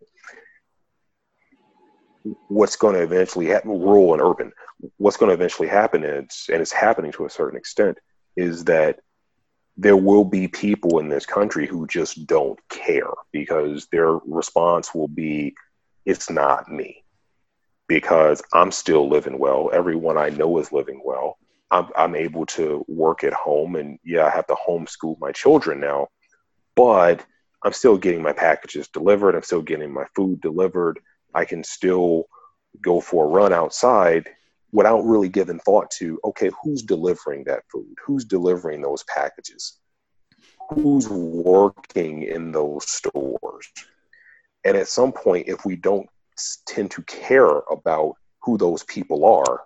What's 2.49 2.75
going 2.75 2.95
to 2.95 3.03
eventually 3.03 3.45
happen, 3.47 3.71
rural 3.71 4.13
and 4.13 4.21
urban, 4.21 4.51
what's 4.97 5.17
going 5.17 5.29
to 5.29 5.35
eventually 5.35 5.69
happen 5.69 6.03
is, 6.03 6.49
and 6.51 6.61
it's 6.61 6.71
happening 6.71 7.11
to 7.13 7.25
a 7.25 7.29
certain 7.29 7.57
extent, 7.57 7.97
is 8.37 8.63
that 8.65 8.99
there 9.75 9.97
will 9.97 10.23
be 10.23 10.47
people 10.47 10.99
in 10.99 11.09
this 11.09 11.25
country 11.25 11.67
who 11.67 11.85
just 11.87 12.25
don't 12.25 12.59
care 12.69 13.11
because 13.33 13.87
their 13.91 14.13
response 14.25 14.93
will 14.93 15.07
be, 15.07 15.53
it's 16.05 16.29
not 16.29 16.71
me. 16.71 17.03
Because 17.87 18.41
I'm 18.53 18.71
still 18.71 19.09
living 19.09 19.37
well. 19.39 19.69
Everyone 19.73 20.17
I 20.17 20.29
know 20.29 20.57
is 20.59 20.71
living 20.71 21.01
well. 21.03 21.37
I'm, 21.71 21.87
I'm 21.95 22.15
able 22.15 22.45
to 22.47 22.85
work 22.87 23.23
at 23.23 23.33
home. 23.33 23.75
And 23.75 23.99
yeah, 24.03 24.25
I 24.25 24.29
have 24.29 24.47
to 24.47 24.55
homeschool 24.55 25.19
my 25.19 25.31
children 25.31 25.79
now, 25.79 26.07
but 26.75 27.25
I'm 27.63 27.73
still 27.73 27.97
getting 27.97 28.21
my 28.21 28.33
packages 28.33 28.87
delivered. 28.87 29.35
I'm 29.35 29.43
still 29.43 29.61
getting 29.61 29.93
my 29.93 30.05
food 30.15 30.41
delivered. 30.41 30.99
I 31.33 31.45
can 31.45 31.63
still 31.63 32.25
go 32.81 32.99
for 32.99 33.25
a 33.25 33.29
run 33.29 33.53
outside 33.53 34.27
without 34.77 35.03
really 35.03 35.27
giving 35.27 35.57
thought 35.57 35.89
to 35.89 36.19
okay 36.23 36.51
who's 36.61 36.83
delivering 36.83 37.43
that 37.45 37.63
food? 37.71 37.95
Who's 38.05 38.23
delivering 38.23 38.79
those 38.79 39.03
packages? 39.05 39.79
Who's 40.69 41.09
working 41.09 42.21
in 42.21 42.51
those 42.51 42.87
stores? 42.87 43.67
And 44.65 44.77
at 44.77 44.87
some 44.87 45.11
point 45.11 45.47
if 45.47 45.65
we 45.65 45.77
don't 45.77 46.07
tend 46.67 46.91
to 46.91 47.01
care 47.01 47.57
about 47.71 48.13
who 48.43 48.55
those 48.59 48.83
people 48.83 49.25
are 49.25 49.63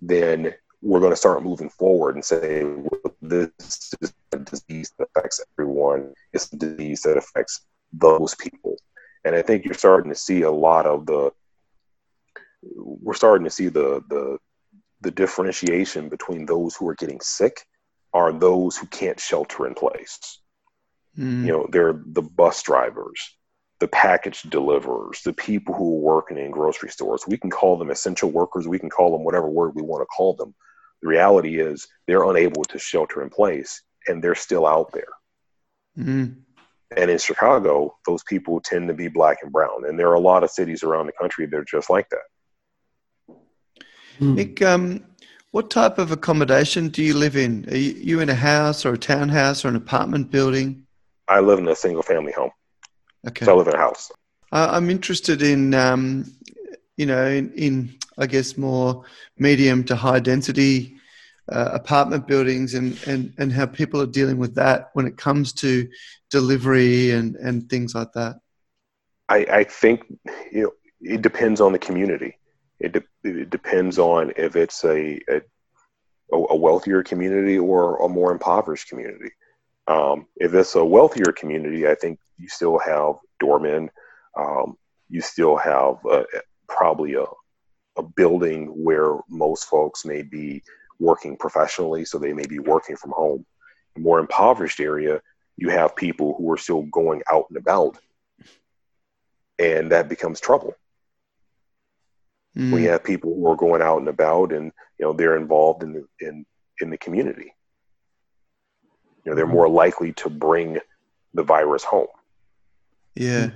then 0.00 0.54
we're 0.80 1.00
going 1.00 1.12
to 1.12 1.16
start 1.24 1.42
moving 1.42 1.68
forward 1.68 2.14
and 2.14 2.24
say 2.24 2.64
well, 2.64 3.14
this 3.20 3.92
is 4.00 4.14
a 4.32 4.38
disease 4.38 4.90
that 4.98 5.08
affects 5.14 5.44
everyone. 5.52 6.14
It's 6.32 6.50
a 6.54 6.56
disease 6.56 7.02
that 7.02 7.18
affects 7.18 7.60
those 7.92 8.34
people. 8.36 8.76
And 9.26 9.34
i 9.34 9.42
think 9.42 9.66
you're 9.66 9.74
starting 9.74 10.10
to 10.10 10.18
see 10.28 10.42
a 10.42 10.50
lot 10.50 10.86
of 10.86 11.04
the 11.04 11.30
we're 12.74 13.14
starting 13.14 13.44
to 13.44 13.50
see 13.50 13.68
the 13.68 14.02
the 14.08 14.38
the 15.06 15.12
differentiation 15.12 16.08
between 16.08 16.46
those 16.46 16.74
who 16.74 16.88
are 16.88 16.96
getting 16.96 17.20
sick 17.20 17.64
are 18.12 18.32
those 18.32 18.76
who 18.76 18.88
can't 18.88 19.20
shelter 19.20 19.64
in 19.64 19.72
place. 19.72 20.40
Mm. 21.16 21.46
You 21.46 21.52
know, 21.52 21.68
they're 21.70 22.02
the 22.06 22.22
bus 22.22 22.60
drivers, 22.64 23.20
the 23.78 23.86
package 23.86 24.42
deliverers, 24.42 25.22
the 25.24 25.32
people 25.32 25.74
who 25.74 25.96
are 25.96 26.00
working 26.00 26.38
in 26.38 26.50
grocery 26.50 26.90
stores. 26.90 27.22
We 27.28 27.36
can 27.36 27.50
call 27.50 27.78
them 27.78 27.92
essential 27.92 28.32
workers. 28.32 28.66
We 28.66 28.80
can 28.80 28.90
call 28.90 29.12
them 29.12 29.22
whatever 29.22 29.48
word 29.48 29.76
we 29.76 29.82
want 29.82 30.02
to 30.02 30.06
call 30.06 30.34
them. 30.34 30.56
The 31.02 31.08
reality 31.08 31.60
is 31.60 31.86
they're 32.08 32.28
unable 32.28 32.64
to 32.64 32.78
shelter 32.80 33.22
in 33.22 33.30
place 33.30 33.80
and 34.08 34.20
they're 34.20 34.34
still 34.34 34.66
out 34.66 34.90
there. 34.92 35.12
Mm. 35.96 36.38
And 36.96 37.10
in 37.12 37.18
Chicago, 37.18 37.96
those 38.08 38.24
people 38.24 38.60
tend 38.60 38.88
to 38.88 38.94
be 38.94 39.06
black 39.06 39.38
and 39.44 39.52
brown. 39.52 39.84
And 39.86 39.96
there 39.96 40.08
are 40.08 40.14
a 40.14 40.20
lot 40.20 40.42
of 40.42 40.50
cities 40.50 40.82
around 40.82 41.06
the 41.06 41.12
country 41.12 41.46
that 41.46 41.56
are 41.56 41.64
just 41.64 41.90
like 41.90 42.08
that. 42.08 42.26
Mm. 44.20 44.34
Nick, 44.34 44.62
um, 44.62 45.04
what 45.50 45.70
type 45.70 45.98
of 45.98 46.10
accommodation 46.10 46.88
do 46.88 47.02
you 47.02 47.14
live 47.14 47.36
in? 47.36 47.68
Are 47.70 47.76
you, 47.76 47.92
you 47.92 48.20
in 48.20 48.28
a 48.28 48.34
house 48.34 48.84
or 48.84 48.94
a 48.94 48.98
townhouse 48.98 49.64
or 49.64 49.68
an 49.68 49.76
apartment 49.76 50.30
building? 50.30 50.86
I 51.28 51.40
live 51.40 51.58
in 51.58 51.68
a 51.68 51.76
single 51.76 52.02
family 52.02 52.32
home. 52.32 52.50
Okay. 53.26 53.44
So 53.44 53.52
I 53.52 53.56
live 53.56 53.68
in 53.68 53.74
a 53.74 53.78
house. 53.78 54.10
I- 54.52 54.76
I'm 54.76 54.90
interested 54.90 55.42
in, 55.42 55.74
um, 55.74 56.32
you 56.96 57.06
know, 57.06 57.26
in, 57.26 57.52
in, 57.54 57.98
I 58.18 58.26
guess, 58.26 58.56
more 58.56 59.04
medium 59.38 59.84
to 59.84 59.96
high 59.96 60.20
density 60.20 60.96
uh, 61.50 61.70
apartment 61.72 62.26
buildings 62.26 62.74
and, 62.74 62.98
and, 63.06 63.32
and 63.38 63.52
how 63.52 63.66
people 63.66 64.00
are 64.00 64.06
dealing 64.06 64.38
with 64.38 64.54
that 64.56 64.90
when 64.94 65.06
it 65.06 65.16
comes 65.16 65.52
to 65.54 65.88
delivery 66.30 67.12
and, 67.12 67.36
and 67.36 67.68
things 67.70 67.94
like 67.94 68.12
that. 68.12 68.36
I, 69.28 69.46
I 69.50 69.64
think 69.64 70.04
you 70.52 70.62
know, 70.62 70.72
it 71.00 71.22
depends 71.22 71.60
on 71.60 71.72
the 71.72 71.78
community. 71.78 72.38
It, 72.78 72.92
de- 72.92 73.02
it 73.24 73.50
depends 73.50 73.98
on 73.98 74.32
if 74.36 74.56
it's 74.56 74.84
a, 74.84 75.18
a, 75.28 75.40
a 76.32 76.56
wealthier 76.56 77.02
community 77.02 77.58
or 77.58 77.96
a 78.04 78.08
more 78.08 78.32
impoverished 78.32 78.88
community. 78.88 79.30
Um, 79.88 80.26
if 80.36 80.52
it's 80.54 80.74
a 80.74 80.84
wealthier 80.84 81.32
community, 81.32 81.86
I 81.86 81.94
think 81.94 82.18
you 82.38 82.48
still 82.48 82.78
have 82.78 83.14
doormen. 83.40 83.90
Um, 84.36 84.76
you 85.08 85.20
still 85.20 85.56
have 85.56 86.04
uh, 86.10 86.24
probably 86.68 87.14
a, 87.14 87.24
a 87.96 88.02
building 88.02 88.66
where 88.66 89.18
most 89.28 89.66
folks 89.66 90.04
may 90.04 90.22
be 90.22 90.62
working 90.98 91.36
professionally, 91.36 92.04
so 92.04 92.18
they 92.18 92.32
may 92.32 92.46
be 92.46 92.58
working 92.58 92.96
from 92.96 93.12
home. 93.12 93.46
More 93.96 94.18
impoverished 94.18 94.80
area, 94.80 95.20
you 95.56 95.70
have 95.70 95.96
people 95.96 96.34
who 96.36 96.50
are 96.52 96.58
still 96.58 96.82
going 96.82 97.22
out 97.30 97.46
and 97.48 97.56
about, 97.56 97.96
and 99.58 99.90
that 99.92 100.08
becomes 100.08 100.40
trouble. 100.40 100.74
Mm. 102.56 102.72
We 102.72 102.84
have 102.84 103.04
people 103.04 103.34
who 103.34 103.46
are 103.48 103.56
going 103.56 103.82
out 103.82 103.98
and 103.98 104.08
about, 104.08 104.52
and 104.52 104.72
you 104.98 105.06
know 105.06 105.12
they're 105.12 105.36
involved 105.36 105.82
in 105.82 105.92
the 105.92 106.06
in 106.20 106.46
in 106.80 106.90
the 106.90 106.98
community. 106.98 107.52
You 109.24 109.32
know, 109.32 109.36
they're 109.36 109.46
more 109.46 109.68
likely 109.68 110.12
to 110.14 110.30
bring 110.30 110.78
the 111.34 111.42
virus 111.42 111.84
home. 111.84 112.06
Yeah. 113.14 113.50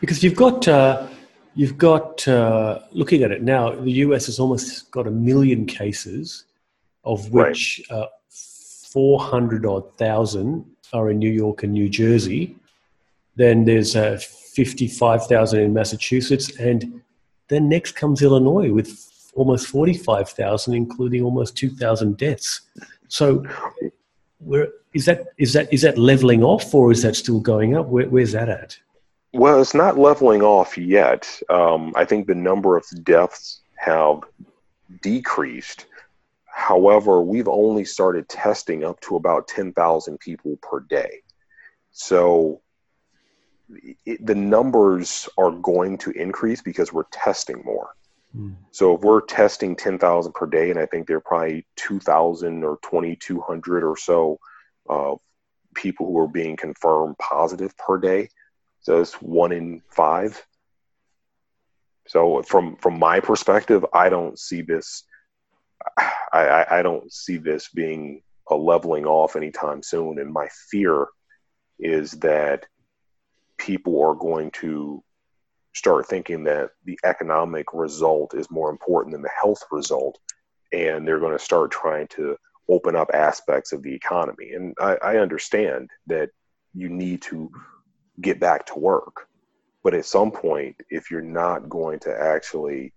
because 0.00 0.22
you've 0.22 0.36
got 0.36 0.66
uh, 0.66 1.06
you've 1.54 1.78
got 1.78 2.26
uh, 2.26 2.80
looking 2.90 3.22
at 3.22 3.30
it 3.30 3.42
now, 3.42 3.74
the 3.74 3.92
US 4.06 4.26
has 4.26 4.38
almost 4.38 4.90
got 4.90 5.06
a 5.06 5.10
million 5.10 5.66
cases, 5.66 6.46
of 7.04 7.30
which 7.30 7.82
uh, 7.90 8.06
four 8.28 9.20
hundred 9.20 9.66
odd 9.66 9.96
thousand 9.96 10.64
are 10.92 11.10
in 11.10 11.18
New 11.18 11.30
York 11.30 11.62
and 11.62 11.72
New 11.72 11.88
Jersey. 11.88 12.56
Then 13.36 13.64
there's 13.64 13.96
uh, 13.96 14.18
fifty-five 14.54 15.26
thousand 15.26 15.60
in 15.60 15.72
Massachusetts, 15.72 16.56
and 16.58 17.00
then 17.52 17.68
next 17.68 17.92
comes 17.92 18.22
Illinois 18.22 18.72
with 18.72 19.30
almost 19.34 19.66
forty-five 19.68 20.28
thousand, 20.30 20.74
including 20.74 21.22
almost 21.22 21.56
two 21.56 21.70
thousand 21.70 22.16
deaths. 22.16 22.62
So, 23.08 23.44
where 24.38 24.68
is 24.94 25.04
that? 25.06 25.26
Is 25.38 25.52
that 25.52 25.72
is 25.72 25.82
that 25.82 25.98
leveling 25.98 26.42
off, 26.42 26.74
or 26.74 26.90
is 26.90 27.02
that 27.02 27.16
still 27.16 27.40
going 27.40 27.76
up? 27.76 27.86
Where, 27.86 28.08
where's 28.08 28.32
that 28.32 28.48
at? 28.48 28.78
Well, 29.34 29.60
it's 29.60 29.74
not 29.74 29.98
leveling 29.98 30.42
off 30.42 30.76
yet. 30.76 31.40
Um, 31.48 31.92
I 31.96 32.04
think 32.04 32.26
the 32.26 32.34
number 32.34 32.76
of 32.76 32.84
deaths 33.02 33.60
have 33.76 34.20
decreased. 35.02 35.86
However, 36.46 37.22
we've 37.22 37.48
only 37.48 37.84
started 37.84 38.28
testing 38.28 38.84
up 38.84 39.00
to 39.00 39.16
about 39.16 39.48
10,000 39.48 40.20
people 40.20 40.58
per 40.60 40.80
day. 40.80 41.22
So 41.92 42.60
it, 44.04 44.24
the 44.24 44.34
numbers 44.34 45.28
are 45.38 45.50
going 45.50 45.98
to 45.98 46.10
increase 46.10 46.62
because 46.62 46.92
we're 46.92 47.04
testing 47.12 47.62
more. 47.64 47.94
Hmm. 48.34 48.52
So 48.70 48.94
if 48.96 49.02
we're 49.02 49.20
testing 49.20 49.76
10,000 49.76 50.32
per 50.32 50.46
day, 50.46 50.70
and 50.70 50.78
I 50.78 50.86
think 50.86 51.06
there 51.06 51.18
are 51.18 51.20
probably 51.20 51.66
2,000 51.76 52.64
or 52.64 52.78
2,200 52.82 53.84
or 53.84 53.96
so 53.96 54.38
uh, 54.88 55.14
people 55.74 56.06
who 56.06 56.18
are 56.18 56.28
being 56.28 56.56
confirmed 56.56 57.16
positive 57.18 57.76
per 57.76 57.98
day. 57.98 58.28
So 58.80 59.00
it's 59.00 59.14
one 59.14 59.52
in 59.52 59.80
five. 59.88 60.44
So 62.08 62.42
from 62.42 62.76
from 62.76 62.98
my 62.98 63.20
perspective, 63.20 63.86
I 63.92 64.08
don't 64.08 64.38
see 64.38 64.62
this. 64.62 65.04
I, 66.32 66.64
I 66.70 66.82
don't 66.82 67.12
see 67.12 67.36
this 67.36 67.68
being 67.68 68.22
a 68.48 68.56
leveling 68.56 69.06
off 69.06 69.36
anytime 69.36 69.82
soon. 69.82 70.18
And 70.18 70.32
my 70.32 70.48
fear 70.70 71.06
is 71.78 72.12
that 72.12 72.66
people 73.62 74.02
are 74.02 74.14
going 74.14 74.50
to 74.50 75.02
start 75.72 76.06
thinking 76.06 76.42
that 76.44 76.70
the 76.84 76.98
economic 77.04 77.66
result 77.72 78.34
is 78.34 78.50
more 78.50 78.70
important 78.70 79.12
than 79.12 79.22
the 79.22 79.30
health 79.40 79.62
result, 79.70 80.18
and 80.72 81.06
they're 81.06 81.20
going 81.20 81.38
to 81.38 81.44
start 81.44 81.70
trying 81.70 82.08
to 82.08 82.36
open 82.68 82.96
up 82.96 83.10
aspects 83.14 83.72
of 83.72 83.82
the 83.82 83.94
economy. 83.94 84.52
And 84.52 84.74
I, 84.80 84.96
I 85.02 85.16
understand 85.18 85.90
that 86.08 86.30
you 86.74 86.88
need 86.88 87.22
to 87.22 87.50
get 88.20 88.40
back 88.40 88.66
to 88.66 88.78
work. 88.78 89.28
But 89.84 89.94
at 89.94 90.06
some 90.06 90.32
point, 90.32 90.76
if 90.90 91.10
you're 91.10 91.22
not 91.22 91.68
going 91.68 92.00
to 92.00 92.20
actually 92.20 92.92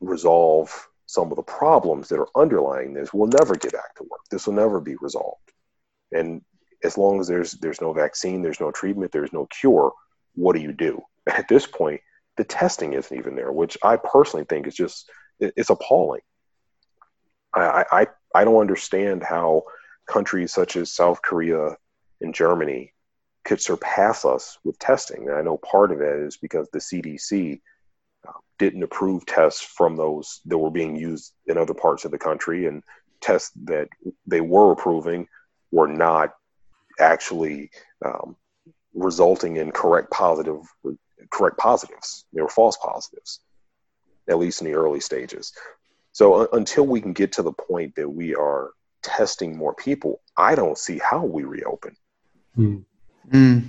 resolve 0.00 0.88
some 1.06 1.30
of 1.30 1.36
the 1.36 1.42
problems 1.42 2.08
that 2.08 2.18
are 2.18 2.28
underlying 2.36 2.94
this, 2.94 3.12
we'll 3.12 3.30
never 3.40 3.54
get 3.56 3.72
back 3.72 3.94
to 3.96 4.04
work. 4.04 4.20
This 4.30 4.46
will 4.46 4.54
never 4.54 4.80
be 4.80 4.96
resolved. 5.00 5.52
And 6.12 6.42
as 6.84 6.96
long 6.96 7.20
as 7.20 7.28
there's 7.28 7.52
there's 7.52 7.80
no 7.80 7.92
vaccine, 7.92 8.42
there's 8.42 8.60
no 8.60 8.70
treatment, 8.70 9.12
there's 9.12 9.32
no 9.32 9.46
cure, 9.46 9.92
what 10.34 10.54
do 10.54 10.62
you 10.62 10.72
do? 10.72 11.02
At 11.26 11.48
this 11.48 11.66
point, 11.66 12.00
the 12.36 12.44
testing 12.44 12.92
isn't 12.92 13.16
even 13.16 13.36
there, 13.36 13.52
which 13.52 13.76
I 13.82 13.96
personally 13.96 14.46
think 14.48 14.66
is 14.66 14.74
just 14.74 15.10
it's 15.40 15.70
appalling. 15.70 16.22
I 17.54 17.84
I, 17.90 18.06
I 18.34 18.44
don't 18.44 18.60
understand 18.60 19.22
how 19.22 19.64
countries 20.08 20.52
such 20.52 20.76
as 20.76 20.92
South 20.92 21.20
Korea 21.22 21.76
and 22.20 22.34
Germany 22.34 22.94
could 23.44 23.60
surpass 23.60 24.24
us 24.24 24.58
with 24.64 24.78
testing. 24.78 25.28
And 25.28 25.36
I 25.36 25.42
know 25.42 25.58
part 25.58 25.92
of 25.92 26.00
it 26.00 26.20
is 26.20 26.36
because 26.36 26.68
the 26.70 26.80
CDC 26.80 27.60
uh, 28.28 28.32
didn't 28.58 28.82
approve 28.82 29.24
tests 29.24 29.62
from 29.62 29.96
those 29.96 30.40
that 30.46 30.58
were 30.58 30.70
being 30.70 30.96
used 30.96 31.32
in 31.46 31.56
other 31.56 31.74
parts 31.74 32.04
of 32.04 32.10
the 32.10 32.18
country, 32.18 32.66
and 32.66 32.82
tests 33.20 33.52
that 33.64 33.88
they 34.26 34.40
were 34.40 34.72
approving 34.72 35.28
were 35.70 35.88
not 35.88 36.34
actually 37.00 37.70
um, 38.04 38.36
resulting 38.94 39.56
in 39.56 39.70
correct 39.70 40.10
positive 40.10 40.62
correct 41.30 41.58
positives. 41.58 42.24
They 42.32 42.40
were 42.40 42.48
false 42.48 42.76
positives, 42.76 43.40
at 44.28 44.38
least 44.38 44.60
in 44.60 44.66
the 44.66 44.74
early 44.74 45.00
stages. 45.00 45.52
So 46.12 46.34
uh, 46.34 46.46
until 46.52 46.86
we 46.86 47.00
can 47.00 47.12
get 47.12 47.32
to 47.32 47.42
the 47.42 47.52
point 47.52 47.94
that 47.96 48.08
we 48.08 48.34
are 48.34 48.70
testing 49.02 49.56
more 49.56 49.74
people, 49.74 50.20
I 50.36 50.54
don't 50.54 50.78
see 50.78 50.98
how 50.98 51.24
we 51.24 51.44
reopen. 51.44 51.96
Hmm. 52.54 52.78
Mm. 53.30 53.64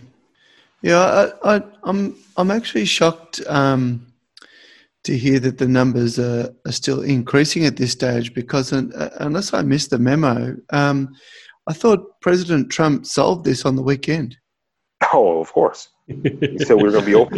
Yeah, 0.82 1.32
I, 1.44 1.56
I, 1.56 1.64
I'm 1.84 2.16
I'm 2.38 2.52
actually 2.52 2.86
shocked 2.86 3.42
um, 3.48 4.08
to 5.04 5.18
hear 5.18 5.40
that 5.40 5.58
the 5.58 5.68
numbers 5.68 6.18
are, 6.18 6.54
are 6.66 6.72
still 6.72 7.02
increasing 7.02 7.66
at 7.66 7.76
this 7.76 7.92
stage 7.92 8.34
because 8.34 8.72
un, 8.72 8.94
uh, 8.94 9.10
unless 9.18 9.54
I 9.54 9.62
missed 9.62 9.90
the 9.90 10.00
memo, 10.00 10.56
um, 10.70 11.16
I 11.70 11.74
thought 11.74 12.20
President 12.20 12.72
Trump 12.72 13.06
solved 13.06 13.46
this 13.46 13.64
on 13.64 13.76
the 13.76 13.84
weekend. 13.84 14.36
Oh, 15.14 15.40
of 15.40 15.54
course. 15.54 15.90
He 16.08 16.58
said 16.66 16.78
we 16.78 16.84
were 16.84 16.92
going 16.92 17.06
to 17.06 17.06
be 17.06 17.14
over. 17.14 17.38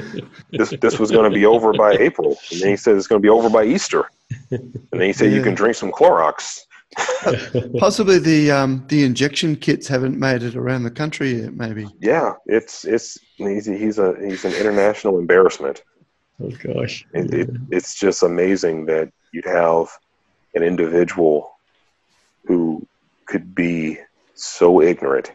This 0.52 0.70
this 0.82 0.98
was 0.98 1.12
going 1.12 1.30
to 1.30 1.36
be 1.36 1.46
over 1.46 1.74
by 1.74 1.92
April, 1.92 2.38
and 2.50 2.62
then 2.62 2.70
he 2.70 2.78
said 2.78 2.96
it's 2.96 3.08
going 3.08 3.22
to 3.22 3.26
be 3.26 3.30
over 3.30 3.50
by 3.50 3.66
Easter, 3.66 4.10
and 4.50 4.88
then 4.92 5.02
he 5.02 5.12
said 5.12 5.34
you 5.34 5.44
can 5.44 5.54
drink 5.54 5.76
some 5.76 5.92
Clorox. 5.92 6.62
Possibly 7.78 8.18
the 8.20 8.50
um, 8.50 8.86
the 8.88 9.04
injection 9.04 9.58
kits 9.58 9.90
haven't 9.90 10.18
made 10.18 10.44
it 10.44 10.56
around 10.56 10.84
the 10.84 10.92
country 10.92 11.42
yet. 11.42 11.54
Maybe. 11.54 11.86
Yeah, 12.00 12.36
it's 12.46 12.86
it's 12.86 13.18
he's 13.36 13.66
he's 13.66 14.00
a 14.00 14.16
he's 14.26 14.46
an 14.46 14.54
international 14.54 15.20
embarrassment. 15.20 15.84
Oh 16.42 16.52
gosh. 16.64 17.06
It, 17.14 17.34
it, 17.34 17.50
it's 17.70 18.00
just 18.00 18.24
amazing 18.24 18.86
that 18.86 19.12
you'd 19.34 19.46
have 19.46 19.90
an 20.56 20.64
individual 20.64 21.52
who 22.46 22.88
could 23.26 23.54
be 23.54 24.00
so 24.46 24.82
ignorant 24.82 25.32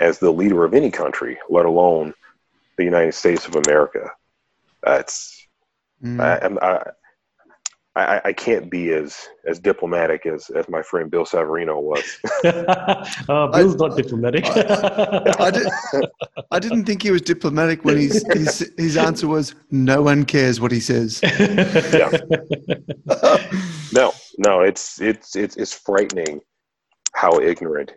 as 0.00 0.18
the 0.18 0.30
leader 0.32 0.64
of 0.64 0.74
any 0.74 0.90
country, 0.90 1.38
let 1.48 1.64
alone 1.66 2.14
the 2.78 2.84
United 2.84 3.14
States 3.14 3.46
of 3.46 3.56
America. 3.66 4.10
That's 4.82 5.38
Mm. 6.02 6.20
I, 6.20 6.36
I'm- 6.38 6.58
I, 6.60 6.80
I, 7.94 8.20
I 8.24 8.32
can't 8.32 8.68
be 8.70 8.90
as 8.90 9.28
as 9.46 9.60
diplomatic 9.60 10.26
as 10.26 10.50
as 10.50 10.68
my 10.68 10.82
friend 10.82 11.08
Bill 11.10 11.24
Severino 11.24 11.78
was. 11.78 12.02
oh, 13.28 13.48
Bill's 13.54 13.76
not 13.76 13.96
diplomatic. 13.96 14.44
I, 14.46 15.50
did, 15.52 15.68
I 16.50 16.58
didn't 16.58 16.86
think 16.86 17.02
he 17.02 17.10
was 17.12 17.20
diplomatic 17.22 17.84
when 17.84 17.98
his, 17.98 18.26
his 18.32 18.72
his 18.76 18.96
answer 18.96 19.28
was 19.28 19.54
no 19.70 20.02
one 20.02 20.24
cares 20.24 20.58
what 20.60 20.72
he 20.72 20.80
says. 20.80 21.20
yeah. 21.22 22.10
No, 23.92 24.12
no, 24.38 24.60
it's 24.62 25.00
it's 25.00 25.36
it's 25.36 25.56
it's 25.56 25.72
frightening 25.74 26.40
how 27.14 27.38
ignorant 27.40 27.92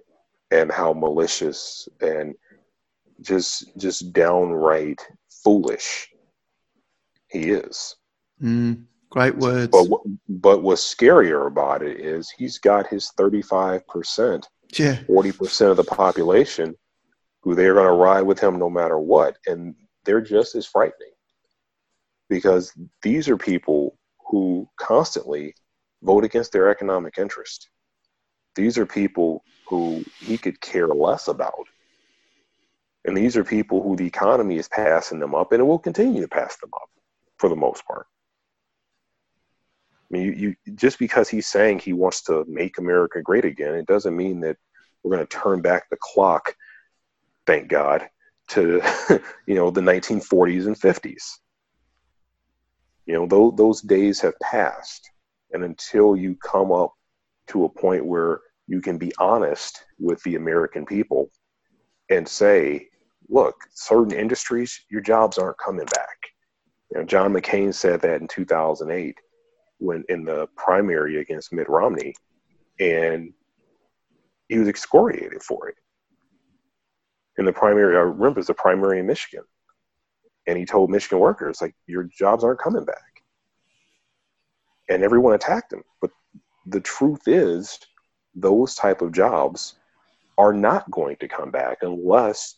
and 0.51 0.71
how 0.71 0.93
malicious 0.93 1.87
and 2.01 2.35
just 3.21 3.77
just 3.77 4.13
downright 4.13 5.01
foolish 5.43 6.09
he 7.27 7.51
is. 7.51 7.95
Mm. 8.41 8.85
Great 9.09 9.37
words. 9.37 9.71
But 9.71 9.87
but 10.27 10.63
what's 10.63 10.81
scarier 10.81 11.47
about 11.47 11.81
it 11.81 11.99
is 11.99 12.29
he's 12.37 12.57
got 12.57 12.87
his 12.87 13.11
thirty 13.11 13.41
five 13.41 13.87
percent, 13.87 14.47
yeah, 14.77 14.99
forty 15.07 15.31
percent 15.31 15.71
of 15.71 15.77
the 15.77 15.83
population 15.83 16.75
who 17.41 17.55
they're 17.55 17.75
going 17.75 17.85
to 17.85 17.93
ride 17.93 18.23
with 18.23 18.39
him 18.39 18.59
no 18.59 18.69
matter 18.69 18.99
what, 18.99 19.37
and 19.47 19.75
they're 20.03 20.21
just 20.21 20.55
as 20.55 20.65
frightening 20.65 21.11
because 22.29 22.73
these 23.03 23.29
are 23.29 23.37
people 23.37 23.97
who 24.27 24.67
constantly 24.77 25.53
vote 26.01 26.23
against 26.23 26.51
their 26.51 26.69
economic 26.69 27.17
interest. 27.17 27.69
These 28.55 28.77
are 28.77 28.85
people 28.85 29.43
who 29.67 30.03
he 30.19 30.37
could 30.37 30.59
care 30.61 30.87
less 30.87 31.27
about. 31.27 31.67
And 33.05 33.15
these 33.15 33.37
are 33.37 33.43
people 33.43 33.83
who 33.83 33.95
the 33.95 34.07
economy 34.07 34.57
is 34.57 34.67
passing 34.67 35.19
them 35.19 35.35
up 35.35 35.51
and 35.51 35.61
it 35.61 35.65
will 35.65 35.79
continue 35.79 36.21
to 36.21 36.27
pass 36.27 36.57
them 36.57 36.71
up 36.73 36.89
for 37.37 37.49
the 37.49 37.55
most 37.55 37.85
part. 37.85 38.07
I 39.91 40.17
mean, 40.17 40.23
you, 40.25 40.31
you 40.65 40.75
just 40.75 40.99
because 40.99 41.29
he's 41.29 41.47
saying 41.47 41.79
he 41.79 41.93
wants 41.93 42.21
to 42.23 42.45
make 42.47 42.77
America 42.77 43.21
great 43.21 43.45
again, 43.45 43.75
it 43.75 43.87
doesn't 43.87 44.15
mean 44.15 44.39
that 44.41 44.57
we're 45.03 45.15
going 45.15 45.25
to 45.25 45.37
turn 45.37 45.61
back 45.61 45.89
the 45.89 45.97
clock. 45.99 46.55
Thank 47.45 47.67
God 47.67 48.07
to 48.49 48.81
you 49.47 49.55
know 49.55 49.71
the 49.71 49.81
1940s 49.81 50.67
and 50.67 50.79
50s. 50.79 51.23
You 53.05 53.13
know, 53.15 53.27
those 53.27 53.53
those 53.55 53.81
days 53.81 54.19
have 54.21 54.39
passed, 54.39 55.09
and 55.51 55.63
until 55.63 56.15
you 56.15 56.35
come 56.35 56.71
up 56.71 56.93
to 57.47 57.65
a 57.65 57.69
point 57.69 58.05
where 58.05 58.41
you 58.67 58.81
can 58.81 58.97
be 58.97 59.11
honest 59.19 59.83
with 59.99 60.21
the 60.23 60.35
American 60.35 60.85
people 60.85 61.29
and 62.09 62.27
say, 62.27 62.87
look, 63.29 63.55
certain 63.73 64.13
industries, 64.13 64.79
your 64.89 65.01
jobs 65.01 65.37
aren't 65.37 65.57
coming 65.57 65.85
back. 65.85 66.17
You 66.91 66.99
know, 66.99 67.05
John 67.05 67.33
McCain 67.33 67.73
said 67.73 68.01
that 68.01 68.21
in 68.21 68.27
2008 68.27 69.17
when 69.79 70.03
in 70.09 70.23
the 70.23 70.47
primary 70.55 71.19
against 71.19 71.51
Mitt 71.53 71.69
Romney, 71.69 72.15
and 72.79 73.33
he 74.47 74.57
was 74.57 74.67
excoriated 74.67 75.43
for 75.43 75.67
it. 75.69 75.75
In 77.37 77.45
the 77.45 77.53
primary, 77.53 77.97
I 77.97 78.01
remember 78.01 78.41
the 78.41 78.53
primary 78.53 78.99
in 78.99 79.07
Michigan, 79.07 79.43
and 80.47 80.57
he 80.57 80.65
told 80.65 80.89
Michigan 80.89 81.19
workers 81.19 81.61
like, 81.61 81.75
"Your 81.87 82.03
jobs 82.03 82.43
aren't 82.43 82.59
coming 82.59 82.85
back," 82.85 83.23
and 84.87 85.03
everyone 85.03 85.33
attacked 85.33 85.73
him. 85.73 85.83
But 85.99 86.11
the 86.65 86.79
truth 86.79 87.27
is, 87.27 87.77
those 88.35 88.75
type 88.75 89.01
of 89.01 89.11
jobs 89.11 89.75
are 90.37 90.53
not 90.53 90.89
going 90.91 91.15
to 91.17 91.27
come 91.27 91.51
back 91.51 91.77
unless 91.81 92.55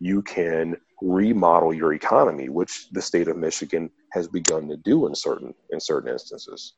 you 0.00 0.22
can 0.22 0.76
remodel 1.02 1.74
your 1.74 1.92
economy, 1.92 2.48
which 2.48 2.88
the 2.90 3.02
state 3.02 3.28
of 3.28 3.36
Michigan 3.36 3.90
has 4.12 4.26
begun 4.26 4.68
to 4.68 4.76
do 4.76 5.06
in 5.06 5.14
certain 5.14 5.54
in 5.70 5.80
certain 5.80 6.10
instances. 6.10 6.74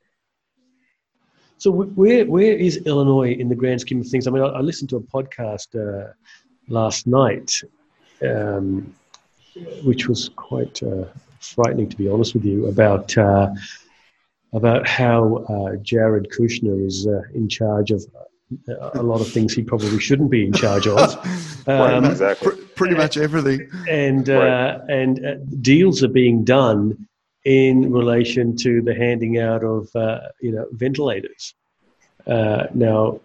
So 1.58 1.70
where 1.70 2.24
where 2.24 2.54
is 2.54 2.78
Illinois 2.78 3.32
in 3.32 3.48
the 3.48 3.54
grand 3.54 3.80
scheme 3.82 4.00
of 4.00 4.08
things? 4.08 4.26
I 4.26 4.30
mean, 4.30 4.42
I, 4.42 4.46
I 4.46 4.60
listened 4.60 4.90
to 4.90 4.96
a 4.96 5.00
podcast 5.00 5.68
uh, 5.76 6.12
last 6.68 7.06
night, 7.06 7.52
um, 8.22 8.94
which 9.84 10.08
was 10.08 10.30
quite 10.36 10.82
uh, 10.82 11.04
frightening, 11.40 11.88
to 11.88 11.96
be 11.96 12.08
honest 12.08 12.34
with 12.34 12.44
you, 12.44 12.66
about 12.68 13.16
uh, 13.18 13.52
about 14.52 14.88
how 14.88 15.44
uh, 15.48 15.76
Jared 15.76 16.28
Kushner 16.30 16.84
is 16.86 17.06
uh, 17.06 17.22
in 17.34 17.48
charge 17.48 17.90
of 17.90 18.04
a 18.94 19.02
lot 19.02 19.20
of 19.20 19.30
things 19.30 19.52
he 19.52 19.62
probably 19.62 19.98
shouldn't 20.00 20.30
be 20.30 20.44
in 20.44 20.52
charge 20.52 20.86
of. 20.86 21.16
Um, 21.66 22.06
exactly. 22.06 22.52
Pr- 22.52 22.62
pretty 22.74 22.94
much 22.96 23.18
everything. 23.18 23.70
And 23.88 24.28
uh, 24.28 24.34
right. 24.34 24.80
and 24.88 25.24
uh, 25.24 25.34
deals 25.60 26.02
are 26.02 26.08
being 26.08 26.42
done 26.42 27.06
in 27.44 27.92
relation 27.92 28.56
to 28.56 28.80
the 28.80 28.94
handing 28.94 29.38
out 29.38 29.62
of 29.62 29.94
uh, 29.94 30.20
you 30.40 30.52
know 30.52 30.66
ventilators. 30.72 31.54
Uh, 32.26 32.64
now, 32.74 33.20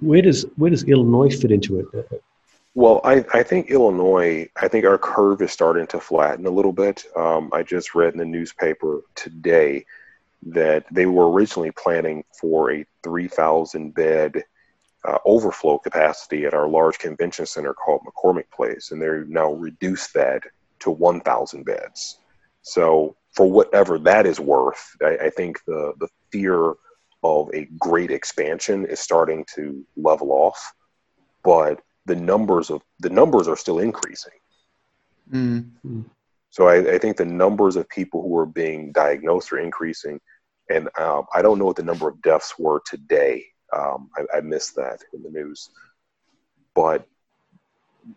where 0.00 0.22
does 0.22 0.46
where 0.56 0.70
does 0.70 0.84
Illinois 0.84 1.36
fit 1.38 1.50
into 1.50 1.80
it? 1.80 2.22
Well, 2.74 3.00
I, 3.04 3.24
I 3.32 3.42
think 3.42 3.70
Illinois, 3.70 4.48
I 4.56 4.68
think 4.68 4.84
our 4.84 4.98
curve 4.98 5.40
is 5.42 5.50
starting 5.50 5.86
to 5.88 6.00
flatten 6.00 6.46
a 6.46 6.50
little 6.50 6.74
bit. 6.74 7.04
Um, 7.16 7.50
I 7.52 7.62
just 7.62 7.94
read 7.94 8.12
in 8.12 8.18
the 8.18 8.26
newspaper 8.26 9.00
today 9.14 9.86
that 10.42 10.84
they 10.90 11.06
were 11.06 11.30
originally 11.30 11.72
planning 11.72 12.24
for 12.40 12.72
a 12.72 12.86
3,000 13.02 13.94
bed 13.94 14.44
uh, 15.06 15.18
overflow 15.24 15.78
capacity 15.78 16.46
at 16.46 16.54
our 16.54 16.68
large 16.68 16.98
convention 16.98 17.46
center 17.46 17.72
called 17.72 18.02
McCormick 18.06 18.50
Place, 18.50 18.90
and 18.90 19.00
they've 19.00 19.28
now 19.28 19.52
reduced 19.52 20.12
that 20.14 20.42
to 20.80 20.90
1,000 20.90 21.64
beds. 21.64 22.18
So, 22.62 23.16
for 23.32 23.50
whatever 23.50 23.98
that 24.00 24.26
is 24.26 24.40
worth, 24.40 24.96
I, 25.02 25.16
I 25.26 25.30
think 25.30 25.62
the, 25.66 25.92
the 25.98 26.08
fear 26.32 26.74
of 27.22 27.50
a 27.54 27.68
great 27.78 28.10
expansion 28.10 28.86
is 28.86 28.98
starting 28.98 29.44
to 29.54 29.84
level 29.96 30.32
off, 30.32 30.72
but 31.44 31.80
the 32.06 32.16
numbers 32.16 32.70
of 32.70 32.82
the 33.00 33.10
numbers 33.10 33.48
are 33.48 33.56
still 33.56 33.78
increasing. 33.78 34.32
Mm-hmm. 35.30 36.02
So 36.56 36.68
I, 36.68 36.94
I, 36.94 36.98
think 36.98 37.18
the 37.18 37.26
numbers 37.26 37.76
of 37.76 37.86
people 37.90 38.22
who 38.22 38.34
are 38.38 38.46
being 38.46 38.90
diagnosed 38.90 39.52
are 39.52 39.58
increasing, 39.58 40.18
and 40.70 40.88
um, 40.98 41.24
I 41.34 41.42
don't 41.42 41.58
know 41.58 41.66
what 41.66 41.76
the 41.76 41.82
number 41.82 42.08
of 42.08 42.22
deaths 42.22 42.54
were 42.58 42.80
today. 42.86 43.44
Um, 43.76 44.08
I, 44.16 44.38
I, 44.38 44.40
missed 44.40 44.74
that 44.76 45.00
in 45.12 45.22
the 45.22 45.28
news, 45.28 45.68
but 46.74 47.06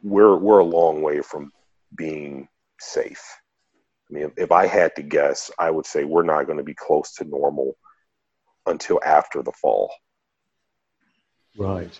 we're 0.04 0.38
we're 0.38 0.60
a 0.60 0.64
long 0.64 1.02
way 1.02 1.20
from 1.20 1.52
being 1.98 2.48
safe. 2.80 3.22
I 4.10 4.14
mean, 4.14 4.24
if, 4.24 4.32
if 4.38 4.52
I 4.54 4.68
had 4.68 4.96
to 4.96 5.02
guess, 5.02 5.52
I 5.60 5.70
would 5.70 5.86
say 5.86 6.06
we're 6.06 6.24
not 6.24 6.46
going 6.46 6.60
to 6.60 6.64
be 6.64 6.76
close 6.76 7.16
to 7.16 7.26
normal 7.26 7.76
until 8.68 9.02
after 9.04 9.44
the 9.44 9.52
fall. 9.52 9.92
Right, 11.58 12.00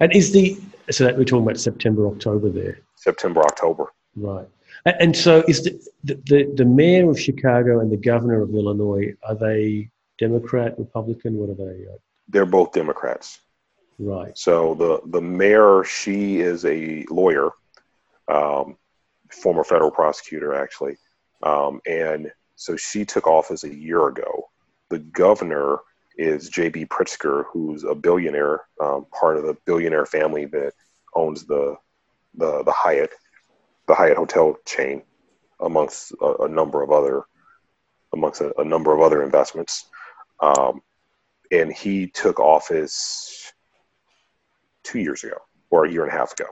and 0.00 0.10
is 0.14 0.32
the 0.32 0.58
so 0.90 1.04
that 1.04 1.18
we're 1.18 1.24
talking 1.24 1.44
about 1.44 1.60
September 1.60 2.06
October 2.06 2.48
there? 2.48 2.78
September 2.94 3.42
October. 3.42 3.92
Right. 4.16 4.48
And 4.84 5.16
so, 5.16 5.42
is 5.48 5.62
the, 5.64 5.80
the, 6.04 6.52
the 6.54 6.64
mayor 6.64 7.10
of 7.10 7.20
Chicago 7.20 7.80
and 7.80 7.90
the 7.90 7.96
governor 7.96 8.42
of 8.42 8.54
Illinois 8.54 9.14
are 9.26 9.34
they 9.34 9.90
Democrat, 10.18 10.78
Republican? 10.78 11.36
What 11.36 11.50
are 11.50 11.54
they? 11.54 11.86
They're 12.28 12.46
both 12.46 12.72
Democrats. 12.72 13.40
Right. 13.98 14.36
So 14.36 14.74
the 14.74 15.00
the 15.06 15.22
mayor, 15.22 15.82
she 15.84 16.40
is 16.40 16.64
a 16.64 17.04
lawyer, 17.10 17.50
um, 18.28 18.76
former 19.30 19.64
federal 19.64 19.90
prosecutor 19.90 20.54
actually, 20.54 20.96
um, 21.42 21.80
and 21.86 22.30
so 22.56 22.76
she 22.76 23.04
took 23.04 23.26
office 23.26 23.64
a 23.64 23.74
year 23.74 24.08
ago. 24.08 24.48
The 24.90 24.98
governor 24.98 25.78
is 26.16 26.48
J.B. 26.48 26.86
Pritzker, 26.86 27.44
who's 27.52 27.84
a 27.84 27.94
billionaire, 27.94 28.62
um, 28.80 29.06
part 29.18 29.36
of 29.36 29.44
the 29.44 29.56
billionaire 29.66 30.06
family 30.06 30.44
that 30.46 30.72
owns 31.14 31.44
the 31.44 31.76
the 32.34 32.62
the 32.64 32.72
Hyatt 32.72 33.12
the 33.86 33.94
Hyatt 33.94 34.16
hotel 34.16 34.56
chain, 34.64 35.02
amongst 35.60 36.12
a, 36.20 36.44
a 36.44 36.48
number 36.48 36.82
of 36.82 36.90
other 36.90 37.24
amongst 38.12 38.40
a, 38.40 38.58
a 38.60 38.64
number 38.64 38.94
of 38.94 39.00
other 39.00 39.22
investments. 39.22 39.86
Um, 40.40 40.82
and 41.52 41.72
he 41.72 42.08
took 42.08 42.40
office 42.40 43.52
two 44.82 44.98
years 44.98 45.24
ago 45.24 45.36
or 45.70 45.84
a 45.84 45.90
year 45.90 46.04
and 46.04 46.12
a 46.12 46.16
half 46.16 46.32
ago. 46.32 46.46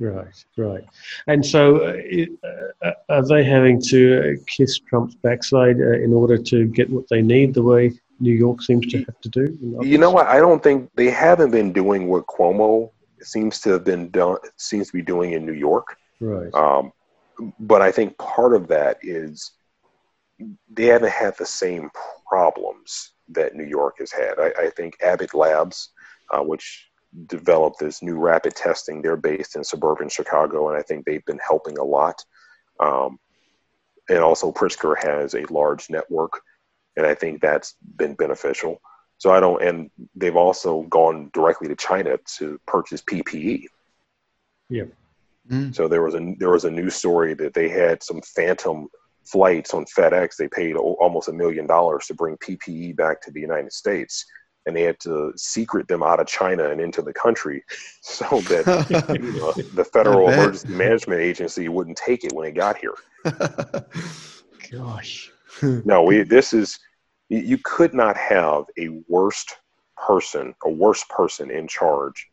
Right, 0.00 0.44
right. 0.56 0.84
And 1.26 1.44
so, 1.44 1.78
uh, 1.78 2.86
uh, 2.86 2.92
are 3.08 3.26
they 3.26 3.42
having 3.42 3.82
to 3.88 4.38
kiss 4.46 4.78
Trump's 4.78 5.16
backside 5.16 5.80
uh, 5.80 5.92
in 5.92 6.12
order 6.12 6.38
to 6.38 6.66
get 6.66 6.88
what 6.88 7.08
they 7.10 7.20
need, 7.20 7.54
the 7.54 7.62
way 7.64 7.92
New 8.20 8.32
York 8.32 8.62
seems 8.62 8.86
to 8.92 8.98
have 8.98 9.20
to 9.22 9.28
do? 9.28 9.58
You 9.82 9.98
know 9.98 10.10
what? 10.10 10.28
I 10.28 10.38
don't 10.38 10.62
think 10.62 10.88
they 10.94 11.10
haven't 11.10 11.50
been 11.50 11.72
doing 11.72 12.06
what 12.06 12.26
Cuomo 12.26 12.90
seems 13.22 13.60
to 13.62 13.70
have 13.70 13.84
been 13.84 14.08
done. 14.10 14.36
Seems 14.56 14.86
to 14.88 14.92
be 14.92 15.02
doing 15.02 15.32
in 15.32 15.44
New 15.44 15.52
York. 15.52 15.96
Right. 16.20 16.52
Um, 16.54 16.92
but 17.60 17.82
I 17.82 17.92
think 17.92 18.18
part 18.18 18.54
of 18.54 18.68
that 18.68 18.98
is 19.02 19.52
they 20.70 20.86
haven't 20.86 21.12
had 21.12 21.36
the 21.36 21.46
same 21.46 21.90
problems 22.28 23.12
that 23.28 23.54
New 23.54 23.64
York 23.64 23.96
has 23.98 24.12
had. 24.12 24.38
I, 24.38 24.52
I 24.58 24.70
think 24.70 24.96
Abbott 25.02 25.34
Labs, 25.34 25.90
uh, 26.30 26.40
which 26.40 26.88
developed 27.26 27.78
this 27.78 28.02
new 28.02 28.18
rapid 28.18 28.54
testing, 28.54 29.00
they're 29.00 29.16
based 29.16 29.56
in 29.56 29.64
suburban 29.64 30.08
Chicago, 30.08 30.68
and 30.68 30.76
I 30.76 30.82
think 30.82 31.04
they've 31.04 31.24
been 31.24 31.40
helping 31.46 31.78
a 31.78 31.84
lot. 31.84 32.22
Um, 32.80 33.18
and 34.08 34.18
also, 34.18 34.52
Pritzker 34.52 34.96
has 35.02 35.34
a 35.34 35.52
large 35.52 35.90
network 35.90 36.40
and 36.98 37.06
I 37.06 37.14
think 37.14 37.40
that's 37.40 37.76
been 37.96 38.14
beneficial. 38.14 38.82
So 39.18 39.30
I 39.30 39.38
don't, 39.38 39.62
and 39.62 39.90
they've 40.16 40.36
also 40.36 40.82
gone 40.82 41.30
directly 41.32 41.68
to 41.68 41.76
China 41.76 42.18
to 42.38 42.60
purchase 42.66 43.02
PPE. 43.02 43.66
Yeah. 44.68 44.84
Mm. 45.50 45.74
So 45.74 45.88
there 45.88 46.02
was 46.02 46.14
a 46.14 46.34
there 46.38 46.50
was 46.50 46.64
a 46.64 46.70
news 46.70 46.94
story 46.94 47.34
that 47.34 47.54
they 47.54 47.68
had 47.68 48.02
some 48.02 48.20
phantom 48.22 48.88
flights 49.24 49.74
on 49.74 49.84
FedEx. 49.86 50.36
They 50.36 50.48
paid 50.48 50.76
o- 50.76 50.96
almost 51.00 51.28
a 51.28 51.32
million 51.32 51.66
dollars 51.66 52.06
to 52.06 52.14
bring 52.14 52.36
PPE 52.36 52.96
back 52.96 53.20
to 53.22 53.30
the 53.30 53.40
United 53.40 53.72
States, 53.72 54.24
and 54.66 54.76
they 54.76 54.82
had 54.82 55.00
to 55.00 55.32
secret 55.36 55.88
them 55.88 56.02
out 56.02 56.20
of 56.20 56.26
China 56.26 56.70
and 56.70 56.80
into 56.80 57.02
the 57.02 57.12
country, 57.12 57.62
so 58.02 58.40
that 58.42 59.10
you 59.22 59.32
know, 59.32 59.52
the 59.72 59.84
Federal 59.84 60.28
Emergency 60.28 60.68
Management 60.68 61.20
Agency 61.20 61.68
wouldn't 61.68 61.96
take 61.96 62.24
it 62.24 62.32
when 62.32 62.46
it 62.46 62.52
got 62.52 62.76
here. 62.78 62.94
Gosh. 64.70 65.32
No, 65.62 66.02
we 66.02 66.22
this 66.22 66.52
is 66.52 66.78
you, 67.28 67.38
you 67.38 67.58
could 67.64 67.94
not 67.94 68.16
have 68.16 68.64
a 68.78 68.90
worst 69.08 69.56
person, 69.96 70.54
a 70.64 70.70
worse 70.70 71.04
person 71.08 71.50
in 71.50 71.66
charge 71.66 72.28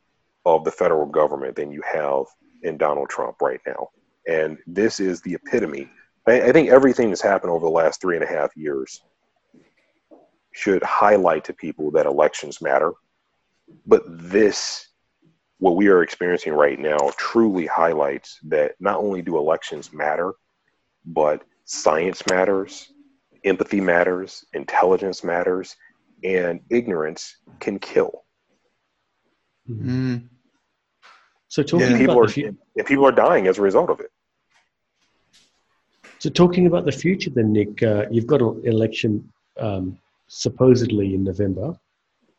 of 0.45 0.63
the 0.63 0.71
federal 0.71 1.07
government 1.07 1.55
than 1.55 1.71
you 1.71 1.81
have 1.81 2.25
in 2.65 2.77
Donald 2.77 3.09
Trump 3.09 3.41
right 3.41 3.61
now. 3.65 3.89
And 4.27 4.57
this 4.67 4.99
is 4.99 5.21
the 5.21 5.35
epitome. 5.35 5.89
I, 6.27 6.41
I 6.49 6.51
think 6.51 6.69
everything 6.69 7.09
that's 7.09 7.21
happened 7.21 7.51
over 7.51 7.65
the 7.65 7.71
last 7.71 8.01
three 8.01 8.15
and 8.15 8.23
a 8.23 8.27
half 8.27 8.55
years 8.57 9.01
should 10.51 10.83
highlight 10.83 11.43
to 11.45 11.53
people 11.53 11.91
that 11.91 12.05
elections 12.05 12.61
matter. 12.61 12.93
But 13.85 14.03
this, 14.07 14.87
what 15.59 15.75
we 15.75 15.87
are 15.87 16.01
experiencing 16.01 16.53
right 16.53 16.79
now, 16.79 16.97
truly 17.17 17.65
highlights 17.65 18.39
that 18.43 18.75
not 18.79 18.97
only 18.97 19.21
do 19.21 19.37
elections 19.37 19.93
matter, 19.93 20.33
but 21.05 21.43
science 21.65 22.23
matters, 22.29 22.91
empathy 23.43 23.81
matters, 23.81 24.45
intelligence 24.53 25.23
matters, 25.23 25.75
and 26.23 26.61
ignorance 26.69 27.37
can 27.59 27.77
kill. 27.79 28.23
Mm. 29.69 30.29
So 31.55 31.63
talking 31.63 31.79
Yeah. 31.87 31.91
And 31.93 31.99
people 32.01 32.15
about 32.15 32.23
are 32.23 32.27
the 32.27 32.41
fu- 32.51 32.57
and 32.77 32.85
people 32.85 33.05
are 33.05 33.13
dying 33.25 33.47
as 33.47 33.57
a 33.59 33.61
result 33.61 33.89
of 33.89 33.97
it. 34.01 34.11
so 36.19 36.29
talking 36.29 36.65
about 36.67 36.83
the 36.85 36.91
future, 36.91 37.29
then 37.29 37.53
Nick, 37.53 37.81
uh, 37.81 38.03
you've 38.11 38.27
got 38.33 38.41
an 38.41 38.61
election 38.65 39.11
um, 39.65 39.97
supposedly 40.27 41.07
in 41.17 41.21
November, 41.31 41.67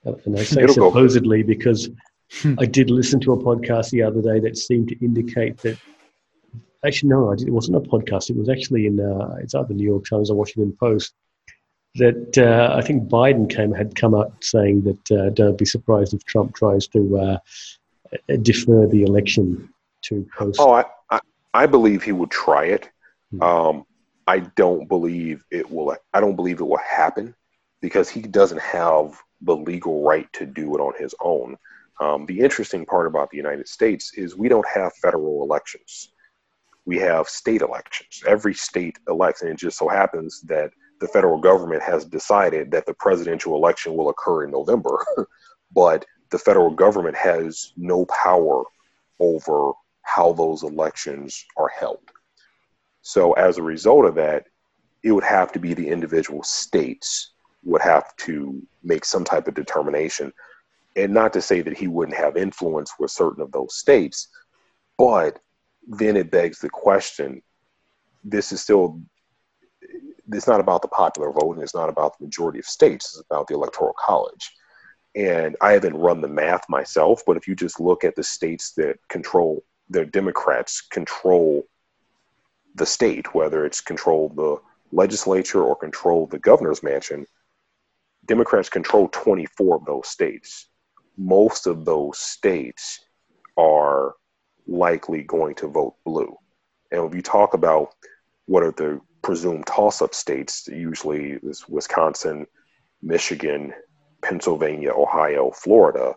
Uh, 0.04 0.14
and 0.24 0.32
I 0.38 0.42
say 0.44 0.62
It'll 0.64 0.76
go. 0.76 0.88
supposedly 0.90 1.40
because 1.54 1.80
I 2.62 2.66
did 2.78 2.88
listen 2.90 3.18
to 3.20 3.30
a 3.32 3.38
podcast 3.48 3.86
the 3.90 4.02
other 4.08 4.20
day 4.30 4.38
that 4.44 4.54
seemed 4.68 4.88
to 4.90 4.96
indicate 5.08 5.54
that. 5.64 5.78
Actually, 6.86 7.10
no, 7.16 7.20
I 7.32 7.36
did, 7.36 7.48
it 7.48 7.54
wasn't 7.58 7.76
a 7.82 7.88
podcast. 7.94 8.24
It 8.32 8.36
was 8.42 8.48
actually 8.54 8.82
in 8.90 8.96
uh, 9.00 9.36
it's 9.42 9.54
either 9.54 9.72
New 9.74 9.88
York 9.92 10.04
Times 10.12 10.28
or 10.30 10.36
Washington 10.42 10.72
Post 10.84 11.14
that 12.02 12.32
uh, 12.50 12.68
I 12.78 12.82
think 12.86 12.98
Biden 13.18 13.46
came 13.56 13.72
had 13.80 13.90
come 14.02 14.14
out 14.20 14.30
saying 14.52 14.76
that 14.88 15.04
uh, 15.18 15.28
don't 15.40 15.56
be 15.56 15.64
surprised 15.76 16.12
if 16.12 16.22
Trump 16.32 16.48
tries 16.54 16.84
to 16.88 17.00
uh, 17.26 17.38
defer 18.42 18.86
the 18.86 19.02
election 19.02 19.68
to 20.02 20.26
post. 20.36 20.60
Oh, 20.60 20.72
I, 20.72 20.84
I, 21.10 21.20
I 21.54 21.66
believe 21.66 22.02
he 22.02 22.12
will 22.12 22.26
try 22.28 22.66
it. 22.66 22.90
Um, 23.40 23.84
I 24.26 24.40
don't 24.40 24.88
believe 24.88 25.44
it 25.50 25.70
will. 25.70 25.96
I 26.12 26.20
don't 26.20 26.36
believe 26.36 26.60
it 26.60 26.66
will 26.66 26.78
happen 26.78 27.34
because 27.80 28.08
he 28.08 28.22
doesn't 28.22 28.60
have 28.60 29.16
the 29.42 29.56
legal 29.56 30.02
right 30.02 30.30
to 30.32 30.46
do 30.46 30.74
it 30.74 30.80
on 30.80 30.92
his 30.98 31.14
own. 31.20 31.56
Um, 32.00 32.26
the 32.26 32.40
interesting 32.40 32.84
part 32.84 33.06
about 33.06 33.30
the 33.30 33.36
United 33.36 33.68
States 33.68 34.12
is 34.16 34.36
we 34.36 34.48
don't 34.48 34.66
have 34.68 34.92
federal 34.94 35.42
elections. 35.42 36.12
We 36.84 36.98
have 36.98 37.28
state 37.28 37.62
elections. 37.62 38.22
Every 38.26 38.54
state 38.54 38.98
elects, 39.08 39.42
and 39.42 39.50
it 39.50 39.58
just 39.58 39.78
so 39.78 39.88
happens 39.88 40.40
that 40.42 40.70
the 41.00 41.08
federal 41.08 41.40
government 41.40 41.82
has 41.82 42.04
decided 42.04 42.70
that 42.70 42.86
the 42.86 42.94
presidential 42.94 43.54
election 43.54 43.94
will 43.94 44.08
occur 44.08 44.44
in 44.44 44.50
November, 44.50 45.04
but 45.74 46.04
the 46.30 46.38
federal 46.38 46.70
government 46.70 47.16
has 47.16 47.72
no 47.76 48.04
power 48.06 48.64
over 49.20 49.72
how 50.02 50.32
those 50.32 50.62
elections 50.62 51.44
are 51.56 51.68
held. 51.68 52.10
So 53.02 53.32
as 53.34 53.58
a 53.58 53.62
result 53.62 54.04
of 54.04 54.14
that, 54.16 54.46
it 55.02 55.12
would 55.12 55.24
have 55.24 55.52
to 55.52 55.58
be 55.58 55.74
the 55.74 55.88
individual 55.88 56.42
states 56.42 57.32
would 57.64 57.82
have 57.82 58.14
to 58.16 58.62
make 58.82 59.04
some 59.04 59.24
type 59.24 59.48
of 59.48 59.54
determination. 59.54 60.32
And 60.96 61.12
not 61.12 61.32
to 61.34 61.42
say 61.42 61.60
that 61.62 61.76
he 61.76 61.88
wouldn't 61.88 62.16
have 62.16 62.36
influence 62.36 62.92
with 62.98 63.10
certain 63.10 63.42
of 63.42 63.52
those 63.52 63.76
states, 63.76 64.28
but 64.96 65.38
then 65.86 66.16
it 66.16 66.30
begs 66.30 66.58
the 66.58 66.70
question 66.70 67.42
this 68.24 68.50
is 68.50 68.60
still 68.60 69.00
it's 70.32 70.48
not 70.48 70.58
about 70.58 70.82
the 70.82 70.88
popular 70.88 71.30
vote 71.30 71.52
and 71.52 71.62
it's 71.62 71.74
not 71.74 71.88
about 71.88 72.18
the 72.18 72.24
majority 72.24 72.58
of 72.58 72.66
states 72.66 73.14
it's 73.14 73.24
about 73.30 73.46
the 73.46 73.54
electoral 73.54 73.94
college 73.98 74.52
and 75.16 75.56
i 75.60 75.72
haven't 75.72 75.96
run 75.96 76.20
the 76.20 76.28
math 76.28 76.68
myself 76.68 77.22
but 77.26 77.36
if 77.36 77.48
you 77.48 77.56
just 77.56 77.80
look 77.80 78.04
at 78.04 78.14
the 78.14 78.22
states 78.22 78.72
that 78.72 78.96
control 79.08 79.64
the 79.90 80.04
democrats 80.04 80.80
control 80.80 81.66
the 82.74 82.86
state 82.86 83.34
whether 83.34 83.64
it's 83.64 83.80
control 83.80 84.28
the 84.36 84.56
legislature 84.92 85.62
or 85.62 85.74
control 85.74 86.26
the 86.26 86.38
governor's 86.38 86.82
mansion 86.82 87.26
democrats 88.26 88.68
control 88.68 89.08
24 89.12 89.76
of 89.76 89.84
those 89.84 90.08
states. 90.08 90.68
Most 91.16 91.66
of 91.66 91.84
those 91.84 92.18
states 92.18 93.00
are 93.56 94.14
likely 94.66 95.22
going 95.22 95.54
to 95.56 95.68
vote 95.68 95.94
blue. 96.04 96.36
And 96.90 97.04
if 97.04 97.14
you 97.14 97.22
talk 97.22 97.54
about 97.54 97.94
what 98.46 98.62
are 98.62 98.72
the 98.72 99.00
presumed 99.22 99.66
toss-up 99.66 100.14
states 100.14 100.68
usually 100.68 101.32
is 101.42 101.68
wisconsin 101.68 102.46
michigan 103.02 103.72
pennsylvania 104.26 104.92
ohio 104.92 105.50
florida 105.52 106.14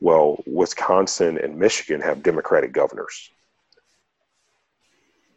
well 0.00 0.42
wisconsin 0.46 1.36
and 1.38 1.56
michigan 1.56 2.00
have 2.00 2.22
democratic 2.22 2.72
governors. 2.72 3.30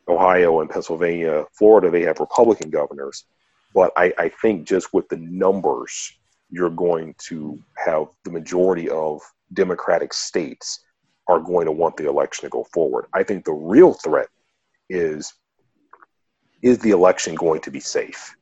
Ohio 0.08 0.60
and 0.62 0.70
pennsylvania 0.70 1.46
florida 1.58 1.90
they 1.90 2.04
have 2.04 2.20
republican 2.20 2.70
governors. 2.70 3.26
But 3.74 3.92
I, 3.98 4.14
I 4.20 4.30
think 4.30 4.68
just 4.68 4.94
with 4.94 5.10
the 5.10 5.18
numbers 5.18 6.14
you're 6.52 6.70
going 6.70 7.16
to 7.30 7.60
have 7.84 8.08
the 8.24 8.32
majority 8.32 8.88
of 8.90 9.22
democratic 9.54 10.14
states 10.14 10.86
are 11.28 11.40
going 11.40 11.66
to 11.66 11.72
want 11.72 11.98
the 11.98 12.08
election 12.08 12.44
to 12.44 12.50
go 12.50 12.64
forward. 12.66 13.06
I 13.14 13.24
think 13.24 13.44
the 13.44 13.54
real 13.54 13.94
threat 13.94 14.28
is 14.90 15.34
is 16.62 16.78
the 16.80 16.92
election 16.92 17.34
going 17.34 17.62
to 17.62 17.72
be 17.72 17.80
safe? 17.80 18.36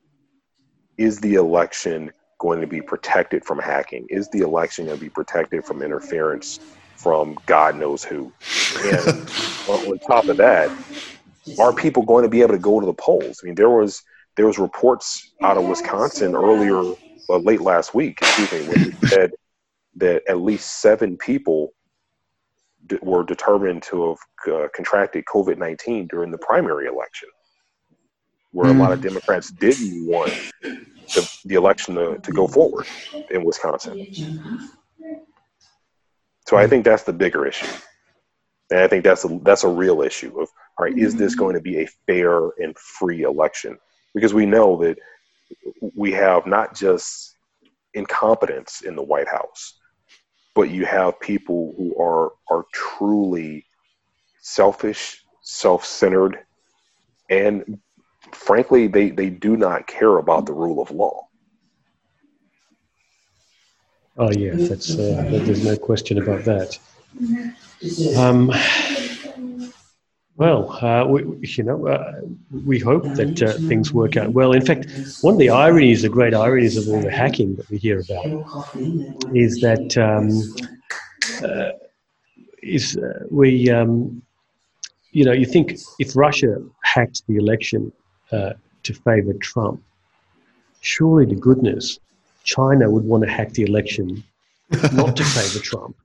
Is 0.98 1.20
the 1.20 1.36
election 1.36 2.12
going 2.42 2.60
to 2.60 2.68
be 2.68 2.82
protected 2.82 3.46
from 3.46 3.60
hacking? 3.60 4.08
Is 4.10 4.28
the 4.30 4.40
election 4.40 4.86
going 4.86 4.98
to 4.98 5.06
be 5.06 5.10
protected 5.10 5.64
from 5.64 5.84
interference 5.84 6.60
from 6.98 7.38
God 7.46 7.78
knows 7.78 8.04
who? 8.04 8.34
And 8.84 9.08
on 9.68 10.00
top 10.00 10.28
of 10.28 10.38
that, 10.38 10.72
are 11.60 11.72
people 11.72 12.04
going 12.04 12.24
to 12.24 12.30
be 12.30 12.42
able 12.42 12.56
to 12.56 12.60
go 12.60 12.80
to 12.80 12.86
the 12.86 12.94
polls? 12.94 13.40
I 13.44 13.46
mean, 13.46 13.56
there 13.56 13.70
was 13.70 14.02
there 14.38 14.48
was 14.48 14.58
reports 14.58 15.34
out 15.44 15.58
of 15.58 15.66
Wisconsin 15.66 16.36
earlier, 16.36 16.80
uh, 17.30 17.38
late 17.38 17.62
last 17.62 17.94
week, 17.94 18.18
excuse 18.22 18.68
me, 18.68 18.92
said 19.08 19.32
that 19.98 20.24
at 20.28 20.40
least 20.40 20.82
seven 20.82 21.18
people 21.18 21.74
d- 22.88 22.98
were 23.04 23.24
determined 23.24 23.84
to 23.84 24.18
have 24.46 24.54
uh, 24.54 24.68
contracted 24.74 25.26
COVID 25.26 25.58
nineteen 25.60 26.08
during 26.08 26.32
the 26.32 26.40
primary 26.40 26.88
election 26.88 27.30
where 28.52 28.70
a 28.70 28.74
lot 28.74 28.92
of 28.92 29.02
Democrats 29.02 29.50
didn't 29.52 30.06
want 30.06 30.34
the, 31.14 31.40
the 31.46 31.56
election 31.56 31.96
to, 31.96 32.18
to 32.20 32.32
go 32.32 32.48
forward 32.48 32.86
in 33.30 33.44
Wisconsin. 33.44 34.08
So 36.48 36.58
I 36.58 36.68
think 36.68 36.86
that's 36.86 37.04
the 37.04 37.14
bigger 37.14 37.46
issue. 37.46 37.68
And 38.72 38.80
I 38.80 38.88
think 38.88 39.04
that's 39.04 39.26
a, 39.26 39.40
that's 39.44 39.64
a 39.64 39.68
real 39.70 40.02
issue 40.02 40.40
of, 40.40 40.50
all 40.78 40.86
right, 40.86 40.98
is 40.98 41.16
this 41.16 41.36
going 41.36 41.56
to 41.56 41.62
be 41.62 41.80
a 41.80 41.88
fair 42.08 42.50
and 42.58 42.78
free 42.78 43.24
election? 43.24 43.78
Because 44.14 44.34
we 44.34 44.46
know 44.46 44.78
that 44.78 44.98
we 45.96 46.12
have 46.14 46.46
not 46.46 46.76
just 46.76 47.36
incompetence 47.94 48.82
in 48.82 48.96
the 48.96 49.04
White 49.04 49.28
House, 49.28 49.80
but 50.56 50.70
you 50.70 50.86
have 50.86 51.20
people 51.20 51.74
who 51.78 51.96
are, 52.02 52.32
are 52.50 52.66
truly 52.74 53.66
selfish, 54.42 55.24
self-centered, 55.42 56.40
and 57.30 57.80
frankly, 58.36 58.88
they, 58.88 59.10
they 59.10 59.30
do 59.30 59.58
not 59.58 59.88
care 59.88 60.18
about 60.18 60.46
the 60.46 60.54
rule 60.54 60.82
of 60.82 60.92
law. 60.92 61.28
Oh 64.18 64.32
yes, 64.32 64.70
that's 64.70 64.92
uh, 64.98 65.26
there's 65.30 65.64
no 65.64 65.78
question 65.78 66.22
about 66.22 66.44
that. 66.44 66.78
Um, 68.18 68.52
well, 70.36 70.72
uh, 70.84 71.06
we, 71.06 71.24
you 71.48 71.64
know, 71.64 71.88
uh, 71.88 72.22
we 72.66 72.80
hope 72.80 73.04
that 73.04 73.42
uh, 73.42 73.54
things 73.70 73.94
work 73.94 74.18
out 74.18 74.30
well. 74.34 74.52
In 74.54 74.66
fact, 74.66 74.88
one 75.22 75.36
of 75.36 75.40
the 75.40 75.50
ironies, 75.50 76.02
the 76.02 76.10
great 76.10 76.34
ironies 76.34 76.78
of 76.78 76.88
all 76.88 77.02
the 77.02 77.12
hacking 77.12 77.56
that 77.56 77.70
we 77.70 77.78
hear 77.78 78.02
about, 78.02 78.26
is 79.34 79.62
that 79.62 79.98
um, 79.98 80.30
uh, 81.48 81.72
is 82.62 82.98
uh, 82.98 83.26
we, 83.30 83.70
um, 83.70 84.22
you 85.12 85.26
know, 85.26 85.32
you 85.32 85.46
think 85.46 85.78
if 86.00 86.16
Russia 86.16 86.58
hacked 86.84 87.24
the 87.28 87.38
election 87.38 87.92
uh, 88.32 88.54
to 88.84 88.94
favour 88.94 89.34
Trump, 89.34 89.82
surely 90.82 91.26
to 91.28 91.36
goodness, 91.36 92.00
China 92.44 92.90
would 92.90 93.04
want 93.04 93.24
to 93.24 93.30
hack 93.30 93.52
the 93.54 93.64
election 93.64 94.24
not 94.94 95.16
to 95.18 95.24
favor 95.24 95.60
Trump. 95.60 95.96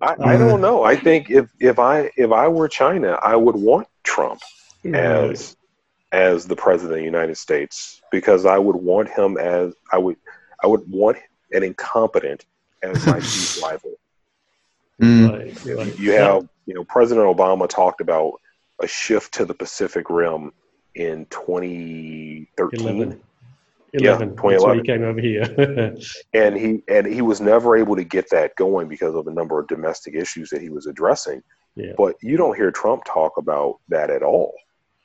I, 0.00 0.14
I 0.20 0.36
don't 0.36 0.60
know. 0.60 0.84
I 0.84 0.96
think 0.96 1.30
if, 1.30 1.50
if 1.60 1.78
I 1.78 2.10
if 2.16 2.32
I 2.32 2.48
were 2.48 2.68
China, 2.68 3.18
I 3.22 3.36
would 3.36 3.56
want 3.56 3.86
Trump 4.04 4.40
as 4.84 5.56
as 6.12 6.46
the 6.46 6.56
president 6.56 6.92
of 6.92 6.98
the 6.98 7.04
United 7.04 7.36
States 7.36 8.00
because 8.10 8.46
I 8.46 8.58
would 8.58 8.76
want 8.76 9.10
him 9.10 9.36
as 9.36 9.74
I 9.92 9.98
would 9.98 10.16
I 10.62 10.66
would 10.66 10.88
want 10.90 11.18
an 11.52 11.62
incompetent 11.62 12.46
as 12.82 13.06
my 13.06 13.20
chief 13.20 13.62
rival. 13.62 13.92
Mm. 15.00 15.30
Right, 15.30 15.76
right. 15.76 15.98
You 15.98 16.12
have 16.12 16.48
you 16.68 16.74
know 16.74 16.84
President 16.84 17.26
Obama 17.26 17.66
talked 17.68 18.00
about 18.02 18.34
a 18.80 18.86
shift 18.86 19.32
to 19.34 19.44
the 19.46 19.54
Pacific 19.54 20.08
Rim 20.10 20.52
in 20.94 21.26
2013. 21.30 22.80
11. 22.80 23.20
Yeah, 23.94 24.10
11. 24.16 24.28
That's 24.36 24.62
when 24.64 24.76
2011. 24.76 24.78
he 24.78 24.86
came 24.86 25.02
over 25.02 25.20
here. 25.20 25.96
and 26.34 26.56
he 26.56 26.82
and 26.88 27.06
he 27.06 27.22
was 27.22 27.40
never 27.40 27.76
able 27.76 27.96
to 27.96 28.04
get 28.04 28.28
that 28.30 28.54
going 28.56 28.86
because 28.86 29.14
of 29.14 29.26
a 29.26 29.32
number 29.32 29.58
of 29.58 29.66
domestic 29.66 30.14
issues 30.14 30.50
that 30.50 30.60
he 30.60 30.68
was 30.68 30.86
addressing. 30.86 31.42
yeah. 31.74 31.92
But 31.96 32.16
you 32.22 32.36
don't 32.36 32.54
hear 32.54 32.70
Trump 32.70 33.04
talk 33.04 33.38
about 33.38 33.78
that 33.88 34.10
at 34.10 34.22
all, 34.22 34.52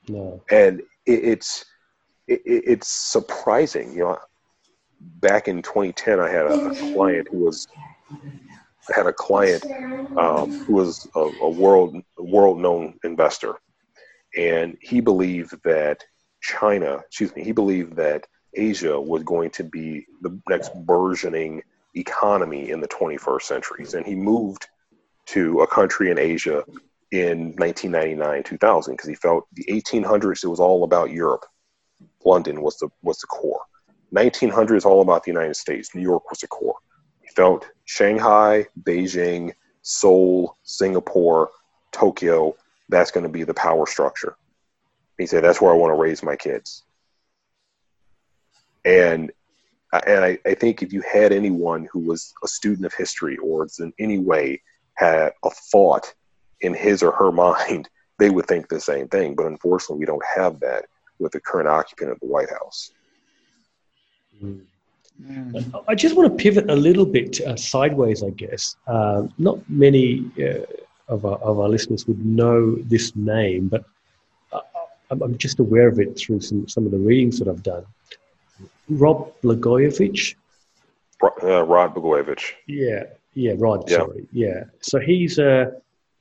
No. 0.09 0.41
and 0.51 0.81
it, 1.05 1.19
it's 1.31 1.65
it, 2.27 2.41
it- 2.45 2.63
it's 2.67 2.89
surprising. 2.89 3.93
You 3.93 3.99
know, 4.03 4.19
back 4.99 5.47
in 5.47 5.61
2010, 5.61 6.19
I 6.19 6.29
had 6.29 6.45
a, 6.45 6.53
a 6.71 6.75
client 6.93 7.29
who 7.31 7.37
was 7.45 7.67
had 8.89 9.07
a 9.07 9.13
client 9.13 9.65
um, 10.17 10.51
who 10.51 10.73
was 10.73 11.07
a, 11.15 11.19
a 11.19 11.49
world 11.49 12.01
world 12.17 12.59
known 12.59 12.99
investor, 13.03 13.55
and 14.37 14.77
he 14.81 14.99
believed 14.99 15.55
that 15.63 16.03
China, 16.41 17.01
excuse 17.07 17.35
me, 17.35 17.43
he 17.43 17.51
believed 17.51 17.95
that 17.95 18.25
Asia 18.55 18.99
was 18.99 19.23
going 19.23 19.49
to 19.51 19.63
be 19.63 20.05
the 20.21 20.39
next 20.49 20.71
burgeoning 20.85 21.61
economy 21.95 22.71
in 22.71 22.81
the 22.81 22.87
21st 22.87 23.41
century, 23.43 23.85
and 23.93 24.05
he 24.05 24.15
moved 24.15 24.67
to 25.27 25.61
a 25.61 25.67
country 25.67 26.11
in 26.11 26.19
Asia 26.19 26.63
in 27.11 27.53
1999 27.57 28.43
2000 28.43 28.93
because 28.93 29.07
he 29.07 29.15
felt 29.15 29.47
the 29.53 29.65
1800s 29.65 30.43
it 30.43 30.47
was 30.47 30.59
all 30.59 30.83
about 30.83 31.11
Europe. 31.11 31.45
London 32.25 32.61
was 32.61 32.77
the 32.77 32.89
was 33.03 33.19
the 33.19 33.27
core. 33.27 33.61
1900s 34.13 34.85
all 34.85 35.01
about 35.01 35.23
the 35.23 35.31
United 35.31 35.55
States. 35.55 35.95
New 35.95 36.01
York 36.01 36.29
was 36.29 36.39
the 36.39 36.47
core. 36.47 36.75
Felt 37.35 37.67
Shanghai, 37.85 38.67
Beijing, 38.83 39.53
Seoul, 39.81 40.57
Singapore, 40.63 41.49
Tokyo, 41.91 42.55
that's 42.89 43.11
going 43.11 43.23
to 43.23 43.29
be 43.29 43.43
the 43.43 43.53
power 43.53 43.85
structure. 43.85 44.35
He 45.17 45.25
said, 45.25 45.43
that's 45.43 45.61
where 45.61 45.73
I 45.73 45.77
want 45.77 45.91
to 45.91 46.01
raise 46.01 46.23
my 46.23 46.35
kids. 46.35 46.83
And 48.85 49.31
and 50.07 50.25
I, 50.25 50.39
I 50.43 50.55
think 50.55 50.81
if 50.81 50.91
you 50.91 51.01
had 51.01 51.31
anyone 51.31 51.87
who 51.91 51.99
was 51.99 52.33
a 52.43 52.47
student 52.47 52.85
of 52.87 52.93
history 52.95 53.37
or 53.37 53.67
in 53.79 53.93
any 53.99 54.17
way 54.17 54.59
had 54.95 55.33
a 55.43 55.49
thought 55.51 56.11
in 56.61 56.73
his 56.73 57.03
or 57.03 57.11
her 57.11 57.31
mind, 57.45 57.89
they 58.17 58.31
would 58.31 58.47
think 58.47 58.67
the 58.67 58.79
same 58.79 59.07
thing. 59.07 59.35
But 59.35 59.45
unfortunately, 59.45 59.99
we 59.99 60.05
don't 60.05 60.25
have 60.35 60.59
that 60.61 60.85
with 61.19 61.31
the 61.31 61.39
current 61.39 61.69
occupant 61.69 62.09
of 62.09 62.19
the 62.19 62.25
White 62.25 62.49
House. 62.49 62.91
Mm. 64.43 64.65
I 65.87 65.95
just 65.95 66.15
want 66.15 66.31
to 66.31 66.43
pivot 66.43 66.69
a 66.69 66.75
little 66.75 67.05
bit 67.05 67.39
uh, 67.41 67.55
sideways, 67.55 68.23
I 68.23 68.31
guess. 68.31 68.75
Uh, 68.87 69.27
not 69.37 69.57
many 69.69 70.29
uh, 70.39 70.65
of, 71.07 71.25
our, 71.25 71.37
of 71.37 71.59
our 71.59 71.69
listeners 71.69 72.07
would 72.07 72.23
know 72.25 72.75
this 72.75 73.15
name, 73.15 73.69
but 73.69 73.85
I, 74.51 74.59
I'm 75.11 75.21
I'm 75.21 75.37
just 75.37 75.59
aware 75.59 75.87
of 75.87 75.99
it 75.99 76.17
through 76.17 76.41
some, 76.41 76.67
some 76.67 76.85
of 76.85 76.91
the 76.91 76.97
readings 76.97 77.39
that 77.39 77.47
I've 77.47 77.63
done. 77.63 77.85
Rob 78.89 79.31
Blagojevich. 79.41 80.35
Uh, 81.21 81.63
Rod 81.63 81.95
Blagojevich. 81.95 82.51
Yeah, 82.67 83.03
yeah, 83.33 83.53
Rod. 83.57 83.89
Yeah. 83.89 83.97
Sorry, 83.97 84.27
yeah. 84.31 84.63
So 84.81 84.99
he's 84.99 85.37
a 85.39 85.71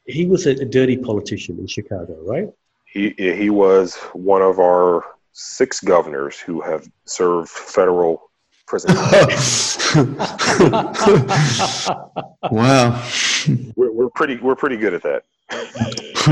he 0.06 0.26
was 0.26 0.46
a, 0.46 0.50
a 0.50 0.64
dirty 0.64 0.96
politician 0.96 1.58
in 1.58 1.66
Chicago, 1.66 2.16
right? 2.22 2.48
He 2.84 3.14
he 3.16 3.50
was 3.50 3.96
one 4.12 4.42
of 4.42 4.58
our 4.58 5.04
six 5.32 5.80
governors 5.80 6.38
who 6.38 6.60
have 6.60 6.86
served 7.04 7.48
federal 7.48 8.30
prison. 8.66 8.94
wow. 12.50 13.08
we're, 13.76 13.92
we're 13.92 14.10
pretty 14.10 14.38
we're 14.38 14.56
pretty 14.56 14.76
good 14.76 14.94
at 14.94 15.02
that. 15.02 15.24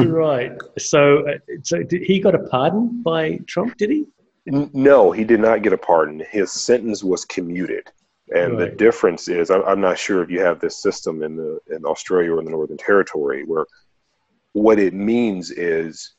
right. 0.08 0.52
So, 0.78 1.28
uh, 1.28 1.34
so 1.62 1.82
did, 1.82 2.02
he 2.02 2.20
got 2.20 2.34
a 2.34 2.38
pardon 2.38 3.02
by 3.02 3.38
Trump? 3.46 3.76
Did 3.76 3.90
he? 3.90 4.06
No, 4.46 5.12
he 5.12 5.24
did 5.24 5.40
not 5.40 5.62
get 5.62 5.72
a 5.72 5.78
pardon. 5.78 6.22
His 6.30 6.50
sentence 6.50 7.04
was 7.04 7.24
commuted, 7.24 7.88
and 8.34 8.58
the 8.58 8.68
difference 8.68 9.28
is 9.28 9.50
I'm, 9.50 9.62
I'm 9.64 9.80
not 9.80 9.98
sure 9.98 10.22
if 10.22 10.30
you 10.30 10.40
have 10.40 10.60
this 10.60 10.82
system 10.82 11.22
in 11.22 11.36
the 11.36 11.60
in 11.70 11.84
Australia 11.84 12.32
or 12.32 12.38
in 12.38 12.46
the 12.46 12.50
Northern 12.50 12.78
Territory 12.78 13.44
where 13.44 13.66
what 14.52 14.78
it 14.78 14.94
means 14.94 15.50
is 15.50 16.14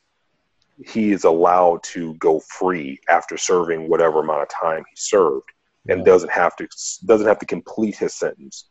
he 0.86 1.12
is 1.12 1.24
allowed 1.24 1.82
to 1.82 2.14
go 2.14 2.40
free 2.40 2.98
after 3.08 3.36
serving 3.36 3.88
whatever 3.88 4.20
amount 4.20 4.42
of 4.42 4.48
time 4.48 4.82
he 4.88 4.96
served 4.96 5.50
and 5.88 5.98
Right. 5.98 6.06
doesn't 6.06 6.30
have 6.30 6.54
to 6.56 6.68
doesn't 7.06 7.26
have 7.26 7.38
to 7.38 7.46
complete 7.46 7.96
his 7.96 8.14
sentence 8.14 8.66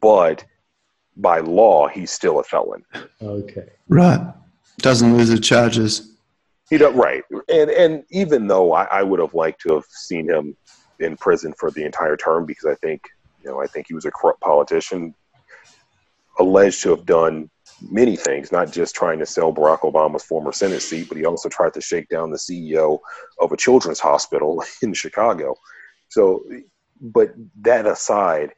but 0.00 0.44
by 1.16 1.40
law 1.40 1.88
he's 1.88 2.10
still 2.10 2.40
a 2.40 2.44
felon 2.44 2.84
Okay. 3.22 3.68
Right. 3.88 4.20
Doesn't 4.78 5.16
lose 5.16 5.30
the 5.30 5.38
charges. 5.38 6.12
He 6.68 6.78
does 6.78 6.94
right, 6.94 7.22
and 7.48 7.70
and 7.70 8.04
even 8.10 8.48
though 8.48 8.72
I, 8.72 8.84
I 8.84 9.02
would 9.02 9.20
have 9.20 9.34
liked 9.34 9.60
to 9.62 9.74
have 9.74 9.84
seen 9.88 10.28
him 10.28 10.56
in 10.98 11.16
prison 11.16 11.54
for 11.58 11.70
the 11.70 11.84
entire 11.84 12.16
term 12.16 12.44
because 12.44 12.66
I 12.66 12.74
think 12.76 13.02
you 13.38 13.48
know 13.48 13.62
I 13.62 13.66
think 13.68 13.86
he 13.88 13.94
was 13.94 14.04
a 14.04 14.10
corrupt 14.10 14.40
politician, 14.40 15.14
alleged 16.38 16.82
to 16.82 16.90
have 16.90 17.06
done 17.06 17.48
many 17.80 18.16
things, 18.16 18.50
not 18.50 18.72
just 18.72 18.94
trying 18.94 19.18
to 19.20 19.26
sell 19.26 19.52
Barack 19.52 19.80
Obama's 19.80 20.24
former 20.24 20.50
Senate 20.52 20.82
seat, 20.82 21.08
but 21.08 21.16
he 21.16 21.24
also 21.24 21.48
tried 21.48 21.74
to 21.74 21.80
shake 21.80 22.08
down 22.08 22.30
the 22.30 22.36
CEO 22.36 22.98
of 23.40 23.52
a 23.52 23.56
children's 23.56 24.00
hospital 24.00 24.62
in 24.82 24.92
Chicago. 24.92 25.54
So, 26.08 26.44
but 27.00 27.34
that 27.62 27.86
aside, 27.86 28.52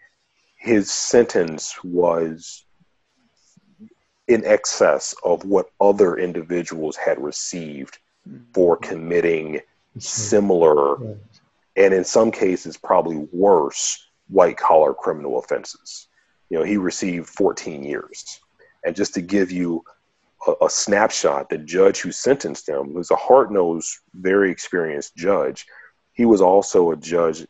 his 0.56 0.90
sentence 0.90 1.82
was 1.82 2.64
in 4.26 4.44
excess 4.44 5.14
of 5.24 5.44
what 5.44 5.70
other 5.80 6.16
individuals 6.16 6.96
had 6.96 7.20
received 7.22 7.98
for 8.52 8.76
mm-hmm. 8.76 8.88
committing 8.88 9.60
similar 9.98 10.96
Right. 10.96 11.16
and 11.76 11.94
in 11.94 12.04
some 12.04 12.30
cases 12.30 12.76
probably 12.76 13.26
worse 13.32 14.06
white 14.28 14.56
collar 14.56 14.94
criminal 14.94 15.38
offenses. 15.38 16.08
You 16.50 16.58
know, 16.58 16.64
he 16.64 16.76
received 16.76 17.28
14 17.28 17.82
years. 17.82 18.40
And 18.84 18.94
just 18.94 19.14
to 19.14 19.20
give 19.20 19.50
you 19.50 19.82
a, 20.46 20.66
a 20.66 20.70
snapshot, 20.70 21.48
the 21.48 21.58
judge 21.58 22.00
who 22.00 22.12
sentenced 22.12 22.68
him 22.68 22.94
was 22.94 23.10
a 23.10 23.16
hard 23.16 23.50
nosed, 23.50 23.92
very 24.14 24.50
experienced 24.50 25.16
judge. 25.16 25.66
He 26.18 26.26
was 26.26 26.40
also 26.40 26.90
a 26.90 26.96
judge 26.96 27.46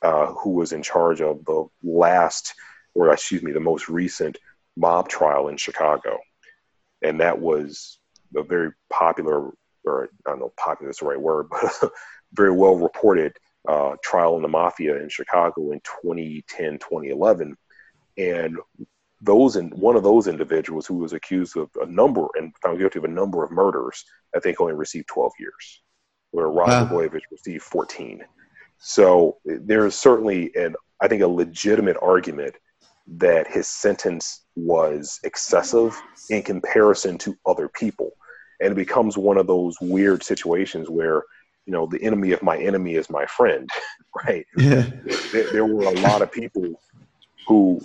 uh, 0.00 0.32
who 0.32 0.52
was 0.52 0.72
in 0.72 0.82
charge 0.82 1.20
of 1.20 1.44
the 1.44 1.66
last, 1.82 2.54
or 2.94 3.12
excuse 3.12 3.42
me, 3.42 3.52
the 3.52 3.60
most 3.60 3.90
recent 3.90 4.38
mob 4.78 5.10
trial 5.10 5.48
in 5.48 5.58
Chicago. 5.58 6.18
And 7.02 7.20
that 7.20 7.38
was 7.38 7.98
a 8.34 8.42
very 8.42 8.70
popular, 8.88 9.50
or 9.84 10.08
I 10.26 10.30
don't 10.30 10.40
know, 10.40 10.54
popular 10.56 10.90
is 10.90 10.96
the 10.96 11.04
right 11.04 11.20
word, 11.20 11.48
but 11.50 11.92
very 12.32 12.50
well 12.50 12.76
reported 12.76 13.36
uh, 13.68 13.96
trial 14.02 14.36
in 14.36 14.42
the 14.42 14.48
mafia 14.48 14.96
in 14.96 15.10
Chicago 15.10 15.72
in 15.72 15.80
2010, 15.80 16.78
2011. 16.78 17.58
And 18.16 18.56
those 19.20 19.56
and 19.56 19.70
one 19.74 19.96
of 19.96 20.02
those 20.02 20.28
individuals 20.28 20.86
who 20.86 20.96
was 20.96 21.12
accused 21.12 21.58
of 21.58 21.68
a 21.82 21.84
number 21.84 22.26
and 22.36 22.54
found 22.62 22.78
guilty 22.78 23.00
of 23.00 23.04
a 23.04 23.08
number 23.08 23.44
of 23.44 23.50
murders, 23.50 24.02
I 24.34 24.40
think 24.40 24.62
only 24.62 24.72
received 24.72 25.08
12 25.08 25.32
years, 25.38 25.81
where 26.32 26.48
Rod 26.48 26.68
Wow. 26.68 26.84
Blagojevich 26.86 27.22
received 27.30 27.62
14. 27.62 28.24
So 28.78 29.38
there's 29.44 29.94
certainly 29.94 30.50
an, 30.56 30.74
I 31.00 31.08
think, 31.08 31.22
a 31.22 31.28
legitimate 31.28 31.96
argument 32.02 32.56
that 33.06 33.46
his 33.46 33.68
sentence 33.68 34.44
was 34.56 35.20
excessive 35.24 36.00
in 36.30 36.42
comparison 36.42 37.18
to 37.18 37.36
other 37.46 37.68
people. 37.68 38.12
And 38.60 38.72
it 38.72 38.76
becomes 38.76 39.16
one 39.16 39.38
of 39.38 39.46
those 39.46 39.76
weird 39.80 40.22
situations 40.22 40.88
where, 40.88 41.22
you 41.66 41.72
know, 41.72 41.86
the 41.86 42.02
enemy 42.02 42.32
of 42.32 42.42
my 42.42 42.56
enemy 42.56 42.94
is 42.94 43.10
my 43.10 43.26
friend, 43.26 43.68
right? 44.26 44.46
Yeah. 44.56 44.86
There, 45.32 45.52
there 45.52 45.66
were 45.66 45.84
a 45.84 46.00
lot 46.00 46.22
of 46.22 46.32
people 46.32 46.80
who 47.46 47.80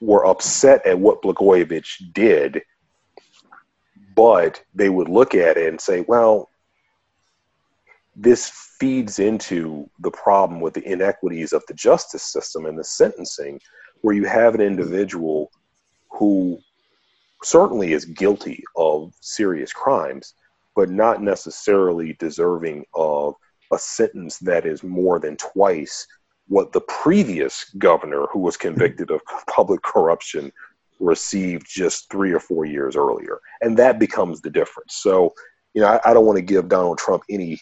were 0.00 0.26
upset 0.26 0.84
at 0.86 0.98
what 0.98 1.22
Blagojevich 1.22 2.12
did, 2.12 2.62
but 4.14 4.62
they 4.74 4.88
would 4.88 5.08
look 5.08 5.34
at 5.34 5.56
it 5.56 5.68
and 5.68 5.80
say, 5.80 6.04
well, 6.06 6.50
this 8.16 8.50
feeds 8.78 9.18
into 9.18 9.88
the 10.00 10.10
problem 10.10 10.60
with 10.60 10.74
the 10.74 10.90
inequities 10.90 11.52
of 11.52 11.62
the 11.68 11.74
justice 11.74 12.22
system 12.22 12.66
and 12.66 12.78
the 12.78 12.84
sentencing, 12.84 13.60
where 14.00 14.14
you 14.14 14.24
have 14.24 14.54
an 14.54 14.60
individual 14.60 15.50
who 16.10 16.58
certainly 17.42 17.92
is 17.92 18.06
guilty 18.06 18.64
of 18.76 19.12
serious 19.20 19.72
crimes, 19.72 20.34
but 20.74 20.88
not 20.88 21.22
necessarily 21.22 22.14
deserving 22.18 22.84
of 22.94 23.34
a 23.72 23.78
sentence 23.78 24.38
that 24.38 24.64
is 24.64 24.82
more 24.82 25.18
than 25.18 25.36
twice 25.36 26.06
what 26.48 26.72
the 26.72 26.80
previous 26.82 27.64
governor 27.78 28.26
who 28.32 28.38
was 28.38 28.56
convicted 28.56 29.10
of 29.10 29.20
public 29.48 29.82
corruption 29.82 30.50
received 31.00 31.66
just 31.68 32.10
three 32.10 32.32
or 32.32 32.40
four 32.40 32.64
years 32.64 32.96
earlier. 32.96 33.40
And 33.60 33.76
that 33.76 33.98
becomes 33.98 34.40
the 34.40 34.50
difference. 34.50 34.94
So 34.94 35.34
you 35.76 35.82
know 35.82 35.88
i, 35.88 36.10
I 36.10 36.14
don't 36.14 36.26
want 36.26 36.38
to 36.38 36.42
give 36.42 36.68
donald 36.68 36.98
trump 36.98 37.22
any 37.30 37.60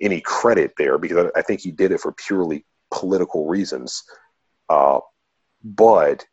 any 0.00 0.20
credit 0.20 0.72
there 0.76 0.98
because 0.98 1.26
I, 1.34 1.40
I 1.40 1.42
think 1.42 1.60
he 1.60 1.70
did 1.70 1.92
it 1.92 2.00
for 2.00 2.12
purely 2.12 2.64
political 2.90 3.46
reasons 3.46 4.02
uh, 4.68 5.00
but 5.64 6.24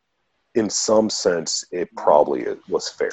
in 0.54 0.68
some 0.68 1.08
sense 1.10 1.64
it 1.70 1.88
probably 1.96 2.44
was 2.68 2.88
fair 2.88 3.10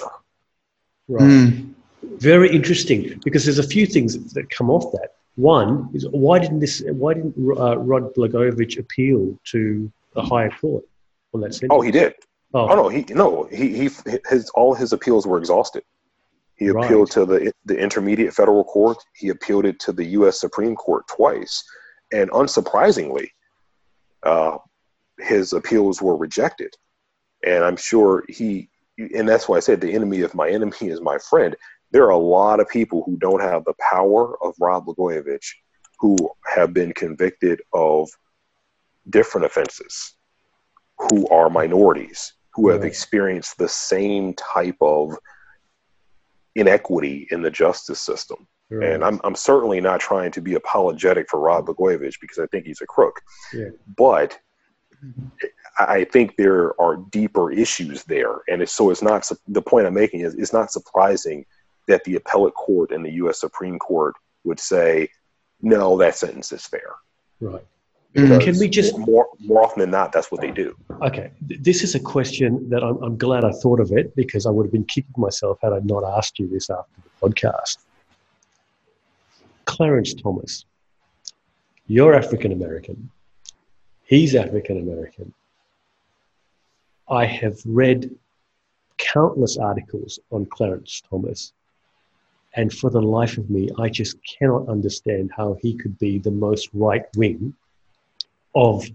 Right. 1.08 1.24
Mm. 1.24 1.74
Very 2.04 2.54
interesting 2.54 3.20
because 3.24 3.46
there's 3.46 3.60
a 3.60 3.68
few 3.68 3.86
things 3.86 4.34
that 4.34 4.50
come 4.50 4.70
off 4.70 4.92
that. 4.92 5.14
One 5.36 5.90
is 5.94 6.08
why 6.10 6.40
didn't 6.40 6.60
this? 6.60 6.84
Why 6.86 7.14
didn't 7.14 7.36
uh, 7.38 7.78
Rod 7.78 8.14
Blagojevich 8.16 8.80
appeal 8.80 9.38
to 9.52 9.92
the 10.14 10.22
higher 10.22 10.50
court 10.50 10.84
on 11.34 11.42
that 11.42 11.54
sentence? 11.54 11.72
oh 11.72 11.82
he 11.82 11.92
did 11.92 12.16
Oh, 12.54 12.70
Oh 12.70 12.76
no, 12.76 12.90
he 12.90 13.06
no, 13.10 13.44
he 13.52 13.76
he 13.78 13.90
his 14.30 14.50
all 14.52 14.74
his 14.74 14.94
appeals 14.94 15.28
were 15.28 15.38
exhausted. 15.38 15.84
He 16.58 16.70
Right. 16.70 16.86
appealed 16.86 17.12
to 17.12 17.26
the 17.26 17.52
the 17.66 17.78
intermediate 17.78 18.34
federal 18.34 18.64
court. 18.64 18.98
He 19.16 19.30
appealed 19.30 19.66
it 19.66 19.80
to 19.82 19.94
the 19.94 20.06
U.S. 20.06 20.40
Supreme 20.40 20.76
Court 20.76 21.08
twice, 21.08 21.64
and 22.12 22.30
unsurprisingly, 22.32 23.30
uh, 24.24 24.58
his 25.20 25.54
appeals 25.54 26.02
were 26.02 26.18
rejected. 26.18 26.76
And 27.46 27.64
I'm 27.64 27.78
sure 27.78 28.24
he, 28.28 28.70
and 28.98 29.30
that's 29.30 29.48
why 29.48 29.58
I 29.58 29.60
said 29.60 29.80
the 29.80 29.94
enemy 29.94 30.22
of 30.22 30.34
my 30.34 30.50
enemy 30.50 30.76
is 30.82 31.00
my 31.02 31.20
friend. 31.20 31.56
There 31.92 32.04
are 32.06 32.10
a 32.10 32.18
lot 32.18 32.60
of 32.60 32.68
people 32.68 33.04
who 33.06 33.18
don't 33.18 33.42
have 33.42 33.64
the 33.64 33.76
power 33.80 34.44
of 34.44 34.56
Rod 34.60 34.86
Blagojevich, 34.86 35.46
who 36.00 36.30
have 36.48 36.74
been 36.74 36.92
convicted 36.94 37.62
of 37.74 38.10
different 39.10 39.46
offenses, 39.46 40.16
who 40.98 41.28
are 41.30 41.50
minorities, 41.50 42.34
who 42.54 42.70
have 42.70 42.82
Right. 42.82 42.88
experienced 42.88 43.58
the 43.58 43.70
same 43.70 44.34
type 44.34 44.78
of 44.82 45.16
inequity 46.58 47.28
in 47.32 47.42
the 47.42 47.52
justice 47.52 48.00
system. 48.00 48.48
right. 48.70 48.90
And 48.90 49.04
I'm, 49.04 49.22
I'm 49.24 49.36
certainly 49.36 49.80
not 49.80 50.00
trying 50.00 50.32
to 50.32 50.42
be 50.42 50.56
apologetic 50.56 51.30
for 51.30 51.40
Rod 51.40 51.66
Blagojevich 51.66 52.20
because 52.20 52.40
I 52.40 52.48
think 52.48 52.66
he's 52.66 52.82
a 52.82 52.88
crook. 52.88 53.22
Yeah. 53.54 53.70
But 53.96 54.38
I 55.78 55.86
I 56.00 56.06
think 56.06 56.36
there 56.36 56.80
are 56.82 56.98
deeper 57.12 57.52
issues 57.52 58.04
there. 58.06 58.42
And 58.50 58.64
it's, 58.64 58.76
so 58.76 58.90
it's 58.90 59.04
not, 59.04 59.30
the 59.48 59.62
point 59.62 59.86
I'm 59.86 59.94
making 59.94 60.22
is 60.22 60.34
it's 60.34 60.54
not 60.54 60.72
surprising 60.72 61.46
that 61.88 62.04
the 62.04 62.16
appellate 62.16 62.56
court 62.56 62.92
and 62.92 63.06
the 63.06 63.12
U.S. 63.22 63.40
Supreme 63.40 63.78
Court 63.78 64.16
would 64.44 64.60
say, 64.60 65.08
no, 65.62 65.98
that 65.98 66.16
sentence 66.16 66.52
is 66.52 66.66
fair. 66.66 66.96
right. 67.40 67.66
Mm. 68.16 68.42
Can 68.42 68.58
we 68.58 68.68
just- 68.68 68.98
more, 68.98 69.28
more 69.40 69.64
often 69.64 69.82
than 69.82 69.92
not, 69.92 70.12
that's 70.12 70.32
what 70.32 70.42
they 70.42 70.52
do. 70.52 70.76
Okay, 71.04 71.32
this 71.42 71.84
is 71.84 71.94
a 71.94 72.00
question 72.00 72.68
that 72.70 72.84
I'm, 72.84 72.98
I'm 73.04 73.18
glad 73.18 73.44
I 73.44 73.52
thought 73.52 73.80
of 73.80 73.92
it 73.92 74.16
because 74.16 74.46
I 74.46 74.50
would 74.50 74.66
have 74.66 74.72
been 74.72 74.86
kicking 74.86 75.14
myself 75.18 75.60
had 75.62 75.74
I 75.74 75.80
not 75.84 76.04
asked 76.04 76.40
you 76.40 76.48
this 76.48 76.70
after 76.70 76.90
the 77.04 77.30
podcast. 77.30 77.78
Clarence 79.66 80.14
Thomas, 80.14 80.66
you're 81.88 82.16
African 82.16 82.52
American. 82.52 83.10
He's 84.06 84.34
African 84.36 84.80
American. 84.80 85.34
I 87.10 87.26
have 87.26 87.58
read 87.66 88.10
countless 88.98 89.58
articles 89.58 90.20
on 90.32 90.46
Clarence 90.46 91.02
Thomas, 91.10 91.54
and 92.56 92.74
for 92.74 92.90
the 92.90 93.02
life 93.02 93.38
of 93.38 93.50
me, 93.50 93.70
I 93.78 93.90
just 93.90 94.18
cannot 94.26 94.68
understand 94.70 95.32
how 95.36 95.58
he 95.62 95.76
could 95.76 96.00
be 96.00 96.18
the 96.18 96.32
most 96.32 96.70
right 96.74 97.06
wing 97.16 97.54
of 98.56 98.86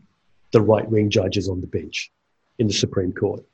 the 0.52 0.60
right 0.60 0.88
wing 0.88 1.10
judges 1.10 1.48
on 1.48 1.60
the 1.60 1.66
bench 1.66 2.10
in 2.58 2.66
the 2.66 2.72
Supreme 2.72 3.12
Court. 3.12 3.44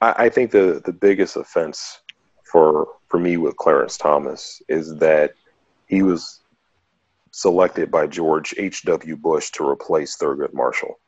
I, 0.00 0.24
I 0.24 0.28
think 0.28 0.50
the, 0.50 0.82
the 0.84 0.92
biggest 0.92 1.36
offense 1.36 2.00
for 2.44 2.88
for 3.08 3.18
me 3.18 3.36
with 3.36 3.56
Clarence 3.56 3.96
Thomas 3.96 4.62
is 4.68 4.96
that 4.96 5.32
he 5.86 6.02
was 6.02 6.40
selected 7.30 7.90
by 7.90 8.06
George 8.06 8.54
H.W. 8.56 9.16
Bush 9.16 9.50
to 9.52 9.68
replace 9.68 10.16
Thurgood 10.16 10.52
Marshall. 10.52 10.98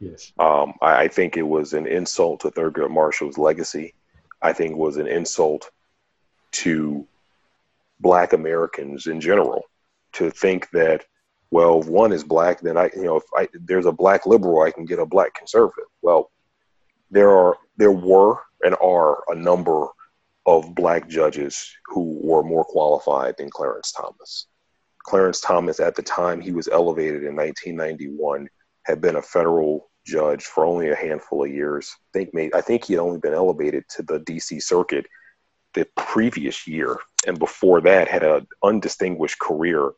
Yes. 0.00 0.32
Um, 0.38 0.74
I, 0.80 1.02
I 1.02 1.08
think 1.08 1.36
it 1.36 1.46
was 1.46 1.72
an 1.72 1.86
insult 1.86 2.40
to 2.40 2.50
Thurgood 2.50 2.90
Marshall's 2.90 3.38
legacy. 3.38 3.94
I 4.40 4.52
think 4.52 4.72
it 4.72 4.78
was 4.78 4.96
an 4.96 5.06
insult 5.06 5.70
to 6.52 7.06
Black 8.00 8.32
Americans 8.32 9.06
in 9.06 9.20
general 9.20 9.64
to 10.14 10.30
think 10.30 10.68
that, 10.70 11.04
well, 11.52 11.80
if 11.80 11.86
one 11.86 12.12
is 12.12 12.24
black, 12.24 12.62
then 12.62 12.78
I, 12.78 12.90
you 12.96 13.04
know, 13.04 13.16
if 13.16 13.24
I, 13.36 13.46
there's 13.52 13.84
a 13.84 13.92
black 13.92 14.24
liberal, 14.24 14.62
I 14.62 14.70
can 14.70 14.86
get 14.86 14.98
a 14.98 15.04
black 15.04 15.34
conservative. 15.34 15.84
Well, 16.00 16.30
there 17.10 17.28
are, 17.28 17.58
there 17.76 17.92
were, 17.92 18.38
and 18.64 18.74
are 18.82 19.22
a 19.28 19.34
number 19.34 19.86
of 20.46 20.74
black 20.74 21.10
judges 21.10 21.70
who 21.84 22.18
were 22.22 22.42
more 22.42 22.64
qualified 22.64 23.34
than 23.36 23.50
Clarence 23.50 23.92
Thomas. 23.92 24.46
Clarence 25.04 25.42
Thomas, 25.42 25.78
at 25.78 25.94
the 25.94 26.02
time 26.02 26.40
he 26.40 26.52
was 26.52 26.68
elevated 26.68 27.22
in 27.22 27.36
1991, 27.36 28.48
had 28.84 29.02
been 29.02 29.16
a 29.16 29.22
federal 29.22 29.90
judge 30.06 30.44
for 30.44 30.64
only 30.64 30.88
a 30.88 30.96
handful 30.96 31.44
of 31.44 31.50
years. 31.50 31.94
I 32.16 32.24
think, 32.24 32.54
I 32.54 32.62
think 32.62 32.86
he 32.86 32.94
had 32.94 33.00
only 33.00 33.18
been 33.18 33.34
elevated 33.34 33.84
to 33.90 34.02
the 34.02 34.20
D.C. 34.20 34.58
Circuit 34.58 35.04
the 35.74 35.86
previous 35.96 36.66
year, 36.66 36.96
and 37.26 37.38
before 37.38 37.82
that 37.82 38.08
had 38.08 38.22
an 38.22 38.46
undistinguished 38.62 39.38
career 39.38 39.92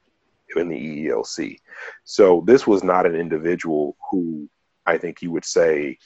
in 0.57 0.69
the 0.69 1.07
EEOC. 1.07 1.59
So 2.05 2.43
this 2.47 2.67
was 2.67 2.83
not 2.83 3.07
an 3.07 3.15
individual 3.15 3.97
who 4.11 4.49
I 4.87 4.99
think 4.99 5.23
you 5.23 5.31
would 5.31 5.45
say 5.45 5.99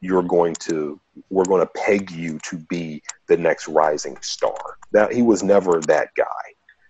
you're 0.00 0.22
going 0.22 0.54
to 0.54 1.00
we're 1.30 1.44
going 1.44 1.66
to 1.66 1.72
peg 1.74 2.10
you 2.10 2.38
to 2.44 2.56
be 2.68 3.02
the 3.26 3.36
next 3.36 3.68
rising 3.68 4.16
star. 4.20 4.76
That 4.92 5.12
he 5.12 5.22
was 5.22 5.42
never 5.42 5.80
that 5.80 6.08
guy, 6.16 6.24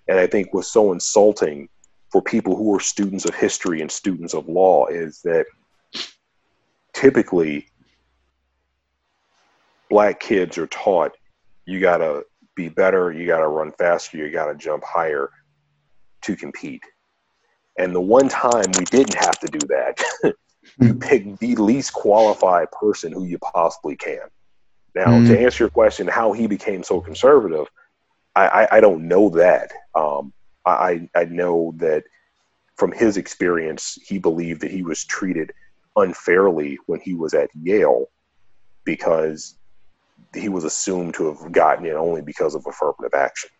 and 0.08 0.18
I 0.18 0.26
think 0.26 0.52
was 0.52 0.70
so 0.70 0.92
insulting 0.92 1.68
for 2.10 2.22
people 2.22 2.56
who 2.56 2.74
are 2.74 2.80
students 2.80 3.24
of 3.24 3.34
history 3.34 3.80
and 3.80 3.90
students 3.90 4.34
of 4.34 4.48
law 4.48 4.86
is 4.86 5.20
that 5.22 5.46
typically 6.94 7.66
black 9.90 10.20
kids 10.20 10.58
are 10.58 10.66
taught 10.68 11.12
you 11.66 11.80
got 11.80 11.98
to 11.98 12.24
be 12.54 12.68
better, 12.68 13.12
you 13.12 13.26
got 13.26 13.40
to 13.40 13.48
run 13.48 13.70
faster, 13.72 14.16
you 14.16 14.30
got 14.30 14.46
to 14.46 14.54
jump 14.54 14.82
higher 14.84 15.30
to 16.22 16.34
compete. 16.34 16.82
And 17.78 17.94
the 17.94 18.00
one 18.02 18.28
time 18.28 18.66
we 18.78 18.84
didn't 18.86 19.14
have 19.14 19.38
to 19.40 19.48
do 19.48 19.66
that, 19.68 20.02
you 20.80 20.94
pick 20.94 21.38
the 21.38 21.56
least 21.56 21.94
qualified 21.94 22.70
person 22.72 23.12
who 23.12 23.24
you 23.24 23.38
possibly 23.38 23.96
can. 23.96 24.28
Now, 24.94 25.20
Mm. 25.20 25.26
to 25.28 25.40
answer 25.40 25.64
your 25.64 25.70
question, 25.70 26.08
how 26.08 26.32
he 26.32 26.46
became 26.48 26.82
so 26.84 27.00
conservative, 27.00 27.66
I, 28.36 28.48
I, 28.48 28.76
I 28.76 28.80
don't 28.80 29.08
know 29.08 29.30
that. 29.30 29.72
Um, 29.94 30.32
I, 30.66 31.08
I 31.16 31.24
know 31.26 31.74
that 31.78 32.04
from 32.76 32.92
his 32.92 33.16
experience, 33.16 33.98
he 34.06 34.18
believed 34.18 34.60
that 34.62 34.70
he 34.72 34.82
was 34.82 35.04
treated 35.06 35.52
unfairly 35.96 36.78
when 36.86 37.00
he 37.00 37.14
was 37.14 37.34
at 37.34 37.50
Yale 37.54 38.06
because 38.84 39.56
he 40.34 40.48
was 40.48 40.64
assumed 40.64 41.14
to 41.14 41.26
have 41.34 41.52
gotten 41.52 41.86
it 41.86 41.94
only 41.94 42.22
because 42.22 42.54
of 42.54 42.66
affirmative 42.66 43.14
action. 43.14 43.50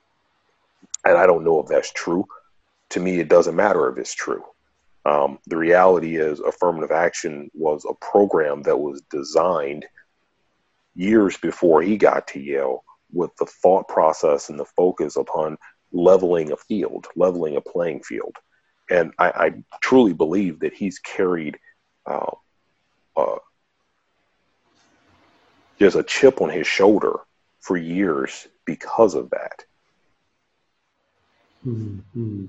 And 1.05 1.17
I 1.19 1.27
don't 1.27 1.45
know 1.45 1.61
if 1.61 1.69
that's 1.69 1.93
true. 1.93 2.25
To 2.91 3.01
me, 3.01 3.19
it 3.19 3.29
doesn't 3.29 3.57
matter 3.57 3.89
if 3.91 3.99
it's 3.99 4.15
true. 4.15 4.45
Um, 5.05 5.39
the 5.47 5.57
reality 5.57 6.17
is, 6.17 6.41
affirmative 6.41 6.91
action 6.91 7.51
was 7.55 7.85
a 7.85 7.95
program 8.05 8.63
that 8.63 8.79
was 8.79 9.03
designed 9.11 9.87
years 10.95 11.37
before 11.37 11.83
he 11.83 11.97
got 11.97 12.27
to 12.29 12.41
Yale 12.41 12.85
with 13.13 13.35
the 13.37 13.47
thought 13.47 13.89
process 13.89 14.51
and 14.51 14.59
the 14.59 14.65
focus 14.65 15.17
upon 15.17 15.57
leveling 15.93 16.53
a 16.53 16.57
field, 16.57 17.07
leveling 17.17 17.57
a 17.57 17.61
playing 17.61 18.03
field. 18.03 18.35
And 18.91 19.13
I, 19.19 19.29
I 19.31 19.53
truly 19.81 20.13
believe 20.13 20.61
that 20.61 20.75
he's 20.75 20.99
carried 20.99 21.59
uh, 22.07 22.31
uh, 23.17 23.39
there's 25.79 25.97
a 25.97 26.03
chip 26.03 26.41
on 26.41 26.51
his 26.51 26.67
shoulder 26.67 27.21
for 27.61 27.77
years 27.77 28.49
because 28.65 29.15
of 29.15 29.31
that. 29.31 29.65
Mm-hmm. 31.67 32.47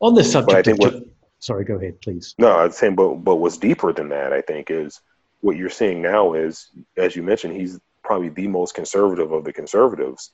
On 0.00 0.14
the 0.14 0.24
subject 0.24 0.66
of 0.68 0.78
what- 0.78 1.04
sorry, 1.38 1.64
go 1.64 1.76
ahead, 1.76 2.00
please. 2.00 2.34
No, 2.38 2.56
I'm 2.56 2.72
saying, 2.72 2.94
but 2.94 3.16
but 3.16 3.36
what's 3.36 3.58
deeper 3.58 3.92
than 3.92 4.08
that, 4.10 4.32
I 4.32 4.40
think, 4.40 4.70
is 4.70 5.00
what 5.40 5.56
you're 5.56 5.70
seeing 5.70 6.02
now 6.02 6.34
is, 6.34 6.68
as 6.96 7.16
you 7.16 7.22
mentioned, 7.22 7.54
he's 7.56 7.78
probably 8.02 8.28
the 8.28 8.48
most 8.48 8.74
conservative 8.74 9.32
of 9.32 9.44
the 9.44 9.52
conservatives, 9.52 10.32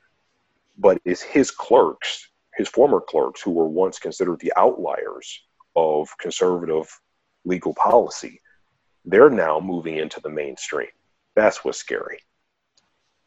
but 0.78 1.00
it's 1.04 1.22
his 1.22 1.50
clerks, 1.50 2.28
his 2.56 2.68
former 2.68 3.00
clerks, 3.00 3.42
who 3.42 3.50
were 3.52 3.68
once 3.68 3.98
considered 3.98 4.40
the 4.40 4.52
outliers 4.56 5.42
of 5.74 6.08
conservative 6.18 6.88
legal 7.44 7.74
policy. 7.74 8.40
They're 9.04 9.30
now 9.30 9.60
moving 9.60 9.96
into 9.96 10.20
the 10.20 10.30
mainstream. 10.30 10.88
That's 11.34 11.64
what's 11.64 11.78
scary. 11.78 12.18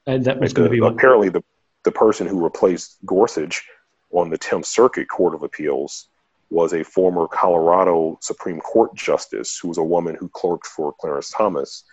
And 0.08 0.26
that 0.26 0.40
was 0.40 0.52
going 0.54 0.70
to 0.70 0.72
be 0.72 0.86
apparently 0.86 1.30
the 1.30 1.44
the 1.84 1.92
person 1.92 2.28
who 2.28 2.44
replaced 2.44 2.98
Gorsuch 3.06 3.66
on 4.12 4.30
the 4.30 4.38
10th 4.38 4.66
Circuit 4.66 5.08
Court 5.08 5.36
of 5.36 5.44
Appeals 5.44 6.08
was 6.50 6.74
a 6.74 6.84
former 6.84 7.28
Colorado 7.28 8.18
Supreme 8.22 8.60
Court 8.60 8.94
justice 8.96 9.60
who 9.60 9.68
was 9.68 9.78
a 9.78 9.84
woman 9.84 10.16
who 10.16 10.28
clerked 10.30 10.66
for 10.66 10.94
Clarence 11.00 11.30
Thomas. 11.30 11.84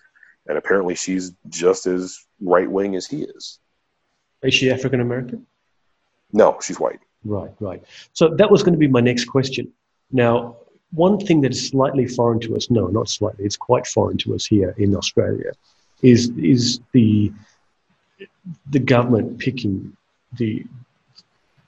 And 0.46 0.56
apparently 0.56 0.94
she's 0.94 1.32
just 1.48 1.86
as 1.86 2.24
right 2.40 2.70
wing 2.70 2.96
as 2.96 3.06
he 3.06 3.22
is. 3.22 3.58
Is 4.42 4.54
she 4.54 4.70
African 4.70 5.00
American? 5.00 5.46
No, 6.32 6.58
she's 6.62 6.80
white. 6.80 7.00
Right, 7.24 7.50
right. 7.60 7.82
So 8.12 8.28
that 8.36 8.50
was 8.50 8.62
going 8.62 8.72
to 8.72 8.78
be 8.78 8.88
my 8.88 9.00
next 9.00 9.24
question. 9.24 9.72
Now, 10.12 10.56
one 10.92 11.18
thing 11.18 11.40
that 11.42 11.50
is 11.50 11.68
slightly 11.68 12.06
foreign 12.06 12.40
to 12.40 12.56
us, 12.56 12.70
no, 12.70 12.86
not 12.86 13.08
slightly, 13.08 13.44
it's 13.44 13.56
quite 13.56 13.86
foreign 13.86 14.16
to 14.18 14.34
us 14.34 14.46
here 14.46 14.74
in 14.78 14.94
Australia, 14.94 15.52
is 16.02 16.30
is 16.38 16.80
the 16.92 17.32
the 18.70 18.78
government 18.78 19.38
picking 19.38 19.96
the 20.38 20.64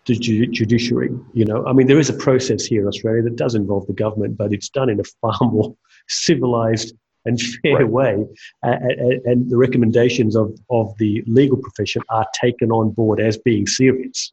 the 0.09 0.17
judiciary. 0.17 1.11
You 1.33 1.45
know, 1.45 1.65
I 1.67 1.73
mean, 1.73 1.87
there 1.87 1.99
is 1.99 2.09
a 2.09 2.15
process 2.15 2.65
here 2.65 2.83
in 2.83 2.89
Australia 2.89 3.23
that 3.23 3.37
does 3.37 3.55
involve 3.55 3.87
the 3.87 3.93
government, 3.93 4.37
but 4.37 4.53
it's 4.53 4.69
done 4.69 4.91
in 4.91 4.99
a 4.99 5.05
far 5.05 5.39
more 5.41 5.77
civilized 6.09 6.95
and 7.25 7.41
fair 7.41 7.77
right. 7.77 7.89
way. 7.89 8.27
and, 8.63 9.27
and 9.27 9.51
the 9.51 9.57
recommendations 9.57 10.35
of, 10.35 10.59
of 10.71 10.97
the 10.99 11.23
legal 11.27 11.59
profession 11.59 12.03
are 12.11 12.27
taken 12.35 12.71
on 12.71 12.91
board 12.91 13.21
as 13.21 13.37
being 13.39 13.67
serious. 13.67 14.33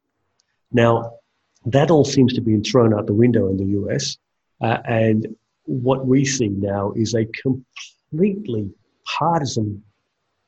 Now, 0.71 1.11
that 1.65 1.91
all 1.91 2.05
seems 2.05 2.33
to 2.33 2.41
be 2.41 2.59
thrown 2.59 2.93
out 2.93 3.07
the 3.07 3.13
window 3.13 3.49
in 3.49 3.57
the 3.57 3.65
US. 3.81 4.17
Uh, 4.61 4.77
and 4.85 5.35
what 5.65 6.07
we 6.07 6.23
see 6.25 6.47
now 6.47 6.93
is 6.95 7.13
a 7.13 7.25
completely 7.25 8.71
partisan 9.03 9.83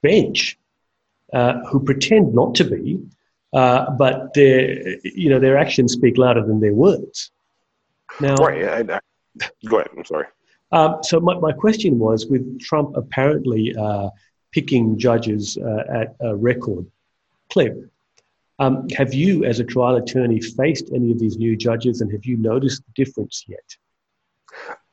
bench 0.01 0.57
uh, 1.34 1.59
who 1.69 1.84
pretend 1.84 2.34
not 2.34 2.55
to 2.55 2.63
be, 2.63 2.99
uh, 3.53 3.91
but 3.91 4.33
their 4.33 4.97
you 5.03 5.29
know 5.29 5.39
their 5.39 5.57
actions 5.57 5.93
speak 5.93 6.17
louder 6.17 6.45
than 6.45 6.59
their 6.59 6.73
words. 6.73 7.31
Now, 8.19 8.35
right. 8.35 8.89
I, 8.89 8.95
I, 8.95 8.99
go 9.67 9.77
ahead. 9.77 9.89
I'm 9.95 10.05
sorry. 10.05 10.27
Um, 10.71 10.97
so 11.01 11.19
my, 11.19 11.37
my 11.39 11.51
question 11.51 11.97
was 11.97 12.25
with 12.27 12.59
Trump 12.59 12.95
apparently 12.97 13.73
uh, 13.75 14.09
picking 14.51 14.97
judges 14.97 15.57
uh, 15.57 15.83
at 15.89 16.15
a 16.21 16.35
record 16.35 16.85
clip. 17.49 17.89
Um, 18.59 18.89
have 18.89 19.13
you, 19.13 19.45
as 19.45 19.59
a 19.59 19.63
trial 19.63 19.97
attorney, 19.97 20.41
faced 20.41 20.89
any 20.93 21.11
of 21.11 21.19
these 21.19 21.37
new 21.37 21.55
judges, 21.55 22.01
and 22.01 22.11
have 22.11 22.25
you 22.25 22.37
noticed 22.37 22.83
the 22.85 23.05
difference 23.05 23.45
yet? 23.47 23.75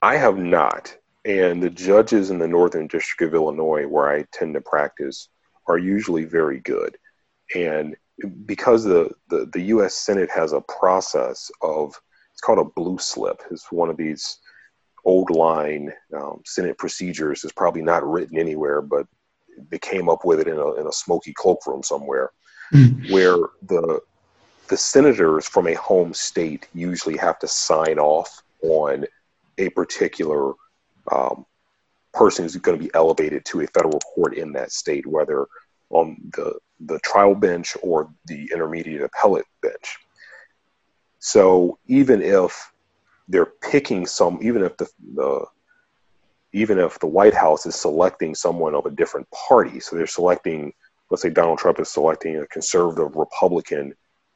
I 0.02 0.16
have 0.16 0.36
not. 0.36 0.94
And 1.24 1.62
the 1.62 1.70
judges 1.70 2.30
in 2.30 2.38
the 2.38 2.46
Northern 2.46 2.86
District 2.86 3.22
of 3.22 3.34
Illinois, 3.34 3.86
where 3.86 4.10
I 4.10 4.26
tend 4.32 4.54
to 4.54 4.60
practice, 4.60 5.30
are 5.66 5.78
usually 5.78 6.24
very 6.24 6.60
good. 6.60 6.98
And 7.54 7.96
because 8.46 8.84
the, 8.84 9.10
the, 9.28 9.48
the 9.52 9.62
U.S. 9.62 9.94
Senate 9.94 10.30
has 10.30 10.52
a 10.52 10.60
process 10.62 11.50
of, 11.62 11.94
it's 12.32 12.40
called 12.40 12.58
a 12.58 12.80
blue 12.80 12.98
slip. 12.98 13.42
It's 13.50 13.70
one 13.70 13.90
of 13.90 13.96
these 13.96 14.38
old 15.04 15.30
line 15.30 15.92
um, 16.16 16.40
Senate 16.44 16.78
procedures. 16.78 17.44
It's 17.44 17.52
probably 17.52 17.82
not 17.82 18.08
written 18.08 18.38
anywhere, 18.38 18.80
but 18.80 19.06
they 19.70 19.78
came 19.78 20.08
up 20.08 20.24
with 20.24 20.40
it 20.40 20.48
in 20.48 20.56
a, 20.56 20.74
in 20.74 20.86
a 20.86 20.92
smoky 20.92 21.32
cloakroom 21.32 21.82
somewhere, 21.82 22.30
mm. 22.72 23.10
where 23.10 23.36
the 23.62 24.00
the 24.68 24.76
senators 24.78 25.46
from 25.46 25.66
a 25.66 25.74
home 25.74 26.14
state 26.14 26.68
usually 26.72 27.18
have 27.18 27.38
to 27.38 27.46
sign 27.46 27.98
off 27.98 28.42
on 28.62 29.04
a 29.58 29.68
particular 29.70 30.54
um, 31.12 31.44
person 32.14 32.44
who's 32.44 32.56
going 32.56 32.78
to 32.78 32.82
be 32.82 32.90
elevated 32.94 33.44
to 33.44 33.60
a 33.60 33.66
federal 33.66 34.00
court 34.00 34.34
in 34.34 34.52
that 34.52 34.72
state, 34.72 35.06
whether 35.06 35.46
on 35.90 36.16
the 36.34 36.54
the 36.80 36.98
trial 37.00 37.34
bench 37.34 37.76
or 37.82 38.10
the 38.26 38.50
intermediate 38.52 39.02
appellate 39.02 39.46
bench. 39.62 39.98
So 41.18 41.78
even 41.86 42.22
if 42.22 42.72
they're 43.28 43.46
picking 43.46 44.06
some, 44.06 44.38
even 44.42 44.62
if 44.62 44.76
the, 44.76 44.88
the 45.14 45.46
even 46.52 46.78
if 46.78 46.98
the 47.00 47.06
White 47.06 47.34
House 47.34 47.66
is 47.66 47.74
selecting 47.74 48.34
someone 48.34 48.74
of 48.74 48.86
a 48.86 48.90
different 48.90 49.26
party, 49.30 49.80
so 49.80 49.96
they're 49.96 50.06
selecting, 50.06 50.72
let's 51.10 51.22
say 51.22 51.30
Donald 51.30 51.58
Trump 51.58 51.80
is 51.80 51.88
selecting 51.88 52.36
a 52.36 52.46
conservative 52.46 53.16
Republican 53.16 53.94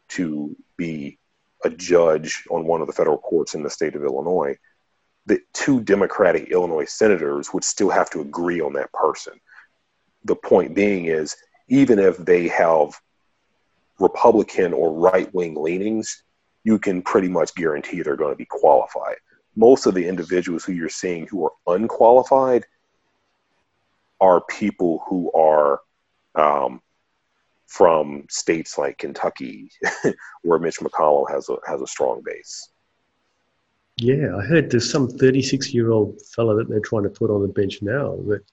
to 0.08 0.56
be 0.76 1.18
a 1.64 1.70
judge 1.70 2.44
on 2.50 2.66
one 2.66 2.80
of 2.80 2.86
the 2.86 2.92
federal 2.92 3.18
courts 3.18 3.54
in 3.54 3.62
the 3.62 3.70
state 3.70 3.94
of 3.94 4.02
Illinois, 4.02 4.56
the 5.26 5.40
two 5.52 5.80
Democratic 5.80 6.50
Illinois 6.50 6.86
senators 6.86 7.52
would 7.52 7.64
still 7.64 7.90
have 7.90 8.10
to 8.10 8.20
agree 8.20 8.60
on 8.60 8.72
that 8.72 8.92
person. 8.92 9.34
The 10.24 10.36
point 10.36 10.74
being 10.74 11.06
is, 11.06 11.36
even 11.68 11.98
if 11.98 12.16
they 12.18 12.48
have 12.48 12.98
Republican 13.98 14.72
or 14.72 14.92
right 14.92 15.32
wing 15.34 15.54
leanings, 15.60 16.22
you 16.64 16.78
can 16.78 17.02
pretty 17.02 17.28
much 17.28 17.54
guarantee 17.54 18.02
they're 18.02 18.16
going 18.16 18.32
to 18.32 18.36
be 18.36 18.46
qualified. 18.46 19.16
Most 19.56 19.86
of 19.86 19.94
the 19.94 20.06
individuals 20.06 20.64
who 20.64 20.72
you're 20.72 20.88
seeing 20.88 21.26
who 21.26 21.44
are 21.44 21.74
unqualified 21.74 22.64
are 24.20 24.42
people 24.42 25.02
who 25.08 25.30
are 25.32 25.80
um, 26.34 26.80
from 27.66 28.24
states 28.28 28.78
like 28.78 28.98
Kentucky, 28.98 29.70
where 30.42 30.58
Mitch 30.58 30.78
McConnell 30.80 31.30
has 31.30 31.48
a 31.48 31.56
has 31.66 31.80
a 31.82 31.86
strong 31.86 32.22
base. 32.24 32.70
Yeah, 33.98 34.36
I 34.36 34.42
heard 34.42 34.70
there's 34.70 34.90
some 34.90 35.08
36 35.08 35.74
year 35.74 35.90
old 35.90 36.20
fellow 36.34 36.56
that 36.56 36.68
they're 36.68 36.80
trying 36.80 37.02
to 37.02 37.10
put 37.10 37.30
on 37.30 37.42
the 37.42 37.48
bench 37.48 37.82
now 37.82 38.16
that, 38.28 38.44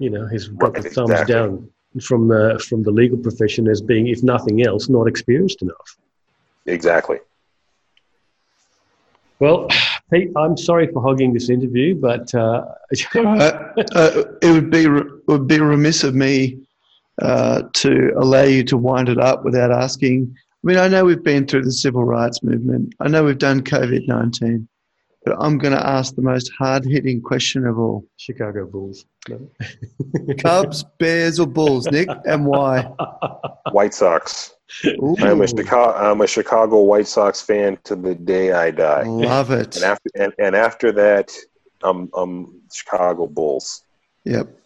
you 0.00 0.10
know, 0.10 0.26
has 0.26 0.48
got 0.48 0.74
right, 0.74 0.82
the 0.82 0.90
thumbs 0.90 1.10
exactly. 1.10 1.34
down 1.34 1.70
from 2.02 2.28
the 2.28 2.62
from 2.68 2.82
the 2.82 2.90
legal 2.90 3.18
profession 3.18 3.68
as 3.68 3.80
being, 3.80 4.08
if 4.08 4.22
nothing 4.22 4.66
else, 4.66 4.88
not 4.88 5.06
experienced 5.06 5.62
enough. 5.62 5.96
Exactly. 6.66 7.18
Well, 9.38 9.68
Pete, 10.12 10.30
I'm 10.36 10.56
sorry 10.56 10.88
for 10.92 11.02
hogging 11.02 11.32
this 11.32 11.48
interview, 11.48 11.94
but 11.94 12.34
uh, 12.34 12.64
uh, 13.14 13.72
uh, 13.94 14.22
it 14.42 14.50
would 14.50 14.70
be 14.70 14.84
it 14.84 15.28
would 15.28 15.46
be 15.46 15.60
remiss 15.60 16.02
of 16.02 16.14
me 16.14 16.58
uh, 17.22 17.62
to 17.74 18.12
allow 18.16 18.42
you 18.42 18.64
to 18.64 18.76
wind 18.76 19.08
it 19.08 19.18
up 19.18 19.44
without 19.44 19.70
asking 19.70 20.34
I 20.62 20.66
mean, 20.66 20.76
I 20.76 20.88
know 20.88 21.06
we've 21.06 21.22
been 21.22 21.46
through 21.46 21.62
the 21.62 21.72
civil 21.72 22.04
rights 22.04 22.42
movement. 22.42 22.94
I 23.00 23.08
know 23.08 23.24
we've 23.24 23.38
done 23.38 23.62
COVID 23.62 24.06
19, 24.06 24.68
but 25.24 25.36
I'm 25.38 25.58
going 25.58 25.74
to 25.74 25.86
ask 25.86 26.14
the 26.14 26.22
most 26.22 26.50
hard 26.58 26.84
hitting 26.84 27.20
question 27.20 27.66
of 27.66 27.78
all 27.78 28.04
Chicago 28.16 28.66
Bulls. 28.66 29.04
No. 29.28 29.50
Cubs, 30.38 30.84
Bears, 30.98 31.38
or 31.38 31.46
Bulls, 31.46 31.86
Nick, 31.90 32.08
and 32.26 32.46
why? 32.46 32.82
White 33.72 33.92
Sox. 33.94 34.54
I'm 34.84 35.42
a, 35.42 35.48
Chicago, 35.48 35.92
I'm 35.92 36.20
a 36.20 36.26
Chicago 36.26 36.80
White 36.80 37.08
Sox 37.08 37.40
fan 37.42 37.78
to 37.84 37.96
the 37.96 38.14
day 38.14 38.52
I 38.52 38.70
die. 38.70 39.02
Love 39.02 39.50
it. 39.50 39.76
And 39.76 39.84
after, 39.84 40.10
and, 40.14 40.32
and 40.38 40.56
after 40.56 40.92
that, 40.92 41.36
I'm, 41.82 42.08
I'm 42.14 42.62
Chicago 42.72 43.26
Bulls. 43.26 43.82
Yep. 44.24 44.56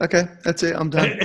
Okay, 0.00 0.22
that's 0.44 0.62
it. 0.62 0.76
I'm 0.76 0.90
done. 0.90 1.08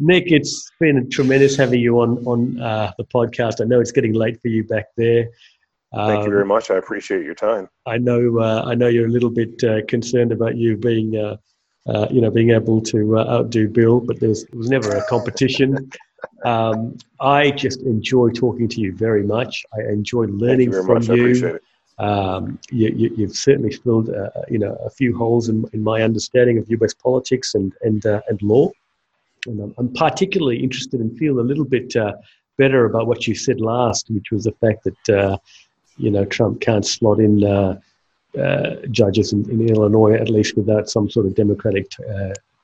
Nick, 0.00 0.30
it's 0.30 0.70
been 0.78 1.08
tremendous 1.08 1.56
having 1.56 1.80
you 1.80 1.98
on 2.00 2.18
on 2.26 2.60
uh, 2.60 2.92
the 2.98 3.04
podcast. 3.04 3.62
I 3.62 3.64
know 3.64 3.80
it's 3.80 3.92
getting 3.92 4.12
late 4.12 4.38
for 4.42 4.48
you 4.48 4.62
back 4.62 4.88
there. 4.98 5.30
Thank 5.94 6.24
you 6.24 6.30
very 6.30 6.42
um, 6.42 6.48
much. 6.48 6.70
I 6.70 6.76
appreciate 6.76 7.24
your 7.24 7.34
time. 7.34 7.68
I 7.86 7.98
know. 7.98 8.38
Uh, 8.38 8.62
I 8.64 8.74
know 8.74 8.86
you're 8.86 9.06
a 9.06 9.10
little 9.10 9.30
bit 9.30 9.62
uh, 9.64 9.84
concerned 9.86 10.30
about 10.30 10.56
you 10.56 10.76
being, 10.76 11.16
uh, 11.16 11.36
uh, 11.86 12.06
you 12.10 12.20
know, 12.20 12.30
being 12.30 12.50
able 12.50 12.80
to 12.82 13.18
uh, 13.18 13.24
outdo 13.28 13.68
Bill, 13.68 14.00
but 14.00 14.20
there 14.20 14.28
was, 14.28 14.44
there 14.44 14.58
was 14.58 14.70
never 14.70 14.96
a 14.96 15.04
competition. 15.06 15.90
um, 16.44 16.96
I 17.20 17.50
just 17.50 17.82
enjoy 17.82 18.30
talking 18.30 18.68
to 18.68 18.80
you 18.80 18.94
very 18.94 19.24
much. 19.24 19.64
I 19.74 19.80
enjoy 19.90 20.26
learning 20.26 20.72
you 20.72 20.84
from 20.84 21.02
you. 21.02 21.58
Um, 21.98 22.58
you, 22.70 23.14
have 23.26 23.36
certainly 23.36 23.72
filled, 23.72 24.08
uh, 24.08 24.30
you 24.48 24.58
know, 24.58 24.74
a 24.86 24.90
few 24.90 25.14
holes 25.14 25.50
in, 25.50 25.66
in, 25.74 25.82
my 25.82 26.00
understanding 26.00 26.56
of 26.56 26.70
U.S. 26.70 26.94
politics 26.94 27.54
and 27.54 27.74
and 27.82 28.06
uh, 28.06 28.22
and 28.28 28.40
law. 28.40 28.70
And 29.44 29.60
I'm, 29.60 29.74
I'm, 29.76 29.92
particularly 29.92 30.62
interested 30.62 31.00
and 31.00 31.14
feel 31.18 31.40
a 31.40 31.42
little 31.42 31.66
bit 31.66 31.94
uh, 31.96 32.14
better 32.56 32.86
about 32.86 33.06
what 33.06 33.26
you 33.26 33.34
said 33.34 33.60
last, 33.60 34.08
which 34.10 34.30
was 34.30 34.44
the 34.44 34.52
fact 34.52 34.84
that 34.84 35.14
uh, 35.14 35.36
you 36.00 36.10
know 36.10 36.24
Trump 36.24 36.60
can't 36.60 36.86
slot 36.86 37.20
in 37.20 37.44
uh, 37.44 37.78
uh, 38.38 38.76
judges 38.90 39.32
in, 39.32 39.48
in, 39.50 39.68
Illinois 39.68 40.14
at 40.14 40.28
least 40.28 40.56
without 40.56 40.88
some 40.88 41.10
sort 41.10 41.26
of 41.26 41.34
democratic 41.34 41.90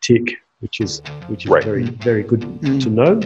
tick, 0.00 0.36
which 0.60 0.80
is 0.80 1.02
which 1.28 1.44
is 1.44 1.50
right. 1.50 1.64
very 1.64 1.84
very 1.84 2.22
good 2.22 2.40
mm. 2.40 2.82
to 2.82 2.90
know. 2.90 3.20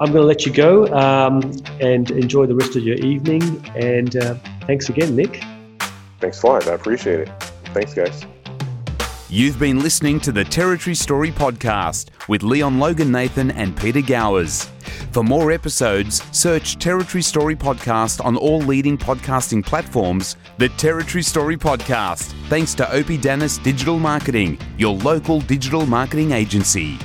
I'm 0.00 0.12
going 0.12 0.22
to 0.22 0.26
let 0.26 0.46
you 0.46 0.52
go 0.52 0.86
um, 0.94 1.52
and 1.80 2.10
enjoy 2.10 2.46
the 2.46 2.54
rest 2.54 2.76
of 2.76 2.82
your 2.82 2.96
evening. 2.96 3.42
And 3.76 4.16
uh, 4.16 4.34
thanks 4.66 4.88
again, 4.88 5.14
Nick. 5.14 5.42
Thanks 6.20 6.42
a 6.42 6.46
lot. 6.46 6.66
I 6.66 6.74
appreciate 6.74 7.20
it. 7.20 7.28
Thanks, 7.74 7.94
guys. 7.94 8.26
You've 9.28 9.58
been 9.58 9.80
listening 9.80 10.20
to 10.20 10.30
the 10.30 10.44
Territory 10.44 10.94
Story 10.94 11.32
Podcast 11.32 12.10
with 12.28 12.44
Leon 12.44 12.76
Loganathan 12.78 13.52
and 13.56 13.76
Peter 13.76 14.00
Gowers. 14.00 14.66
For 15.10 15.24
more 15.24 15.50
episodes, 15.50 16.22
search 16.30 16.76
Territory 16.76 17.22
Story 17.22 17.56
Podcast 17.56 18.24
on 18.24 18.36
all 18.36 18.60
leading 18.60 18.96
podcasting 18.96 19.66
platforms. 19.66 20.36
The 20.58 20.68
Territory 20.68 21.24
Story 21.24 21.56
Podcast, 21.56 22.34
thanks 22.48 22.72
to 22.74 22.88
Opie 22.94 23.18
Dennis 23.18 23.58
Digital 23.58 23.98
Marketing, 23.98 24.60
your 24.78 24.94
local 24.94 25.40
digital 25.40 25.86
marketing 25.86 26.30
agency. 26.30 26.96